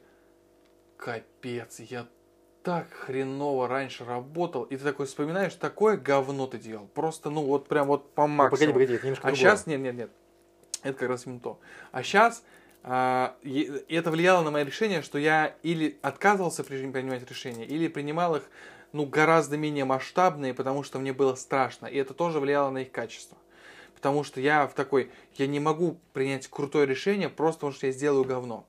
капец, 0.98 1.80
я 1.80 2.08
так 2.68 2.92
хреново 2.92 3.70
раньше 3.70 4.04
работал, 4.04 4.64
и 4.64 4.76
ты 4.76 4.84
такой 4.84 5.06
вспоминаешь, 5.06 5.54
такое 5.54 5.96
говно 5.96 6.48
ты 6.48 6.58
делал. 6.58 6.86
Просто, 6.88 7.30
ну, 7.30 7.42
вот 7.46 7.70
прям 7.70 7.88
вот 7.88 8.14
по 8.14 8.28
максимуму. 8.28 8.50
Ну, 8.50 8.74
погоди, 8.74 8.74
погоди, 8.74 8.94
это 8.96 9.06
немножко 9.06 9.26
А 9.26 9.32
другое. 9.32 9.52
сейчас, 9.52 9.68
нет, 9.68 9.80
нет, 9.80 9.96
нет. 9.96 10.12
Это 10.84 11.00
как 11.00 11.08
раз 11.08 11.26
именно 11.26 11.40
то. 11.40 11.62
А 11.94 12.04
сейчас 12.04 12.44
а, 12.84 13.38
это 13.88 14.12
влияло 14.12 14.44
на 14.44 14.52
мое 14.52 14.66
решение, 14.66 15.02
что 15.02 15.18
я 15.18 15.56
или 15.64 15.98
отказывался 16.02 16.66
принимать 16.66 17.30
решения, 17.30 17.64
или 17.66 17.88
принимал 17.88 18.36
их 18.36 18.44
ну, 18.92 19.06
гораздо 19.06 19.56
менее 19.56 19.86
масштабные, 19.86 20.54
потому 20.54 20.84
что 20.84 21.00
мне 21.00 21.14
было 21.14 21.36
страшно. 21.36 21.86
И 21.86 21.96
это 21.96 22.14
тоже 22.14 22.42
влияло 22.42 22.70
на 22.70 22.80
их 22.80 22.92
качество. 22.92 23.38
Потому 23.96 24.26
что 24.26 24.42
я 24.42 24.68
в 24.68 24.74
такой, 24.74 25.10
я 25.38 25.48
не 25.48 25.62
могу 25.62 26.02
принять 26.12 26.50
крутое 26.50 26.86
решение 26.86 27.30
просто 27.30 27.60
потому, 27.60 27.72
что 27.72 27.86
я 27.88 27.94
сделаю 27.94 28.26
говно 28.26 28.68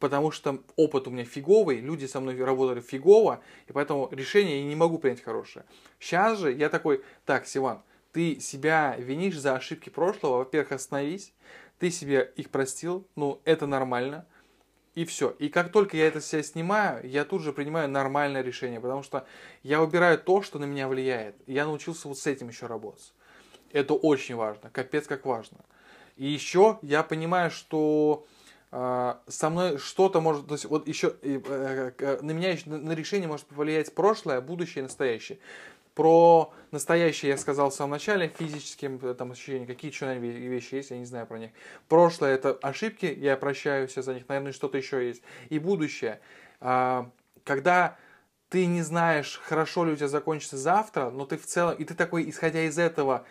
потому 0.00 0.32
что 0.32 0.62
опыт 0.76 1.06
у 1.06 1.10
меня 1.10 1.24
фиговый, 1.24 1.78
люди 1.78 2.06
со 2.06 2.20
мной 2.20 2.42
работали 2.42 2.80
фигово, 2.80 3.40
и 3.68 3.72
поэтому 3.72 4.08
решение 4.10 4.60
я 4.60 4.66
не 4.66 4.74
могу 4.74 4.98
принять 4.98 5.22
хорошее. 5.22 5.64
Сейчас 6.00 6.38
же 6.38 6.52
я 6.52 6.68
такой, 6.68 7.04
так, 7.26 7.46
Сиван, 7.46 7.82
ты 8.12 8.40
себя 8.40 8.96
винишь 8.98 9.38
за 9.38 9.54
ошибки 9.54 9.90
прошлого, 9.90 10.38
во-первых, 10.38 10.72
остановись, 10.72 11.32
ты 11.78 11.90
себе 11.90 12.32
их 12.36 12.50
простил, 12.50 13.06
ну, 13.14 13.40
это 13.44 13.66
нормально, 13.66 14.26
и 14.94 15.04
все. 15.04 15.30
И 15.38 15.48
как 15.48 15.70
только 15.70 15.96
я 15.96 16.08
это 16.08 16.20
себя 16.20 16.42
снимаю, 16.42 17.06
я 17.08 17.24
тут 17.24 17.42
же 17.42 17.52
принимаю 17.52 17.88
нормальное 17.88 18.42
решение, 18.42 18.80
потому 18.80 19.02
что 19.02 19.26
я 19.62 19.82
убираю 19.82 20.18
то, 20.18 20.42
что 20.42 20.58
на 20.58 20.64
меня 20.64 20.88
влияет. 20.88 21.36
Я 21.46 21.66
научился 21.66 22.08
вот 22.08 22.18
с 22.18 22.26
этим 22.26 22.48
еще 22.48 22.66
работать. 22.66 23.12
Это 23.72 23.94
очень 23.94 24.34
важно, 24.34 24.70
капец 24.70 25.06
как 25.06 25.26
важно. 25.26 25.58
И 26.16 26.26
еще 26.26 26.78
я 26.82 27.02
понимаю, 27.02 27.50
что 27.50 28.26
со 28.70 29.50
мной 29.50 29.78
что-то 29.78 30.20
может, 30.20 30.46
то 30.46 30.54
есть 30.54 30.64
вот 30.66 30.86
еще 30.86 31.16
э, 31.22 32.18
на 32.22 32.30
меня 32.30 32.52
еще, 32.52 32.70
на 32.70 32.92
решение 32.92 33.26
может 33.26 33.46
повлиять 33.46 33.92
прошлое, 33.94 34.40
будущее, 34.40 34.84
настоящее. 34.84 35.38
Про 35.94 36.52
настоящее 36.70 37.30
я 37.30 37.36
сказал 37.36 37.70
в 37.70 37.74
самом 37.74 37.92
начале, 37.92 38.32
физические 38.38 38.96
э, 39.02 39.14
там 39.14 39.32
ощущения, 39.32 39.66
какие 39.66 39.90
еще 39.90 40.16
вещи 40.16 40.76
есть, 40.76 40.90
я 40.90 40.98
не 40.98 41.04
знаю 41.04 41.26
про 41.26 41.38
них. 41.38 41.50
Прошлое 41.88 42.34
это 42.34 42.52
ошибки, 42.62 43.06
я 43.06 43.36
прощаю 43.36 43.88
все 43.88 44.02
за 44.02 44.14
них, 44.14 44.28
наверное, 44.28 44.52
что-то 44.52 44.78
еще 44.78 45.04
есть. 45.04 45.22
И 45.48 45.58
будущее. 45.58 46.20
А, 46.60 47.10
когда 47.42 47.96
ты 48.50 48.66
не 48.66 48.82
знаешь, 48.82 49.40
хорошо 49.42 49.84
ли 49.84 49.92
у 49.92 49.96
тебя 49.96 50.06
закончится 50.06 50.56
завтра, 50.56 51.10
но 51.10 51.26
ты 51.26 51.36
в 51.36 51.44
целом, 51.44 51.74
и 51.74 51.84
ты 51.84 51.94
такой, 51.94 52.30
исходя 52.30 52.62
из 52.62 52.78
этого, 52.78 53.26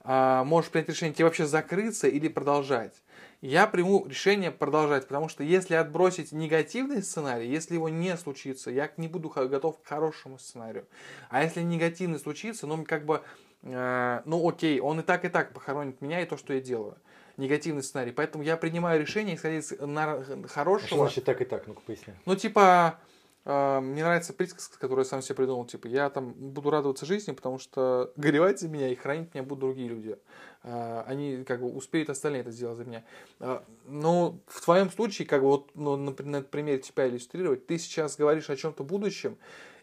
а, 0.00 0.42
можешь 0.42 0.72
принять 0.72 0.88
решение, 0.88 1.14
тебе 1.14 1.26
вообще 1.26 1.46
закрыться 1.46 2.08
или 2.08 2.26
продолжать 2.26 3.03
я 3.44 3.66
приму 3.66 4.06
решение 4.06 4.50
продолжать, 4.50 5.06
потому 5.06 5.28
что 5.28 5.44
если 5.44 5.74
отбросить 5.74 6.32
негативный 6.32 7.02
сценарий, 7.02 7.46
если 7.46 7.74
его 7.74 7.90
не 7.90 8.16
случится, 8.16 8.70
я 8.70 8.90
не 8.96 9.06
буду 9.06 9.28
готов 9.28 9.78
к 9.82 9.86
хорошему 9.86 10.38
сценарию. 10.38 10.86
А 11.28 11.42
если 11.42 11.60
негативный 11.60 12.18
случится, 12.18 12.66
ну 12.66 12.82
как 12.86 13.04
бы, 13.04 13.20
э, 13.62 14.22
ну 14.24 14.48
окей, 14.48 14.80
он 14.80 15.00
и 15.00 15.02
так 15.02 15.26
и 15.26 15.28
так 15.28 15.52
похоронит 15.52 16.00
меня 16.00 16.22
и 16.22 16.26
то, 16.26 16.38
что 16.38 16.54
я 16.54 16.60
делаю. 16.62 16.96
Негативный 17.36 17.82
сценарий. 17.82 18.12
Поэтому 18.12 18.44
я 18.44 18.56
принимаю 18.56 18.98
решение, 18.98 19.36
исходя 19.36 19.58
из 19.58 19.72
на 19.78 20.24
хорошего. 20.48 20.84
А 20.84 20.86
что 20.86 20.96
значит 20.96 21.24
так 21.24 21.42
и 21.42 21.44
так? 21.44 21.66
Ну-ка 21.66 21.82
поясни. 21.82 22.14
Ну 22.24 22.36
типа, 22.36 22.98
э, 23.44 23.80
мне 23.80 24.04
нравится 24.04 24.32
присказка, 24.32 24.78
которую 24.78 25.04
я 25.04 25.10
сам 25.10 25.20
себе 25.20 25.34
придумал. 25.34 25.66
Типа, 25.66 25.86
я 25.86 26.08
там 26.08 26.32
буду 26.32 26.70
радоваться 26.70 27.04
жизни, 27.04 27.32
потому 27.32 27.58
что 27.58 28.10
горевать 28.16 28.58
за 28.60 28.68
меня 28.68 28.88
и 28.88 28.94
хранить 28.94 29.34
меня 29.34 29.44
будут 29.44 29.60
другие 29.60 29.88
люди. 29.88 30.16
А, 30.66 31.04
они 31.06 31.44
как 31.44 31.60
бы 31.60 31.66
успеют 31.70 32.08
остальные 32.08 32.40
это 32.40 32.50
сделать 32.50 32.78
за 32.78 32.84
меня. 32.84 33.04
А, 33.38 33.62
но 33.86 34.38
в 34.46 34.62
твоем 34.62 34.90
случае, 34.90 35.28
как 35.28 35.42
бы 35.42 35.48
вот 35.48 35.70
ну, 35.74 35.96
на, 35.96 36.14
на 36.24 36.42
примере 36.42 36.78
тебя 36.78 37.06
иллюстрировать, 37.06 37.66
ты 37.66 37.78
сейчас 37.78 38.16
говоришь 38.16 38.48
о 38.48 38.56
чем-то 38.56 38.82
будущем, 38.82 39.36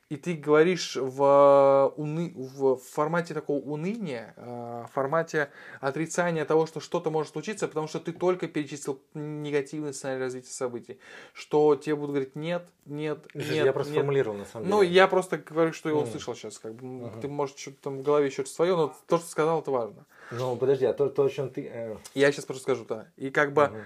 и 0.10 0.18
ты 0.18 0.34
говоришь 0.34 0.98
в, 1.00 1.94
уны... 1.96 2.34
в 2.36 2.78
формате 2.78 3.36
такого 3.36 3.60
уныния, 3.60 4.34
а, 4.38 4.88
в 4.88 4.92
формате 4.92 5.52
отрицания 5.82 6.46
того, 6.46 6.66
что 6.66 6.80
что-то 6.80 7.12
может 7.12 7.32
случиться, 7.32 7.68
потому 7.68 7.88
что 7.88 8.00
ты 8.00 8.12
только 8.12 8.48
перечислил 8.48 9.00
негативный 9.14 9.94
сценарий 9.94 10.20
развития 10.20 10.52
событий, 10.52 11.00
что 11.32 11.76
тебе 11.76 11.96
будут 11.96 12.10
говорить 12.10 12.36
нет, 12.36 12.68
нет, 12.88 13.20
нет. 13.36 13.66
Я 13.66 13.72
просто 13.72 13.94
нет. 13.94 14.02
формулировал 14.02 14.38
на 14.38 14.46
самом 14.46 14.68
ну, 14.68 14.80
деле. 14.80 14.90
Ну, 14.90 14.96
я 14.96 15.08
просто 15.08 15.38
говорю, 15.38 15.74
что 15.74 15.90
я 15.90 15.96
услышал 15.96 16.34
сейчас. 16.34 16.58
Как 16.58 16.74
бы. 16.74 17.06
uh 17.06 17.22
Ты, 17.22 17.28
может, 17.28 17.60
что-то 17.60 17.78
там 17.84 18.00
в 18.00 18.02
голове 18.02 18.26
еще 18.26 18.42
что-то 18.42 18.56
свое, 18.56 18.76
но 18.76 18.96
то, 19.06 19.20
что 19.20 19.28
сказал, 19.28 19.62
это 19.62 19.70
важно. 19.70 20.08
Ну, 20.32 20.56
подожди, 20.56 20.86
а 20.86 20.94
то, 20.94 21.10
то 21.10 21.24
о 21.24 21.30
чем 21.30 21.50
ты... 21.50 21.68
Э... 21.68 21.98
Я 22.14 22.32
сейчас 22.32 22.46
просто 22.46 22.64
скажу, 22.64 22.86
да. 22.86 23.08
И 23.18 23.30
как 23.30 23.54
бы... 23.54 23.66
Угу. 23.66 23.78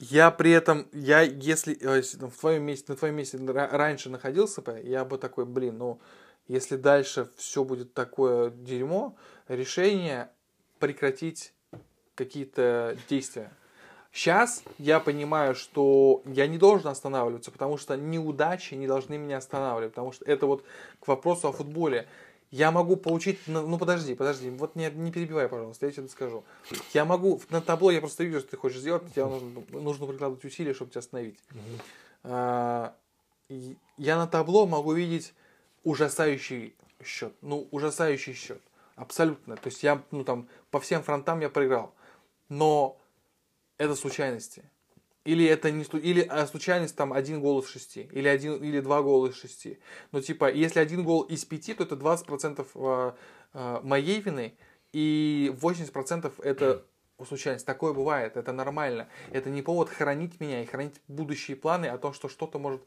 Я 0.00 0.30
при 0.30 0.52
этом, 0.52 0.86
я 0.92 1.22
если, 1.22 1.76
э, 1.80 1.96
если 1.96 2.18
в 2.18 2.38
твоем 2.38 2.62
месте, 2.62 2.92
на 2.92 2.96
твоем 2.96 3.16
месте 3.16 3.36
раньше 3.36 4.10
находился 4.10 4.62
бы, 4.62 4.80
я 4.84 5.04
бы 5.04 5.18
такой, 5.18 5.44
блин, 5.44 5.78
ну, 5.78 6.00
если 6.46 6.76
дальше 6.76 7.28
все 7.36 7.64
будет 7.64 7.94
такое 7.94 8.50
дерьмо, 8.50 9.16
решение 9.48 10.30
прекратить 10.78 11.52
какие-то 12.14 12.96
действия. 13.08 13.50
Сейчас 14.12 14.62
я 14.78 15.00
понимаю, 15.00 15.54
что 15.54 16.22
я 16.24 16.46
не 16.46 16.58
должен 16.58 16.88
останавливаться, 16.88 17.50
потому 17.50 17.76
что 17.76 17.96
неудачи 17.96 18.74
не 18.74 18.86
должны 18.86 19.18
меня 19.18 19.36
останавливать, 19.36 19.92
потому 19.92 20.12
что 20.12 20.24
это 20.24 20.46
вот 20.46 20.64
к 21.00 21.08
вопросу 21.08 21.48
о 21.48 21.52
футболе 21.52 22.08
я 22.50 22.70
могу 22.70 22.96
получить, 22.96 23.38
ну 23.46 23.78
подожди, 23.78 24.14
подожди, 24.14 24.50
вот 24.50 24.74
не, 24.74 24.90
не 24.90 25.12
перебивай, 25.12 25.48
пожалуйста, 25.48 25.86
я 25.86 25.92
тебе 25.92 26.08
скажу. 26.08 26.44
Я 26.94 27.04
могу, 27.04 27.40
на 27.50 27.60
табло 27.60 27.90
я 27.90 28.00
просто 28.00 28.24
вижу, 28.24 28.40
что 28.40 28.50
ты 28.50 28.56
хочешь 28.56 28.78
сделать, 28.78 29.02
тебе 29.12 29.26
нужно, 29.26 29.62
нужно 29.72 30.06
прикладывать 30.06 30.44
усилия, 30.44 30.72
чтобы 30.72 30.90
тебя 30.90 31.00
остановить. 31.00 31.38
А, 32.24 32.94
я 33.96 34.16
на 34.16 34.26
табло 34.26 34.66
могу 34.66 34.92
видеть 34.92 35.34
ужасающий 35.84 36.74
счет, 37.04 37.34
ну 37.42 37.68
ужасающий 37.70 38.32
счет, 38.32 38.62
абсолютно. 38.96 39.56
То 39.56 39.68
есть 39.68 39.82
я, 39.82 40.02
ну 40.10 40.24
там, 40.24 40.48
по 40.70 40.80
всем 40.80 41.02
фронтам 41.02 41.40
я 41.40 41.50
проиграл, 41.50 41.94
но 42.48 42.98
это 43.76 43.94
случайности. 43.94 44.64
Или 45.28 45.44
это 45.44 45.70
не 45.70 45.84
или 45.84 46.22
а, 46.22 46.46
случайность 46.46 46.96
там 46.96 47.12
один 47.12 47.42
гол 47.42 47.60
из 47.60 47.68
шести, 47.68 48.08
или 48.12 48.26
один 48.26 48.64
или 48.64 48.80
два 48.80 49.02
гола 49.02 49.26
из 49.26 49.36
шести. 49.36 49.78
Но 50.10 50.22
типа, 50.22 50.50
если 50.50 50.80
один 50.80 51.04
гол 51.04 51.20
из 51.20 51.44
пяти, 51.44 51.74
то 51.74 51.84
это 51.84 51.96
20% 51.96 52.66
а, 52.76 53.14
а, 53.52 53.80
моей 53.82 54.22
вины, 54.22 54.54
и 54.94 55.52
80% 55.60 56.32
это 56.42 56.82
случайность. 57.26 57.66
Такое 57.66 57.92
бывает, 57.92 58.38
это 58.38 58.52
нормально. 58.52 59.06
Это 59.30 59.50
не 59.50 59.60
повод 59.60 59.90
хранить 59.90 60.40
меня 60.40 60.62
и 60.62 60.64
хранить 60.64 60.94
будущие 61.08 61.58
планы 61.58 61.86
о 61.86 61.98
том, 61.98 62.14
что 62.14 62.30
что-то 62.30 62.58
может... 62.58 62.80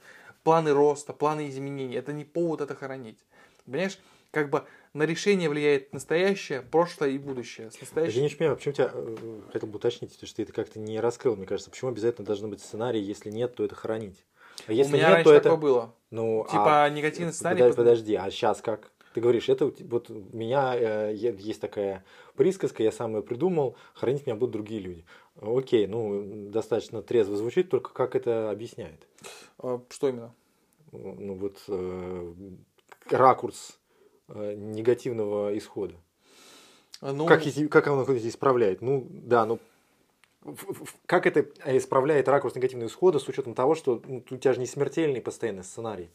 Планы 0.43 0.71
роста, 0.71 1.13
планы 1.13 1.47
изменений. 1.47 1.93
Это 1.93 2.11
не 2.11 2.25
повод 2.25 2.61
это 2.61 2.73
хранить. 2.73 3.19
Понимаешь? 3.65 3.99
Как 4.31 4.49
бы 4.49 4.63
на 4.93 5.03
решение 5.03 5.49
влияет 5.49 5.93
настоящее, 5.93 6.61
прошлое 6.61 7.11
и 7.11 7.17
будущее. 7.17 7.69
С 7.71 7.79
настоящим... 7.79 8.23
Я 8.23 8.29
не 8.29 8.35
понимаю, 8.35 8.57
почему 8.57 8.73
тебя 8.73 8.91
э, 8.93 9.41
хотел 9.51 9.69
бы 9.69 9.75
уточнить, 9.75 10.13
что 10.13 10.35
ты 10.35 10.43
это 10.43 10.53
как-то 10.53 10.79
не 10.79 10.99
раскрыл, 10.99 11.35
мне 11.35 11.45
кажется. 11.45 11.69
Почему 11.69 11.91
обязательно 11.91 12.25
должны 12.25 12.47
быть 12.47 12.61
сценарии, 12.61 13.01
если 13.01 13.29
нет, 13.29 13.55
то 13.55 13.63
это 13.63 13.75
хранить? 13.75 14.25
А 14.67 14.73
если 14.73 14.93
У 14.93 14.95
меня 14.95 15.07
нет, 15.07 15.15
раньше 15.15 15.29
то 15.29 15.35
это... 15.35 15.55
было. 15.55 15.93
Ну, 16.11 16.45
типа 16.49 16.83
а... 16.83 16.89
негативный 16.89 17.33
сценарий. 17.33 17.59
Подожди, 17.59 17.77
подожди, 17.77 18.15
а 18.15 18.31
сейчас 18.31 18.61
как? 18.61 18.91
Ты 19.13 19.19
говоришь, 19.19 19.49
это 19.49 19.73
вот 19.81 20.09
у 20.09 20.37
меня 20.37 20.73
э, 20.75 21.13
есть 21.13 21.59
такая 21.59 22.05
присказка, 22.35 22.81
я 22.81 22.93
сам 22.93 23.15
ее 23.15 23.23
придумал, 23.23 23.75
хранить 23.93 24.25
меня 24.25 24.35
будут 24.35 24.53
другие 24.53 24.79
люди. 24.79 25.05
Окей, 25.41 25.85
ну, 25.87 26.49
достаточно 26.49 27.01
трезво 27.01 27.35
звучит, 27.35 27.69
только 27.69 27.93
как 27.93 28.15
это 28.15 28.49
объясняет? 28.51 29.07
А, 29.59 29.81
Что 29.89 30.09
именно? 30.09 30.33
Ну, 30.93 31.35
вот 31.35 31.57
э, 31.67 32.33
ракурс 33.09 33.71
э, 33.71 33.80
негативного 34.33 35.57
исхода. 35.57 35.95
Ну, 37.01 37.25
Как, 37.25 37.43
как 37.69 37.87
оно 37.87 38.03
это 38.03 38.27
исправляет? 38.27 38.81
Ну, 38.81 39.07
да, 39.09 39.45
ну, 39.45 39.59
как 41.05 41.25
это 41.25 41.45
исправляет 41.65 42.27
ракурс 42.27 42.55
негативного 42.55 42.89
исхода 42.89 43.19
с 43.19 43.27
учетом 43.27 43.53
того, 43.53 43.75
что 43.75 44.01
ну, 44.05 44.23
у 44.29 44.37
тебя 44.37 44.53
же 44.53 44.59
не 44.59 44.65
смертельный 44.65 45.21
постоянный 45.21 45.63
сценарий? 45.63 46.09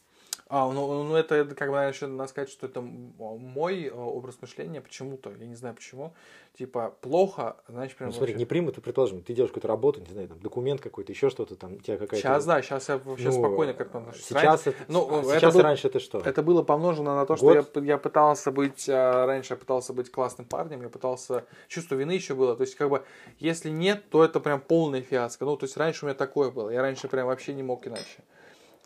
А, 0.49 0.70
ну, 0.72 1.03
ну 1.03 1.16
это 1.16 1.34
это 1.34 1.57
как 1.57 1.68
бы 1.70 1.74
наверное, 1.74 1.92
еще 1.92 2.07
надо 2.07 2.30
сказать, 2.30 2.51
что 2.51 2.66
это 2.66 2.80
мой 2.80 3.84
э, 3.86 3.90
образ 3.92 4.36
мышления 4.40 4.80
почему-то, 4.80 5.32
я 5.40 5.47
не 5.47 5.57
знаю 5.57 5.74
почему. 5.74 6.14
Типа, 6.57 6.94
плохо, 7.01 7.57
значит, 7.68 7.99
прям 7.99 8.11
Ну, 8.11 8.12
смотри, 8.14 8.32
вообще- 8.32 8.38
не 8.38 8.47
примут, 8.47 8.78
и 8.78 8.80
предположим, 8.80 9.22
ты 9.22 9.34
делаешь 9.34 9.51
какую-то 9.51 9.68
работу, 9.68 10.01
не 10.01 10.07
знаю, 10.07 10.28
там, 10.28 10.38
документ 10.38 10.80
какой-то, 10.80 11.12
еще 11.12 11.30
что-то 11.30 11.57
там, 11.57 11.74
у 11.74 11.78
тебя 11.78 11.99
какая-то... 11.99 12.16
Сейчас, 12.16 12.47
да, 12.47 12.62
сейчас 12.62 12.88
я 12.88 12.99
вообще 12.99 13.26
Ну, 13.26 13.32
спокойно 13.32 13.74
к 13.74 13.80
этому 13.80 14.05
отношусь. 14.05 14.24
Сейчас, 14.24 14.66
это, 14.68 14.78
ну, 14.88 15.07
а 15.11 15.20
это 15.20 15.40
сейчас 15.40 15.55
был- 15.55 15.61
и 15.61 15.64
раньше 15.64 15.88
это 15.88 15.99
что? 15.99 16.20
Это 16.20 16.42
было 16.42 16.62
помножено 16.62 17.16
на 17.16 17.26
то, 17.26 17.36
что 17.36 17.47
Год? 17.47 17.70
я, 17.74 17.82
я 17.82 17.99
пытался 17.99 18.53
быть, 18.53 18.88
а, 18.88 19.26
раньше 19.26 19.55
я 19.55 19.57
пытался 19.59 19.92
быть 19.92 20.11
классным 20.12 20.47
парнем, 20.47 20.80
я 20.82 20.88
пытался, 20.88 21.44
чувство 21.66 21.97
вины 21.97 22.12
еще 22.12 22.34
было, 22.34 22.55
то 22.57 22.62
есть 22.62 22.76
как 22.76 22.88
бы, 22.88 23.05
если 23.38 23.68
нет, 23.68 24.09
то 24.11 24.24
это 24.24 24.38
прям 24.38 24.61
полная 24.61 25.03
фиаско, 25.03 25.44
ну, 25.44 25.57
то 25.57 25.64
есть 25.64 25.76
раньше 25.76 26.05
у 26.05 26.09
меня 26.09 26.14
такое 26.14 26.51
было, 26.51 26.70
я 26.70 26.80
раньше 26.82 27.09
прям 27.09 27.26
вообще 27.26 27.53
не 27.53 27.64
мог 27.64 27.86
иначе. 27.86 28.22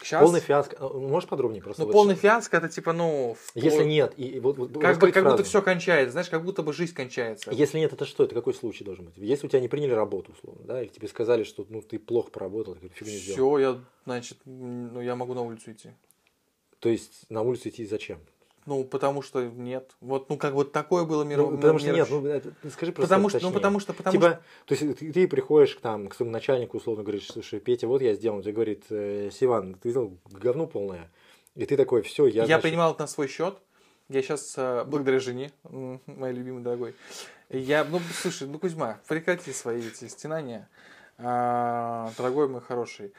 Сейчас, 0.03 0.23
Полный 0.23 0.41
фиаско. 0.41 0.77
Ну, 0.81 1.09
Можешь 1.09 1.29
подробнее 1.29 1.63
просто? 1.63 1.83
ну, 1.83 1.87
вот 1.87 1.93
полный 1.93 2.15
фиаско, 2.15 2.57
это 2.57 2.69
типа, 2.69 2.93
ну, 2.93 3.37
в 3.39 3.57
Если 3.57 3.85
нет, 3.85 4.15
и, 4.17 4.25
и 4.25 4.41
вот, 4.41 4.57
вот 4.57 4.79
как, 4.81 4.99
бы, 4.99 5.13
как 5.13 5.25
будто 5.25 5.45
все 5.45 5.63
кончается, 5.63 6.13
знаешь, 6.13 6.29
как 6.29 6.45
будто 6.45 6.63
бы 6.63 6.73
жизнь 6.73 6.95
кончается. 6.95 7.51
Если 7.51 7.79
нет, 7.79 7.93
это 7.93 8.05
что? 8.05 8.25
Это 8.25 8.35
какой 8.35 8.55
случай 8.55 8.85
должен 8.85 9.05
быть? 9.07 9.15
Если 9.17 9.47
у 9.47 9.51
тебя 9.51 9.61
не 9.61 9.69
приняли 9.69 9.93
работу, 9.93 10.33
условно, 10.33 10.63
да, 10.65 10.83
или 10.83 10.89
тебе 10.89 11.09
сказали, 11.09 11.45
что 11.45 11.67
ну, 11.69 11.83
ты 11.83 11.99
плохо 11.99 12.31
поработал, 12.31 12.75
ты 12.75 12.89
фигню 12.89 13.15
сделал. 13.15 13.35
Все, 13.35 13.59
я, 13.59 13.81
значит, 14.05 14.39
ну, 14.45 15.01
я 15.01 15.17
могу 15.17 15.35
на 15.35 15.43
улицу 15.43 15.73
идти. 15.73 15.91
То 16.79 16.89
есть 16.89 17.29
на 17.29 17.43
улицу 17.43 17.69
идти 17.69 17.85
зачем? 17.87 18.19
Ну, 18.67 18.85
потому 18.85 19.23
что 19.23 19.43
нет. 19.45 19.97
Вот, 20.01 20.29
ну, 20.29 20.37
как 20.37 20.53
вот 20.53 20.73
такое 20.73 21.05
было 21.05 21.23
мир... 21.23 21.39
Ну, 21.39 21.57
потому 21.57 21.79
что 21.79 21.93
нет, 21.93 22.09
ну, 22.11 22.27
это- 22.27 22.53
скажи 22.71 22.93
просто 22.93 23.15
потому 23.15 23.29
что, 23.29 23.41
ну, 23.41 23.53
потому 23.53 23.81
что, 23.81 23.93
потому 23.95 24.13
типа, 24.13 24.41
то 24.67 24.75
есть 24.75 24.99
ты, 24.99 25.13
ты 25.13 25.29
приходишь 25.29 25.75
к, 25.75 25.81
там, 25.81 26.09
к 26.09 26.15
своему 26.15 26.33
начальнику, 26.33 26.77
условно 26.77 27.03
говоришь, 27.03 27.27
слушай, 27.27 27.59
Петя, 27.59 27.89
вот 27.89 28.03
я 28.03 28.15
сделал, 28.15 28.37
он 28.37 28.43
тебе 28.43 28.53
говорит, 28.53 28.85
э, 28.91 29.31
Сиван, 29.33 29.75
ты 29.75 29.91
сделал 29.91 30.17
говно 30.31 30.67
полное. 30.67 31.11
И 31.55 31.65
ты 31.65 31.77
такой, 31.77 32.03
все, 32.03 32.27
я... 32.27 32.41
Я, 32.43 32.47
значит, 32.47 32.63
принимал 32.63 32.93
это 32.93 33.03
на 33.03 33.07
свой 33.07 33.29
счет. 33.29 33.57
Я 34.09 34.23
сейчас, 34.23 34.55
благодаря 34.87 35.21
жене, 35.21 35.53
моей 35.63 36.35
любимой 36.35 36.63
дорогой, 36.63 36.95
я, 37.49 37.85
ну, 37.85 38.01
слушай, 38.13 38.47
ну, 38.47 38.59
Кузьма, 38.59 39.01
прекрати 39.09 39.53
свои 39.53 39.81
эти 39.87 40.07
стенания, 40.09 40.69
А, 41.19 42.11
дорогой 42.17 42.49
мой 42.49 42.61
хороший. 42.61 43.13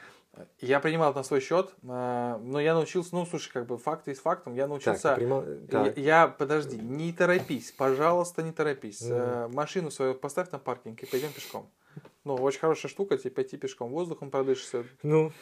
Я 0.60 0.80
принимал 0.80 1.10
это 1.10 1.18
на 1.18 1.24
свой 1.24 1.40
счет, 1.40 1.74
а, 1.86 2.38
но 2.38 2.58
я 2.58 2.72
научился, 2.74 3.14
ну, 3.14 3.26
слушай, 3.26 3.52
как 3.52 3.66
бы 3.66 3.76
факт 3.76 4.08
есть 4.08 4.22
фактом, 4.22 4.54
я 4.54 4.62
Так, 4.62 4.68
научился... 4.70 5.14
ты 5.14 5.20
принимал- 5.20 5.44
так. 5.70 5.96
Я, 5.98 6.02
я- 6.22 6.28
подожди, 6.28 6.78
не 6.78 7.12
торопись, 7.12 7.70
пожалуйста, 7.72 8.42
не 8.42 8.50
торопись. 8.52 9.02
Э, 9.02 9.48
Машину 9.52 9.90
свою 9.90 10.14
поставь 10.14 10.50
на 10.50 10.58
паркинг 10.58 11.02
и 11.02 11.06
пойдем 11.06 11.32
пешком. 11.32 11.70
Ну, 12.24 12.36
очень 12.36 12.60
хорошая 12.60 12.90
штука, 12.90 13.18
тебе 13.18 13.30
пойти 13.30 13.58
пешком, 13.58 13.90
воздухом 13.90 14.30
продышишься. 14.30 14.84
Ну, 15.02 15.32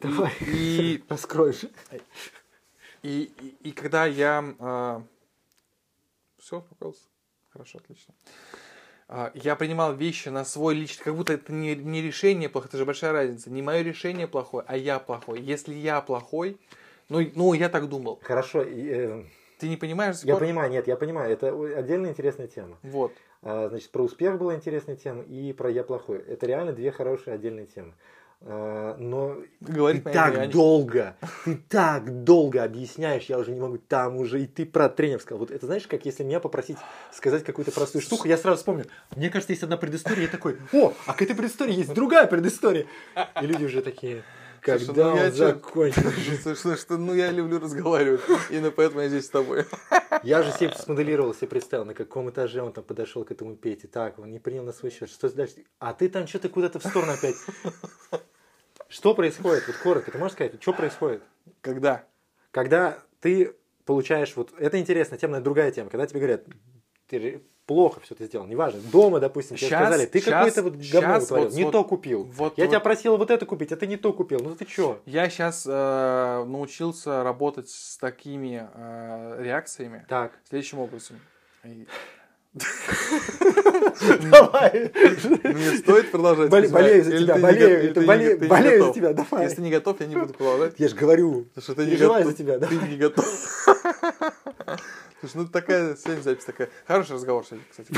давай, 0.00 0.32
И, 0.40 1.02
раскроешь. 1.08 1.64
и, 3.02 3.32
и, 3.40 3.68
и 3.68 3.72
когда 3.72 4.04
я... 4.04 5.02
все, 6.38 6.58
успокоился. 6.58 7.04
Хорошо, 7.50 7.78
отлично. 7.78 8.12
А, 9.08 9.30
я 9.34 9.54
принимал 9.54 9.94
вещи 9.94 10.28
на 10.28 10.44
свой 10.44 10.74
личный, 10.74 11.04
как 11.04 11.14
будто 11.14 11.34
это 11.34 11.52
не, 11.52 11.76
не 11.76 12.02
решение 12.02 12.48
плохое, 12.48 12.68
это 12.68 12.78
же 12.78 12.84
большая 12.84 13.12
разница. 13.12 13.50
Не 13.50 13.62
мое 13.62 13.82
решение 13.82 14.26
плохое, 14.26 14.64
а 14.66 14.76
я 14.76 14.98
плохой. 14.98 15.40
Если 15.40 15.74
я 15.74 16.00
плохой, 16.00 16.58
ну, 17.08 17.24
ну 17.34 17.52
я 17.52 17.68
так 17.68 17.88
думал. 17.88 18.18
Хорошо, 18.22 18.62
э, 18.62 19.22
Ты 19.58 19.68
не 19.68 19.76
понимаешь? 19.76 20.16
сих 20.16 20.24
я 20.24 20.36
понимаю, 20.36 20.70
нет, 20.70 20.88
я 20.88 20.96
понимаю, 20.96 21.32
это 21.32 21.48
отдельная 21.78 22.10
интересная 22.10 22.48
тема. 22.48 22.78
Вот. 22.82 23.12
А, 23.42 23.68
Значит, 23.68 23.90
про 23.90 24.02
успех 24.02 24.38
была 24.38 24.56
интересная 24.56 24.96
тема 24.96 25.22
и 25.22 25.52
про 25.52 25.70
я 25.70 25.84
плохой. 25.84 26.18
Это 26.18 26.46
реально 26.46 26.72
две 26.72 26.90
хорошие 26.90 27.34
отдельные 27.34 27.66
темы. 27.66 27.92
А, 28.42 28.96
Но 28.98 29.38
Говорить 29.60 30.04
ты 30.04 30.12
так 30.12 30.38
не- 30.38 30.46
долго, 30.48 31.16
ты 31.44 31.56
так 31.68 32.22
долго 32.24 32.62
объясняешь, 32.62 33.24
я 33.24 33.38
уже 33.38 33.50
не 33.50 33.60
могу 33.60 33.78
там 33.78 34.16
уже, 34.18 34.42
и 34.42 34.46
ты 34.46 34.66
про 34.66 34.88
тренер 34.88 35.20
сказал. 35.20 35.40
Вот 35.40 35.50
это 35.50 35.64
знаешь, 35.66 35.86
как 35.86 36.04
если 36.04 36.22
меня 36.22 36.38
попросить 36.38 36.76
сказать 37.12 37.44
какую-то 37.44 37.72
простую 37.72 38.02
штуку, 38.02 38.28
я 38.28 38.36
сразу 38.36 38.58
вспомню. 38.58 38.84
Мне 39.16 39.30
кажется, 39.30 39.52
есть 39.52 39.62
одна 39.62 39.76
предыстория, 39.78 40.24
я 40.24 40.28
такой, 40.28 40.58
о, 40.72 40.92
а 41.06 41.14
к 41.14 41.22
этой 41.22 41.34
предыстории 41.34 41.74
есть 41.74 41.94
другая 41.94 42.26
предыстория. 42.26 42.86
И 43.42 43.46
люди 43.46 43.64
уже 43.64 43.80
такие, 43.80 44.22
Слушай, 44.66 44.86
когда 44.86 45.14
ну 45.14 45.22
он 45.22 45.32
закончил. 45.32 46.56
Слушай, 46.56 46.98
ну 46.98 47.14
я 47.14 47.30
люблю 47.30 47.58
разговаривать, 47.60 48.20
именно 48.50 48.70
поэтому 48.70 49.02
я 49.02 49.08
здесь 49.08 49.26
с 49.26 49.30
тобой. 49.30 49.64
Я 50.22 50.42
же 50.42 50.50
себе 50.52 50.72
смоделировал, 50.72 51.34
себе 51.34 51.48
представил, 51.48 51.84
на 51.84 51.94
каком 51.94 52.30
этаже 52.30 52.62
он 52.62 52.72
там 52.72 52.84
подошел 52.84 53.24
к 53.24 53.30
этому 53.30 53.56
Пете. 53.56 53.88
Так, 53.88 54.18
он 54.18 54.30
не 54.30 54.38
принял 54.38 54.64
на 54.64 54.72
свой 54.72 54.90
счет. 54.90 55.08
Что 55.10 55.28
дальше? 55.30 55.64
А 55.78 55.94
ты 55.94 56.08
там 56.08 56.26
что-то 56.26 56.48
куда-то 56.48 56.78
в 56.80 56.84
сторону 56.84 57.12
опять. 57.12 57.36
Что 58.88 59.14
происходит? 59.14 59.66
Вот 59.66 59.76
коротко, 59.76 60.10
ты 60.10 60.18
можешь 60.18 60.34
сказать, 60.34 60.60
что 60.60 60.72
происходит? 60.72 61.22
Когда? 61.60 62.04
Когда 62.50 62.98
ты 63.20 63.54
получаешь, 63.84 64.34
вот 64.36 64.52
это 64.58 64.78
интересная 64.78 65.18
тема, 65.18 65.36
это 65.36 65.44
другая 65.44 65.70
тема, 65.70 65.90
когда 65.90 66.06
тебе 66.06 66.20
говорят, 66.20 66.44
ты 67.08 67.42
плохо 67.66 68.00
все 68.00 68.14
ты 68.14 68.26
сделал, 68.26 68.46
неважно, 68.46 68.80
дома, 68.92 69.18
допустим, 69.20 69.56
тебе 69.56 69.68
Щас- 69.68 69.80
сказали, 69.88 70.06
ты 70.06 70.20
какое-то 70.20 70.62
вот 70.62 70.74
говно 70.76 71.18
утворил, 71.18 71.44
вот- 71.46 71.54
не 71.54 71.64
вот- 71.64 71.72
то 71.72 71.84
купил. 71.84 72.22
вот- 72.24 72.56
Я 72.56 72.64
вот- 72.64 72.70
тебя 72.70 72.80
просил 72.80 73.16
вот 73.16 73.30
это 73.30 73.44
купить, 73.44 73.72
а 73.72 73.76
ты 73.76 73.86
не 73.86 73.96
то 73.96 74.12
купил, 74.12 74.38
ну 74.42 74.54
ты 74.54 74.66
что? 74.68 75.00
Я 75.04 75.28
сейчас 75.28 75.64
научился 75.66 77.22
работать 77.24 77.68
с 77.68 77.96
такими 77.98 78.68
э, 78.74 79.42
реакциями 79.42 80.06
Так, 80.08 80.32
следующим 80.48 80.78
образом. 80.78 81.16
Давай. 84.30 84.90
Мне 85.44 85.76
стоит 85.78 86.10
продолжать? 86.10 86.48
Болею 86.50 87.04
за 87.04 87.18
тебя, 87.18 87.36
болею, 87.36 87.90
это 87.90 88.00
болею, 88.02 88.84
за 88.86 88.92
тебя, 88.92 89.12
давай. 89.12 89.44
Если 89.44 89.60
не 89.60 89.70
готов, 89.70 90.00
я 90.00 90.06
не 90.06 90.16
буду 90.16 90.32
продолжать. 90.32 90.74
Я 90.78 90.88
же 90.88 90.96
говорю, 90.96 91.46
что 91.58 91.74
ты 91.74 91.84
не 91.86 91.96
готов. 91.96 92.24
за 92.26 92.32
тебя, 92.32 92.58
да. 92.58 92.66
Ты 92.66 92.76
не 92.76 92.96
готов. 92.96 93.26
Слушай, 95.20 95.36
ну 95.36 95.48
такая 95.48 95.96
сегодня 95.96 96.22
запись 96.22 96.44
такая. 96.44 96.68
Хороший 96.86 97.12
разговор 97.12 97.44
сегодня, 97.46 97.64
кстати. 97.70 97.88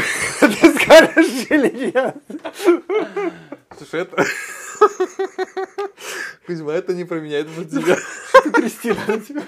Ты 0.40 0.78
скажешь 0.78 1.46
или 1.50 1.92
нет? 1.92 2.16
Слушай, 3.76 4.02
это... 4.02 4.24
Кузьма, 6.46 6.74
это 6.74 6.94
не 6.94 7.04
про 7.04 7.16
меня, 7.16 7.40
это 7.40 7.50
про 7.50 7.64
тебя. 7.64 7.96
Ты 8.42 8.50
трясти 8.52 8.92
надо 8.92 9.20
тебя. 9.20 9.42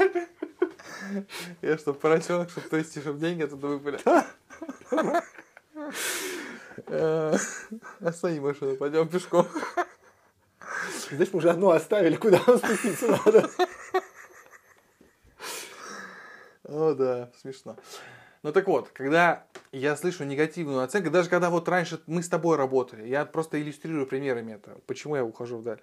Я 1.63 1.79
что, 1.79 1.95
поросенок, 1.95 2.51
чтобы 2.51 2.69
трясти, 2.69 3.01
чтобы 3.01 3.21
деньги 3.21 3.43
оттуда 3.43 3.69
выпали? 3.69 4.01
Э, 6.87 7.37
Останови 8.01 8.41
машину, 8.41 8.77
пойдем 8.77 9.09
пешком. 9.09 9.47
Знаешь, 11.11 11.29
мы 11.33 11.39
уже 11.39 11.51
одну 11.51 11.71
оставили, 11.71 12.17
куда 12.17 12.41
нам 12.47 12.59
спуститься 12.59 13.07
надо. 13.09 13.51
О, 16.71 16.95
да, 16.95 17.31
смешно. 17.41 17.77
Ну 18.43 18.53
так 18.53 18.67
вот, 18.69 18.89
когда 18.91 19.45
я 19.73 19.97
слышу 19.97 20.25
негативную 20.25 20.83
оценку, 20.83 21.11
даже 21.11 21.29
когда 21.29 21.51
вот 21.51 21.69
раньше 21.69 22.01
мы 22.07 22.23
с 22.23 22.29
тобой 22.29 22.57
работали, 22.57 23.07
я 23.07 23.27
просто 23.27 23.61
иллюстрирую 23.61 24.07
примерами 24.07 24.53
это, 24.53 24.79
почему 24.87 25.17
я 25.17 25.25
ухожу 25.25 25.59
вдаль. 25.59 25.83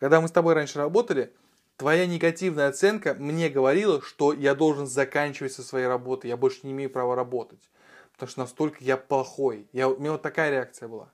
Когда 0.00 0.20
мы 0.20 0.28
с 0.28 0.32
тобой 0.32 0.54
раньше 0.54 0.78
работали, 0.78 1.32
твоя 1.76 2.06
негативная 2.06 2.68
оценка 2.68 3.14
мне 3.14 3.50
говорила, 3.50 4.00
что 4.00 4.32
я 4.32 4.54
должен 4.54 4.86
заканчивать 4.86 5.52
со 5.52 5.62
своей 5.62 5.86
работой, 5.86 6.28
я 6.28 6.36
больше 6.36 6.60
не 6.62 6.72
имею 6.72 6.90
права 6.90 7.14
работать. 7.14 7.70
Потому 8.14 8.30
что 8.30 8.40
настолько 8.40 8.78
я 8.80 8.96
плохой. 8.96 9.68
Я, 9.72 9.88
у 9.88 9.98
меня 9.98 10.12
вот 10.12 10.22
такая 10.22 10.50
реакция 10.50 10.88
была. 10.88 11.08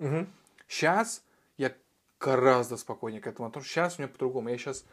Сейчас 0.69 1.23
я 1.57 1.73
гораздо 2.21 2.77
спокойнее 2.77 3.21
к 3.21 3.27
этому. 3.27 3.49
Потому 3.49 3.65
что 3.65 3.73
сейчас 3.73 3.99
у 3.99 4.03
меня 4.03 4.09
по-другому. 4.09 4.49
Я 4.49 4.59
сейчас... 4.59 4.85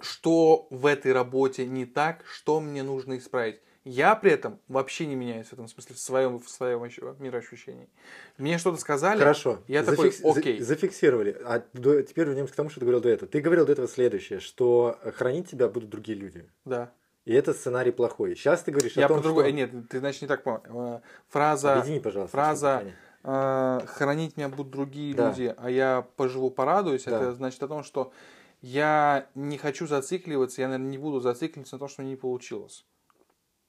Что 0.00 0.66
в 0.70 0.86
этой 0.86 1.12
работе 1.12 1.66
не 1.66 1.84
так, 1.86 2.24
что 2.30 2.60
мне 2.60 2.82
нужно 2.82 3.18
исправить. 3.18 3.60
Я 3.84 4.14
при 4.16 4.32
этом 4.32 4.60
вообще 4.68 5.06
не 5.06 5.14
меняюсь 5.14 5.46
в 5.46 5.52
этом 5.54 5.66
смысле, 5.66 5.94
в 5.94 5.98
своем, 5.98 6.38
в 6.38 6.48
своем 6.50 6.82
ощу- 6.82 7.16
мироощущении. 7.18 7.88
Мне 8.36 8.58
что-то 8.58 8.76
сказали, 8.78 9.18
Хорошо. 9.18 9.60
я 9.66 9.82
такой, 9.82 10.10
Зафикс- 10.10 10.22
за- 10.34 10.38
окей. 10.38 10.60
Зафиксировали. 10.60 11.36
А 11.44 11.62
до- 11.72 12.02
теперь 12.02 12.26
вернемся 12.28 12.52
к 12.52 12.56
тому, 12.56 12.68
что 12.68 12.80
ты 12.80 12.86
говорил 12.86 13.00
до 13.00 13.08
этого. 13.08 13.30
Ты 13.30 13.40
говорил 13.40 13.64
до 13.64 13.72
этого 13.72 13.88
следующее, 13.88 14.40
что 14.40 14.98
хранить 15.16 15.50
тебя 15.50 15.68
будут 15.68 15.88
другие 15.88 16.18
люди. 16.18 16.46
Да. 16.66 16.92
И 17.24 17.32
это 17.32 17.54
сценарий 17.54 17.90
плохой. 17.92 18.36
Сейчас 18.36 18.62
ты 18.62 18.72
говоришь 18.72 18.92
Я 18.92 19.06
о 19.06 19.08
том, 19.08 19.18
про 19.18 19.22
другое. 19.24 19.46
что... 19.46 19.52
Нет, 19.56 19.70
ты, 19.88 20.00
значит, 20.00 20.22
не 20.22 20.28
так 20.28 20.42
понял. 20.42 20.60
Э, 20.64 21.00
Фраза... 21.30 21.74
Объедини, 21.80 22.00
пожалуйста. 22.00 22.36
фраза- 22.36 22.82
э, 23.24 23.80
хранить 23.86 24.36
меня 24.36 24.48
будут 24.50 24.70
другие 24.70 25.14
Да. 25.14 25.30
люди, 25.30 25.54
а 25.56 25.70
я 25.70 26.06
поживу, 26.16 26.50
порадуюсь, 26.50 27.04
Да. 27.04 27.16
это 27.16 27.32
значит 27.32 27.62
о 27.62 27.68
том, 27.68 27.82
что 27.84 28.12
я 28.60 29.26
не 29.34 29.58
хочу 29.58 29.86
зацикливаться, 29.86 30.60
я, 30.62 30.68
наверное, 30.68 30.90
не 30.90 30.98
буду 30.98 31.20
зацикливаться 31.20 31.76
на 31.76 31.78
том, 31.80 31.88
что 31.88 32.02
не 32.02 32.16
получилось. 32.16 32.84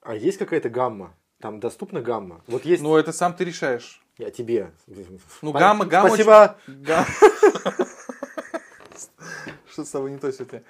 А 0.01 0.15
есть 0.15 0.37
какая-то 0.37 0.69
гамма? 0.69 1.15
Там 1.39 1.59
доступна 1.59 2.01
гамма? 2.01 2.43
Вот 2.47 2.65
есть... 2.65 2.81
Ну, 2.81 2.95
это 2.97 3.11
сам 3.13 3.33
ты 3.33 3.45
решаешь. 3.45 4.01
Я 4.17 4.29
тебе. 4.31 4.71
Ну, 5.41 5.51
Спа- 5.51 5.59
гамма, 5.59 5.85
гамма... 5.85 6.09
Спасибо. 6.09 6.57
Что 9.71 9.85
с 9.85 9.91
тобой 9.91 10.11
не 10.11 10.17
то 10.17 10.31
сегодня? 10.31 10.63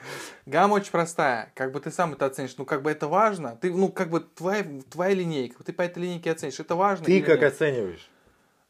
Гамма 0.46 0.76
очень 0.76 0.92
простая. 0.92 1.52
Как 1.56 1.72
бы 1.72 1.80
ты 1.80 1.90
сам 1.90 2.14
это 2.14 2.26
оценишь. 2.28 2.56
Ну, 2.58 2.66
как 2.66 2.84
бы 2.84 2.92
это 2.92 3.08
важно. 3.08 3.58
Ты, 3.60 3.72
ну, 3.74 3.90
как 3.90 4.10
бы 4.10 4.20
твоя, 4.20 4.64
твоя 4.92 5.16
линейка. 5.16 5.64
Ты 5.64 5.74
по 5.74 5.82
этой 5.82 6.04
линейке 6.04 6.32
оценишь. 6.32 6.60
Это 6.60 6.76
важно 6.76 7.06
Ты 7.06 7.22
как 7.22 7.42
нет? 7.42 7.54
оцениваешь? 7.54 8.10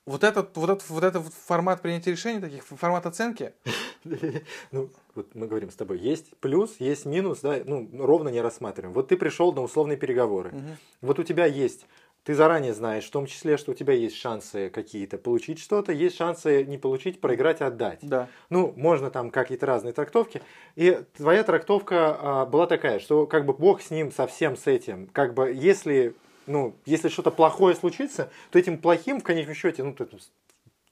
Вот 0.09 0.23
этот, 0.23 0.57
вот 0.57 0.69
этот, 0.71 0.89
вот 0.89 1.03
этот 1.03 1.23
формат 1.45 1.81
принятия 1.81 2.11
решений, 2.11 2.41
таких 2.41 2.65
формат 2.65 3.05
оценки, 3.05 3.53
Ну, 4.71 4.89
вот 5.15 5.35
мы 5.35 5.47
говорим 5.47 5.69
с 5.69 5.75
тобой, 5.75 5.99
есть 5.99 6.35
плюс, 6.37 6.77
есть 6.79 7.05
минус, 7.05 7.41
да, 7.41 7.57
ну, 7.63 7.87
ровно 7.93 8.29
не 8.29 8.41
рассматриваем. 8.41 8.93
Вот 8.93 9.09
ты 9.09 9.17
пришел 9.17 9.53
на 9.53 9.61
условные 9.61 9.97
переговоры. 9.97 10.53
Вот 11.01 11.19
у 11.19 11.23
тебя 11.23 11.45
есть, 11.45 11.85
ты 12.23 12.33
заранее 12.35 12.73
знаешь, 12.73 13.05
в 13.05 13.11
том 13.11 13.25
числе, 13.25 13.57
что 13.57 13.71
у 13.71 13.73
тебя 13.73 13.93
есть 13.93 14.15
шансы 14.15 14.69
какие-то 14.69 15.17
получить 15.17 15.59
что-то, 15.59 15.91
есть 15.91 16.17
шансы 16.17 16.63
не 16.63 16.77
получить, 16.77 17.21
проиграть, 17.21 17.61
отдать. 17.61 17.99
да. 18.01 18.27
Ну, 18.49 18.73
можно 18.75 19.09
там 19.09 19.31
какие-то 19.31 19.65
разные 19.65 19.93
трактовки. 19.93 20.41
И 20.75 21.01
твоя 21.17 21.43
трактовка 21.43 22.17
а, 22.19 22.45
была 22.45 22.67
такая, 22.67 22.99
что 22.99 23.25
как 23.25 23.45
бы 23.45 23.53
Бог 23.53 23.81
с 23.81 23.89
ним, 23.89 24.11
со 24.11 24.27
всем 24.27 24.57
с 24.57 24.67
этим. 24.67 25.07
Как 25.07 25.33
бы 25.33 25.51
если, 25.51 26.15
ну, 26.49 26.75
если 26.85 27.09
что-то 27.09 27.31
плохое 27.31 27.75
случится, 27.75 28.29
то 28.51 28.59
этим 28.59 28.77
плохим 28.77 29.21
в 29.21 29.23
конечном 29.23 29.55
счете, 29.55 29.83
ну, 29.83 29.93
ты, 29.93 30.07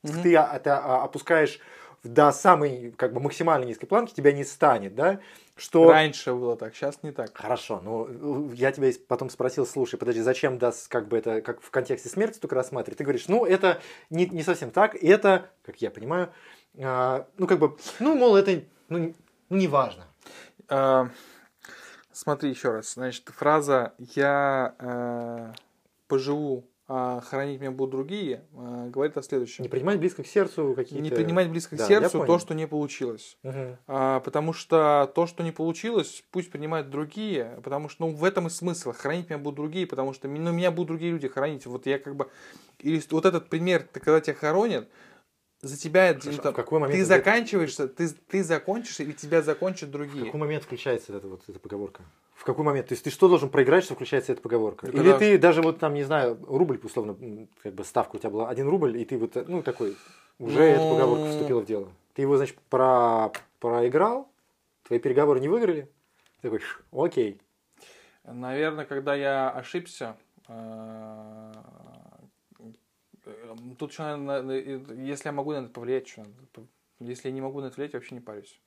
Мгм. 0.04 0.22
ты 0.22 0.36
а- 0.36 0.56
это 0.56 0.78
а, 0.78 1.04
опускаешь 1.04 1.60
до 2.04 2.32
самой 2.32 2.92
как 2.96 3.14
бы 3.14 3.20
максимально 3.20 3.66
низкой 3.66 3.88
планки, 3.88 4.14
тебя 4.14 4.32
не 4.32 4.44
станет, 4.44 4.96
да? 4.96 5.20
Что 5.56 5.90
Раньше 5.90 6.34
было 6.34 6.56
так, 6.56 6.76
сейчас 6.76 7.02
не 7.02 7.12
так. 7.12 7.36
Хорошо, 7.36 7.82
ну 7.84 8.52
я 8.54 8.72
тебя 8.72 8.92
потом 9.08 9.30
спросил, 9.30 9.66
слушай, 9.66 9.98
подожди, 9.98 10.22
зачем 10.22 10.60
даст 10.60 10.88
как 10.88 11.08
бы 11.08 11.18
это 11.18 11.42
как 11.42 11.62
в 11.62 11.72
контексте 11.72 12.10
смерти 12.10 12.40
только 12.40 12.56
рассматривать? 12.56 13.00
Ты 13.00 13.04
говоришь, 13.04 13.28
ну 13.28 13.46
это 13.46 13.82
не, 14.12 14.28
не 14.28 14.44
совсем 14.44 14.70
так, 14.70 14.96
это, 14.96 15.50
как 15.64 15.82
я 15.82 15.90
понимаю, 15.90 16.32
а, 16.80 17.28
ну 17.38 17.48
как 17.48 17.58
бы, 17.60 17.76
ну 18.00 18.16
мол, 18.16 18.36
это 18.36 18.62
ну, 18.90 18.98
не- 19.00 19.16
ну, 19.50 19.70
важно. 19.70 20.06
А, 20.70 21.10
Смотри 22.18 22.50
еще 22.50 22.72
раз. 22.72 22.96
Значит, 22.96 23.30
фраза 23.30 23.94
«я 24.16 24.74
э, 24.80 25.54
поживу, 26.08 26.68
а 26.88 27.22
хранить 27.22 27.62
меня 27.62 27.70
будут 27.70 27.92
другие» 27.92 28.44
э, 28.54 28.90
говорит 28.90 29.16
о 29.18 29.22
следующем. 29.22 29.64
Не 29.64 29.70
принимать 29.70 30.00
близко 30.00 30.24
к 30.24 30.28
сердцу 30.28 30.74
какие-то... 30.76 31.04
Не 31.04 31.12
принимать 31.12 31.48
близко 31.52 31.76
к 31.76 31.78
Да, 31.78 31.84
я 31.84 31.88
сердцу 31.88 32.26
то, 32.26 32.40
что 32.40 32.56
не 32.56 32.68
получилось. 32.68 33.38
Мгм. 33.44 33.78
А, 33.86 34.20
потому 34.22 34.54
что 34.54 35.12
то, 35.14 35.28
что 35.28 35.44
не 35.44 35.52
получилось, 35.52 36.24
пусть 36.32 36.50
принимают 36.50 36.90
другие, 36.90 37.60
потому 37.64 37.88
что 37.88 38.08
ну, 38.08 38.16
в 38.16 38.24
этом 38.24 38.48
и 38.48 38.50
смысл. 38.50 38.94
Хранить 38.94 39.30
меня 39.30 39.38
будут 39.38 39.58
другие, 39.58 39.86
потому 39.86 40.14
что 40.14 40.28
ну, 40.28 40.52
меня 40.52 40.72
будут 40.72 40.88
другие 40.88 41.12
люди 41.12 41.28
хранить. 41.28 41.68
Вот 41.68 41.86
я 41.86 42.00
как 42.00 42.16
бы... 42.16 42.32
Или 42.80 43.00
вот 43.12 43.28
этот 43.28 43.48
пример, 43.48 43.88
когда 43.94 44.20
тебя 44.22 44.34
хоронят, 44.34 44.90
за 45.62 45.78
тебя 45.78 46.14
ну, 46.14 46.20
Хорошо, 46.22 46.40
а 46.40 46.44
там, 46.44 46.54
в 46.54 46.56
какой 46.56 46.80
момент 46.80 46.96
ты 46.96 47.02
это- 47.02 47.08
заканчиваешься, 47.08 47.88
ты, 47.88 48.10
ты 48.10 48.44
закончишься, 48.44 49.04
и 49.04 49.14
тебя 49.14 49.42
закончат 49.42 49.90
В 49.90 49.92
другие. 49.92 50.26
какой 50.26 50.40
момент 50.40 50.64
включается 50.64 51.16
эта 51.16 51.28
вот 51.28 51.42
эта 51.48 51.60
поговорка? 51.60 52.04
В 52.36 52.44
какой 52.44 52.64
момент? 52.64 52.88
То 52.88 52.94
есть 52.94 53.04
ты 53.04 53.10
что 53.10 53.28
должен 53.28 53.50
проиграть, 53.50 53.84
что 53.84 53.96
включается 53.96 54.32
эта 54.34 54.42
поговорка? 54.42 54.88
Ну, 54.92 55.02
Или 55.02 55.14
ты 55.18 55.38
даже 55.40 55.62
вот 55.64 55.80
там, 55.80 55.94
не 55.96 56.04
знаю, 56.04 56.38
рубль, 56.48 56.80
условно, 56.84 57.48
как 57.64 57.74
бы 57.74 57.84
ставка 57.84 58.16
у 58.18 58.20
тебя 58.20 58.30
была 58.30 58.50
один 58.50 58.68
рубль, 58.70 58.98
и 58.98 59.06
ты 59.06 59.18
вот, 59.18 59.36
ну, 59.48 59.64
такой, 59.64 59.98
уже 60.38 60.62
эта 60.64 60.84
Ну. 60.84 60.92
поговорка 60.92 61.32
вступила 61.32 61.62
в 61.62 61.66
дело. 61.66 61.90
Ты 62.14 62.22
его, 62.22 62.38
значит, 62.38 62.58
про, 62.70 63.32
проиграл, 63.60 64.30
твои 64.84 65.00
переговоры 65.00 65.40
не 65.40 65.48
выиграли, 65.50 65.90
ты 66.42 66.50
такой, 66.50 66.60
«Ш, 66.60 66.80
окей. 66.92 67.42
Наверное, 68.24 68.86
когда 68.86 69.16
я 69.16 69.50
ошибся, 69.50 70.16
э, 70.48 70.54
э, 70.54 71.54
тут 73.78 73.92
еще, 73.92 74.16
наверное, 74.16 74.60
если 75.04 75.30
я 75.30 75.32
могу 75.32 75.52
на 75.54 75.58
это 75.58 75.70
повлиять, 75.70 76.08
что 76.08 76.22
надо? 76.22 76.68
если 77.00 77.28
я 77.28 77.34
не 77.34 77.42
могу 77.42 77.62
на 77.62 77.68
это 77.68 77.76
влиять, 77.76 77.94
вообще 77.94 78.16
не 78.16 78.22
парюсь. 78.22 78.60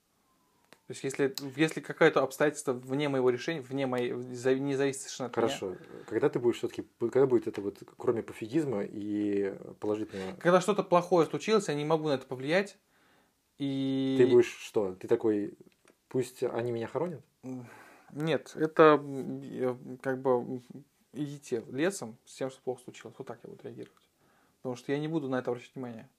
То 0.87 0.93
есть, 0.93 1.03
если, 1.03 1.33
если 1.55 1.79
какое-то 1.79 2.21
обстоятельство 2.21 2.73
вне 2.73 3.07
моего 3.07 3.29
решения, 3.29 3.61
вне 3.61 3.87
моей, 3.87 4.11
не 4.11 4.75
зависит 4.75 5.01
совершенно 5.01 5.29
от 5.29 5.37
меня. 5.37 5.47
Хорошо. 5.47 5.77
Когда 6.07 6.29
ты 6.29 6.39
будешь 6.39 6.57
все-таки, 6.57 6.85
когда 6.99 7.27
будет 7.27 7.47
это 7.47 7.61
вот, 7.61 7.81
кроме 7.97 8.23
пофигизма 8.23 8.83
и 8.83 9.55
положительного, 9.79 10.35
Когда 10.35 10.59
что-то 10.59 10.83
плохое 10.83 11.27
случилось, 11.27 11.69
я 11.69 11.75
не 11.75 11.85
могу 11.85 12.09
на 12.09 12.13
это 12.13 12.25
повлиять. 12.25 12.77
И... 13.57 14.15
ты 14.17 14.27
будешь 14.27 14.51
что? 14.51 14.95
Ты 14.95 15.07
такой, 15.07 15.57
пусть 16.09 16.43
они 16.43 16.71
меня 16.71 16.87
хоронят? 16.87 17.23
Нет, 18.11 18.51
это 18.55 19.01
как 20.01 20.21
бы 20.21 20.61
идите 21.13 21.63
лесом 21.69 22.17
с 22.25 22.33
тем, 22.33 22.49
что 22.49 22.61
плохо 22.61 22.81
случилось. 22.83 23.15
Вот 23.17 23.27
так 23.27 23.39
я 23.43 23.49
буду 23.49 23.63
реагировать. 23.63 24.10
Потому 24.61 24.75
что 24.75 24.91
я 24.91 24.99
не 24.99 25.07
буду 25.07 25.27
на 25.27 25.39
это 25.39 25.51
обращать 25.51 25.73
внимание. 25.75 26.09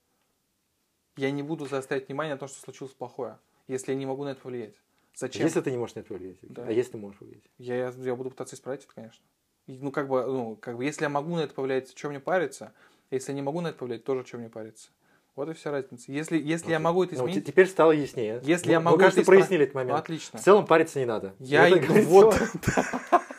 Я 1.16 1.30
не 1.30 1.42
буду 1.42 1.66
заострять 1.66 2.08
внимание 2.08 2.34
на 2.34 2.38
то, 2.38 2.46
что 2.48 2.58
случилось 2.60 2.92
плохое, 2.94 3.38
если 3.68 3.92
я 3.92 3.98
не 3.98 4.06
могу 4.06 4.24
на 4.24 4.30
это 4.30 4.40
повлиять. 4.40 4.74
Зачем? 5.14 5.42
Если 5.44 5.60
ты 5.60 5.70
не 5.70 5.76
можешь 5.76 5.94
на 5.94 6.00
это 6.00 6.14
влиять. 6.14 6.38
Да. 6.42 6.64
А 6.66 6.72
если 6.72 6.92
ты 6.92 6.98
можешь 6.98 7.20
влиять? 7.20 7.42
Я, 7.58 7.76
я, 7.76 7.88
я 7.96 8.16
буду 8.16 8.30
пытаться 8.30 8.56
исправить 8.56 8.84
это, 8.84 8.94
конечно. 8.94 9.22
И, 9.66 9.78
ну, 9.78 9.92
как 9.92 10.08
бы, 10.08 10.24
ну, 10.26 10.56
как 10.56 10.76
бы, 10.76 10.84
если 10.84 11.02
я 11.04 11.08
могу 11.10 11.36
на 11.36 11.40
это 11.40 11.54
повлиять, 11.54 11.96
что 11.96 12.08
мне 12.08 12.18
париться? 12.18 12.72
Если 13.10 13.30
я 13.30 13.36
не 13.36 13.42
могу 13.42 13.60
на 13.60 13.68
это 13.68 13.78
повлиять, 13.78 14.04
тоже 14.04 14.24
что 14.26 14.38
мне 14.38 14.48
париться? 14.48 14.88
Вот 15.36 15.48
и 15.50 15.52
вся 15.52 15.70
разница. 15.70 16.10
Если, 16.10 16.38
если 16.38 16.70
я 16.70 16.76
Окей. 16.76 16.84
могу 16.84 17.04
это 17.04 17.14
Ну, 17.14 17.20
изменить, 17.26 17.44
те- 17.44 17.52
теперь 17.52 17.66
стало 17.68 17.92
яснее. 17.92 18.40
Если 18.42 18.66
Мы- 18.68 18.72
я 18.72 18.80
могу 18.80 18.96
Мы, 18.96 19.00
кажется, 19.02 19.20
это 19.20 19.24
исправить- 19.24 19.40
прояснили 19.42 19.64
этот 19.64 19.74
момент. 19.74 19.98
отлично. 20.00 20.38
В 20.38 20.42
целом 20.42 20.66
париться 20.66 20.98
не 20.98 21.06
надо. 21.06 21.34
Я 21.38 21.68
и 21.68 21.78
вот. 22.04 22.34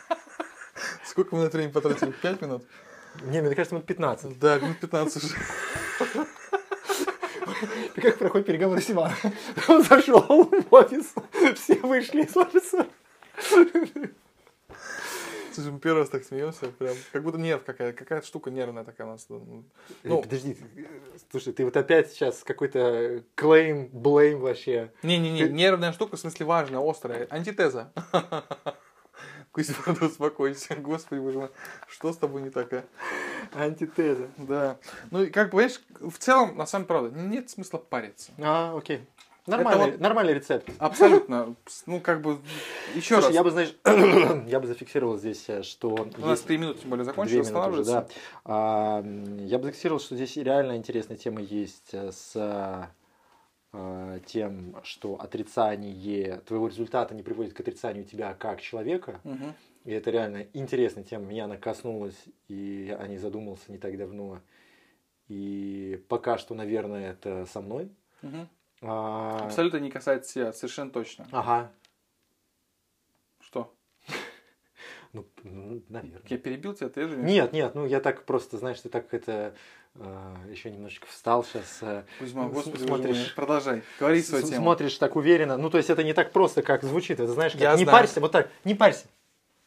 Сколько 1.04 1.36
мы 1.36 1.42
на 1.42 1.50
времени 1.50 1.72
потратили? 1.72 2.12
Пять 2.22 2.40
минут? 2.40 2.64
Не, 3.22 3.40
мне 3.42 3.54
кажется, 3.54 3.74
минут 3.74 3.86
15. 3.86 4.38
Да, 4.38 4.58
минут 4.58 4.78
15 4.80 5.24
уже. 5.24 5.34
Как 7.94 8.18
проходит 8.18 8.46
переговоры 8.46 8.80
с 8.80 8.90
Иваном? 8.90 9.16
Он 9.68 9.82
зашел 9.82 10.20
в 10.20 10.74
офис, 10.74 11.14
все 11.56 11.74
вышли 11.76 12.22
из 12.22 12.36
офиса. 12.36 12.86
Слушай, 15.52 15.70
мы 15.70 15.78
первый 15.78 16.00
раз 16.00 16.08
так 16.08 16.24
смеемся, 16.24 16.66
прям, 16.66 16.94
как 17.12 17.22
будто 17.22 17.38
нерв 17.38 17.62
какая-то, 17.62 17.96
какая-то 17.96 18.26
штука 18.26 18.50
нервная 18.50 18.82
такая 18.82 19.06
у 19.06 19.10
нас. 19.10 19.24
Ну, 19.28 19.64
Ну, 20.02 20.20
подожди, 20.20 20.56
слушай, 21.30 21.52
ты 21.52 21.64
вот 21.64 21.76
опять 21.76 22.10
сейчас 22.10 22.42
какой-то 22.42 23.22
клейм, 23.36 23.86
блейм 23.92 24.40
вообще. 24.40 24.90
Не-не-не, 25.04 25.46
Ты- 25.46 25.52
нервная 25.52 25.92
штука, 25.92 26.16
в 26.16 26.20
смысле 26.20 26.44
важная, 26.46 26.80
острая. 26.90 27.28
Антитеза. 27.30 27.92
Буду 29.54 30.06
успокойся. 30.06 30.74
Господи, 30.76 31.20
боже 31.20 31.38
мой, 31.38 31.50
что 31.88 32.12
с 32.12 32.16
тобой 32.16 32.42
не 32.42 32.50
так, 32.50 32.72
а? 32.72 32.84
Антитеза. 33.54 34.28
Да. 34.36 34.78
Ну, 35.10 35.22
и 35.22 35.30
как 35.30 35.46
бы, 35.46 35.50
понимаешь, 35.52 35.80
в 36.00 36.18
целом, 36.18 36.56
на 36.56 36.66
самом 36.66 36.86
правда, 36.86 37.18
нет 37.18 37.50
смысла 37.50 37.78
париться. 37.78 38.32
А, 38.38 38.76
окей. 38.76 39.06
Нормальный, 39.46 39.90
вот- 39.90 40.00
нормальный 40.00 40.32
рецепт. 40.32 40.70
Абсолютно. 40.78 41.54
Ну, 41.86 42.00
как 42.00 42.22
бы, 42.22 42.38
еще 42.94 43.16
Слушай, 43.16 43.26
раз. 43.26 43.34
я 43.34 43.44
бы, 43.44 43.50
знаешь, 43.50 43.74
я 44.48 44.58
бы 44.58 44.66
зафиксировал 44.66 45.18
здесь, 45.18 45.44
э, 45.48 45.62
что... 45.62 46.08
У 46.16 46.26
нас 46.26 46.40
три 46.40 46.56
минуты, 46.56 46.80
тем 46.80 46.90
более, 46.90 47.04
закончилось, 47.04 47.50
минуты 47.50 47.70
уже, 47.70 47.84
да. 47.84 48.06
А, 48.46 49.04
я 49.40 49.58
бы 49.58 49.64
зафиксировал, 49.64 50.00
что 50.00 50.16
здесь 50.16 50.36
реально 50.38 50.76
интересная 50.78 51.18
тема 51.18 51.42
есть 51.42 51.90
э, 51.92 52.10
с 52.10 52.32
э, 52.34 52.84
тем, 54.26 54.76
что 54.84 55.14
отрицание 55.20 56.40
твоего 56.46 56.68
результата 56.68 57.14
не 57.14 57.22
приводит 57.22 57.54
к 57.54 57.60
отрицанию 57.60 58.04
тебя 58.04 58.34
как 58.34 58.60
человека. 58.60 59.20
Мгм. 59.24 59.54
И 59.84 59.92
это 59.92 60.10
реально 60.10 60.46
интересная 60.52 61.04
тема. 61.04 61.26
Меня 61.26 61.44
она 61.44 61.56
коснулась, 61.56 62.24
и 62.48 62.86
я 62.88 62.96
о 62.96 63.06
ней 63.06 63.18
задумался 63.18 63.70
не 63.70 63.78
так 63.78 63.96
давно. 63.96 64.40
И 65.28 66.04
пока 66.08 66.38
что, 66.38 66.54
наверное, 66.54 67.12
это 67.12 67.46
со 67.46 67.60
мной. 67.60 67.90
Мгм. 68.22 68.48
А, 68.82 69.44
Абсолютно 69.44 69.78
не 69.78 69.90
касается 69.90 70.30
себя, 70.32 70.52
совершенно 70.52 70.90
точно. 70.90 71.26
Ага. 71.32 71.72
Что? 73.40 73.74
Ну, 75.14 75.24
ну, 75.44 75.82
наверное. 75.88 76.20
Я 76.28 76.38
перебил 76.38 76.74
тебя, 76.74 76.88
ты 76.90 77.08
же? 77.08 77.16
Нет, 77.16 77.52
нет, 77.52 77.74
ну 77.74 77.86
я 77.86 78.00
так 78.00 78.24
просто, 78.24 78.58
знаешь, 78.58 78.80
ты 78.80 78.88
так 78.90 79.14
это 79.14 79.54
еще 80.50 80.70
немножечко 80.70 81.06
встал 81.06 81.44
сейчас. 81.44 81.80
Кузьма, 82.18 82.48
с- 82.48 82.52
господи, 82.52 82.82
смотришь- 82.84 83.16
мой, 83.16 83.26
продолжай, 83.36 83.82
говори 84.00 84.20
свою 84.22 84.44
тему. 84.44 84.56
Смотришь 84.56 84.98
так 84.98 85.14
уверенно. 85.14 85.56
Ну, 85.56 85.70
то 85.70 85.78
есть 85.78 85.88
это 85.88 86.02
не 86.02 86.12
так 86.12 86.32
просто, 86.32 86.62
как 86.62 86.82
звучит. 86.82 87.20
Это 87.20 87.32
знаешь, 87.32 87.52
как, 87.52 87.60
Я 87.60 87.76
не 87.76 87.84
знаю. 87.84 87.98
парься, 87.98 88.20
вот 88.20 88.32
так, 88.32 88.50
не 88.64 88.74
парься. 88.74 89.06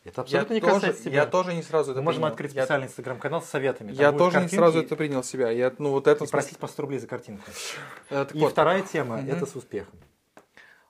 Это 0.03 0.19
я, 0.19 0.21
абсолютно 0.23 0.53
не 0.53 0.61
тоже, 0.61 0.73
касается 0.73 1.03
тебя. 1.03 1.13
я 1.13 1.25
тоже 1.25 1.53
не 1.53 1.63
сразу 1.63 1.91
это 1.91 1.99
Мы 2.01 2.05
можем 2.05 2.21
принял. 2.21 2.31
открыть 2.33 2.53
Я- 2.53 2.63
специальный 2.63 2.87
инстаграм-канал 2.87 3.41
с 3.41 3.45
советами. 3.45 3.89
Там 3.89 3.97
Я, 3.99 4.11
тоже 4.11 4.37
не 4.37 4.41
картинки 4.43 4.55
сразу 4.55 4.79
это 4.79 4.95
принял 4.95 5.23
себя. 5.23 5.49
Я, 5.49 5.73
ну, 5.79 5.91
вот 5.91 6.07
это... 6.07 6.23
И 6.23 6.27
просить 6.29 6.57
по 6.59 6.67
100 6.67 6.81
рублей 6.81 6.99
за 6.99 7.07
картинку. 7.07 7.43
Э, 8.09 8.25
так 8.25 8.35
И 8.35 8.39
вот, 8.39 8.51
вторая 8.51 8.81
тема 8.83 9.21
это 9.25 9.45
с 9.45 9.55
успехом. 9.55 9.97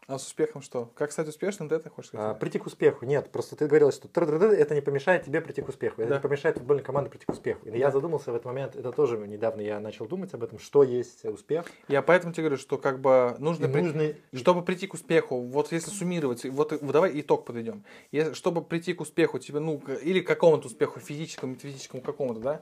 А 0.08 0.18
с 0.18 0.26
успехом 0.26 0.62
что? 0.62 0.90
Как 0.96 1.12
стать 1.12 1.28
успешным, 1.28 1.68
ты 1.68 1.76
это 1.76 1.90
хочешь 1.90 2.08
сказать? 2.12 2.28
А, 2.32 2.34
прийти 2.34 2.60
к 2.60 2.66
успеху. 2.66 3.06
Нет, 3.06 3.30
просто 3.30 3.58
ты 3.58 3.68
говорил, 3.68 3.92
что 3.92 4.08
это 4.08 4.74
не 4.74 4.80
помешает 4.80 5.26
тебе 5.26 5.42
прийти 5.42 5.62
к 5.62 5.68
успеху. 5.68 6.00
Это 6.02 6.12
Да. 6.12 6.16
не 6.16 6.22
помешает 6.22 6.56
футбольной 6.58 6.82
команде 6.82 7.10
прийти 7.10 7.26
к 7.26 7.32
успеху. 7.34 7.68
И 7.68 7.78
я 7.78 7.92
задумался 7.92 8.32
в 8.32 8.36
этот 8.36 8.46
момент, 8.46 8.78
это 8.78 8.94
тоже 8.94 9.18
недавно 9.18 9.60
я 9.60 9.82
начал 9.82 10.08
думать 10.08 10.34
об 10.34 10.46
этом, 10.46 10.60
что 10.60 10.84
есть 10.84 11.26
успех. 11.26 11.66
Я 11.90 12.02
поэтому 12.02 12.32
тебе 12.32 12.44
говорю, 12.44 12.58
что 12.58 12.78
как 12.78 13.02
бы 13.02 13.36
И 13.38 13.42
нужно... 13.42 13.68
при- 13.68 13.82
нужно... 13.82 14.14
Чтобы 14.32 14.64
прийти 14.64 14.88
к 14.88 14.94
успеху, 14.94 15.42
вот 15.42 15.74
если 15.74 15.90
суммировать, 15.90 16.46
вот 16.46 16.72
и- 16.72 16.78
давай 16.80 17.20
итог 17.20 17.44
подведем. 17.44 17.84
Если- 18.14 18.34
Чтобы 18.34 18.64
прийти 18.64 18.94
к 18.94 19.02
успеху, 19.02 19.40
тебе, 19.40 19.60
ну, 19.60 19.82
или 20.02 20.22
к 20.22 20.28
какому-то 20.28 20.68
успеху, 20.68 21.02
физическому, 21.02 21.52
метафизическому 21.52 22.02
какому-то, 22.02 22.40
да, 22.40 22.62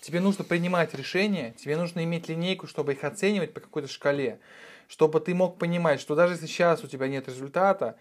тебе 0.00 0.20
нужно 0.20 0.42
принимать 0.42 0.94
решения, 0.94 1.54
тебе 1.58 1.76
нужно 1.76 2.02
иметь 2.04 2.30
линейку, 2.30 2.66
чтобы 2.66 2.92
их 2.94 3.04
оценивать 3.04 3.52
по 3.52 3.60
какой-то 3.60 3.88
шкале, 3.88 4.38
чтобы 4.88 5.20
ты 5.20 5.34
мог 5.34 5.58
понимать, 5.58 6.00
что 6.00 6.14
даже 6.14 6.34
если 6.34 6.46
сейчас 6.46 6.82
у 6.82 6.88
тебя 6.88 7.06
нет 7.06 7.28
результата, 7.28 7.96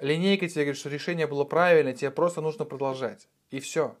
линейка 0.00 0.48
тебе 0.48 0.64
говорит, 0.64 0.80
что 0.80 0.88
решение 0.88 1.26
было 1.26 1.44
правильное, 1.44 1.92
тебе 1.92 2.10
просто 2.10 2.40
нужно 2.40 2.64
продолжать. 2.64 3.28
И 3.50 3.60
все. 3.60 3.96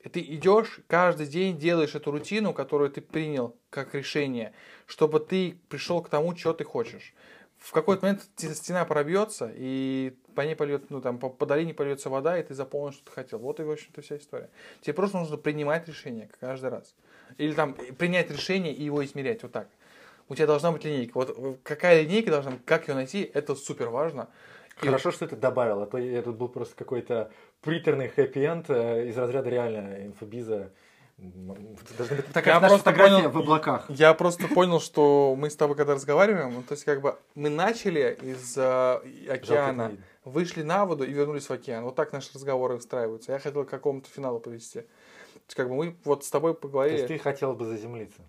И 0.00 0.08
ты 0.08 0.20
идешь, 0.20 0.80
каждый 0.86 1.26
день 1.26 1.58
делаешь 1.58 1.94
эту 1.94 2.10
рутину, 2.10 2.52
которую 2.52 2.90
ты 2.90 3.00
принял 3.00 3.56
как 3.70 3.94
решение, 3.94 4.52
чтобы 4.86 5.18
ты 5.18 5.58
пришел 5.68 6.02
к 6.02 6.08
тому, 6.08 6.36
что 6.36 6.52
ты 6.52 6.64
хочешь. 6.64 7.14
В 7.58 7.72
какой-то 7.72 8.04
момент 8.04 8.28
те- 8.36 8.54
стена 8.54 8.84
пробьется, 8.84 9.50
и 9.54 10.14
по 10.34 10.42
ней 10.42 10.54
польет, 10.54 10.90
ну 10.90 11.00
там 11.00 11.18
по, 11.18 11.30
по 11.30 11.46
долине 11.46 11.72
польется 11.72 12.10
вода, 12.10 12.38
и 12.38 12.42
ты 12.42 12.52
заполнишь, 12.52 12.96
что 12.96 13.06
ты 13.06 13.12
хотел. 13.12 13.38
Вот 13.38 13.58
и, 13.58 13.62
в 13.62 13.70
общем-то, 13.70 14.02
вся 14.02 14.18
история. 14.18 14.50
Тебе 14.82 14.92
просто 14.92 15.16
нужно 15.16 15.38
принимать 15.38 15.88
решение 15.88 16.28
каждый 16.38 16.68
раз. 16.68 16.94
Или 17.38 17.54
там 17.54 17.72
принять 17.72 18.30
решение 18.30 18.74
и 18.74 18.84
его 18.84 19.02
измерять 19.02 19.42
вот 19.42 19.52
так. 19.52 19.68
У 20.28 20.34
тебя 20.34 20.46
должна 20.46 20.72
быть 20.72 20.84
линейка. 20.84 21.12
Вот 21.14 21.34
э, 21.36 21.54
какая 21.62 22.02
линейка 22.02 22.30
должна 22.30 22.52
быть, 22.52 22.64
как 22.64 22.88
ее 22.88 22.94
найти, 22.94 23.30
это 23.34 23.54
супер 23.54 23.88
важно. 23.90 24.28
И 24.82 24.86
Хорошо, 24.86 25.12
что 25.12 25.28
ты 25.28 25.36
добавил, 25.36 25.82
а 25.82 25.86
то 25.86 25.98
я 25.98 26.22
тут 26.22 26.36
был 26.36 26.48
просто 26.48 26.74
какой-то 26.74 27.30
приторный 27.60 28.08
хэппи-энд 28.08 28.66
э, 28.68 29.08
из 29.08 29.16
разряда 29.16 29.48
реально 29.50 30.06
инфобиза. 30.06 30.72
Должна 31.16 32.16
быть 32.16 32.26
такая 32.32 32.54
Я 32.54 32.68
просто 32.68 32.92
понял- 32.92 33.30
в 33.30 33.38
облаках. 33.38 33.84
Я 33.88 34.14
просто 34.14 34.48
понял, 34.48 34.80
что 34.80 35.36
мы 35.38 35.48
с 35.48 35.54
тобой 35.54 35.76
когда 35.76 35.94
разговариваем, 35.94 36.54
ну, 36.54 36.62
то 36.62 36.72
есть 36.72 36.84
как 36.84 37.00
бы 37.02 37.16
мы 37.36 37.50
начали 37.50 38.18
из 38.20 38.56
э, 38.56 39.00
океана, 39.30 39.96
вышли 40.24 40.62
на 40.62 40.84
воду 40.86 41.04
и 41.04 41.12
вернулись 41.12 41.46
в 41.46 41.52
океан. 41.52 41.84
Вот 41.84 41.94
так 41.94 42.12
наши 42.12 42.30
разговоры 42.34 42.74
устраиваются. 42.74 43.30
Я 43.32 43.38
хотел 43.38 43.64
к 43.64 43.70
какому-то 43.70 44.08
финалу 44.10 44.40
привести. 44.40 44.80
То 44.80 45.48
есть 45.48 45.54
как 45.54 45.68
бы 45.68 45.76
мы 45.76 45.96
вот 46.04 46.24
с 46.24 46.30
тобой 46.30 46.54
То 46.54 46.60
поговорили. 46.60 46.96
есть 46.96 47.06
ты 47.08 47.18
хотел 47.18 47.54
бы 47.54 47.64
заземлиться. 47.66 48.22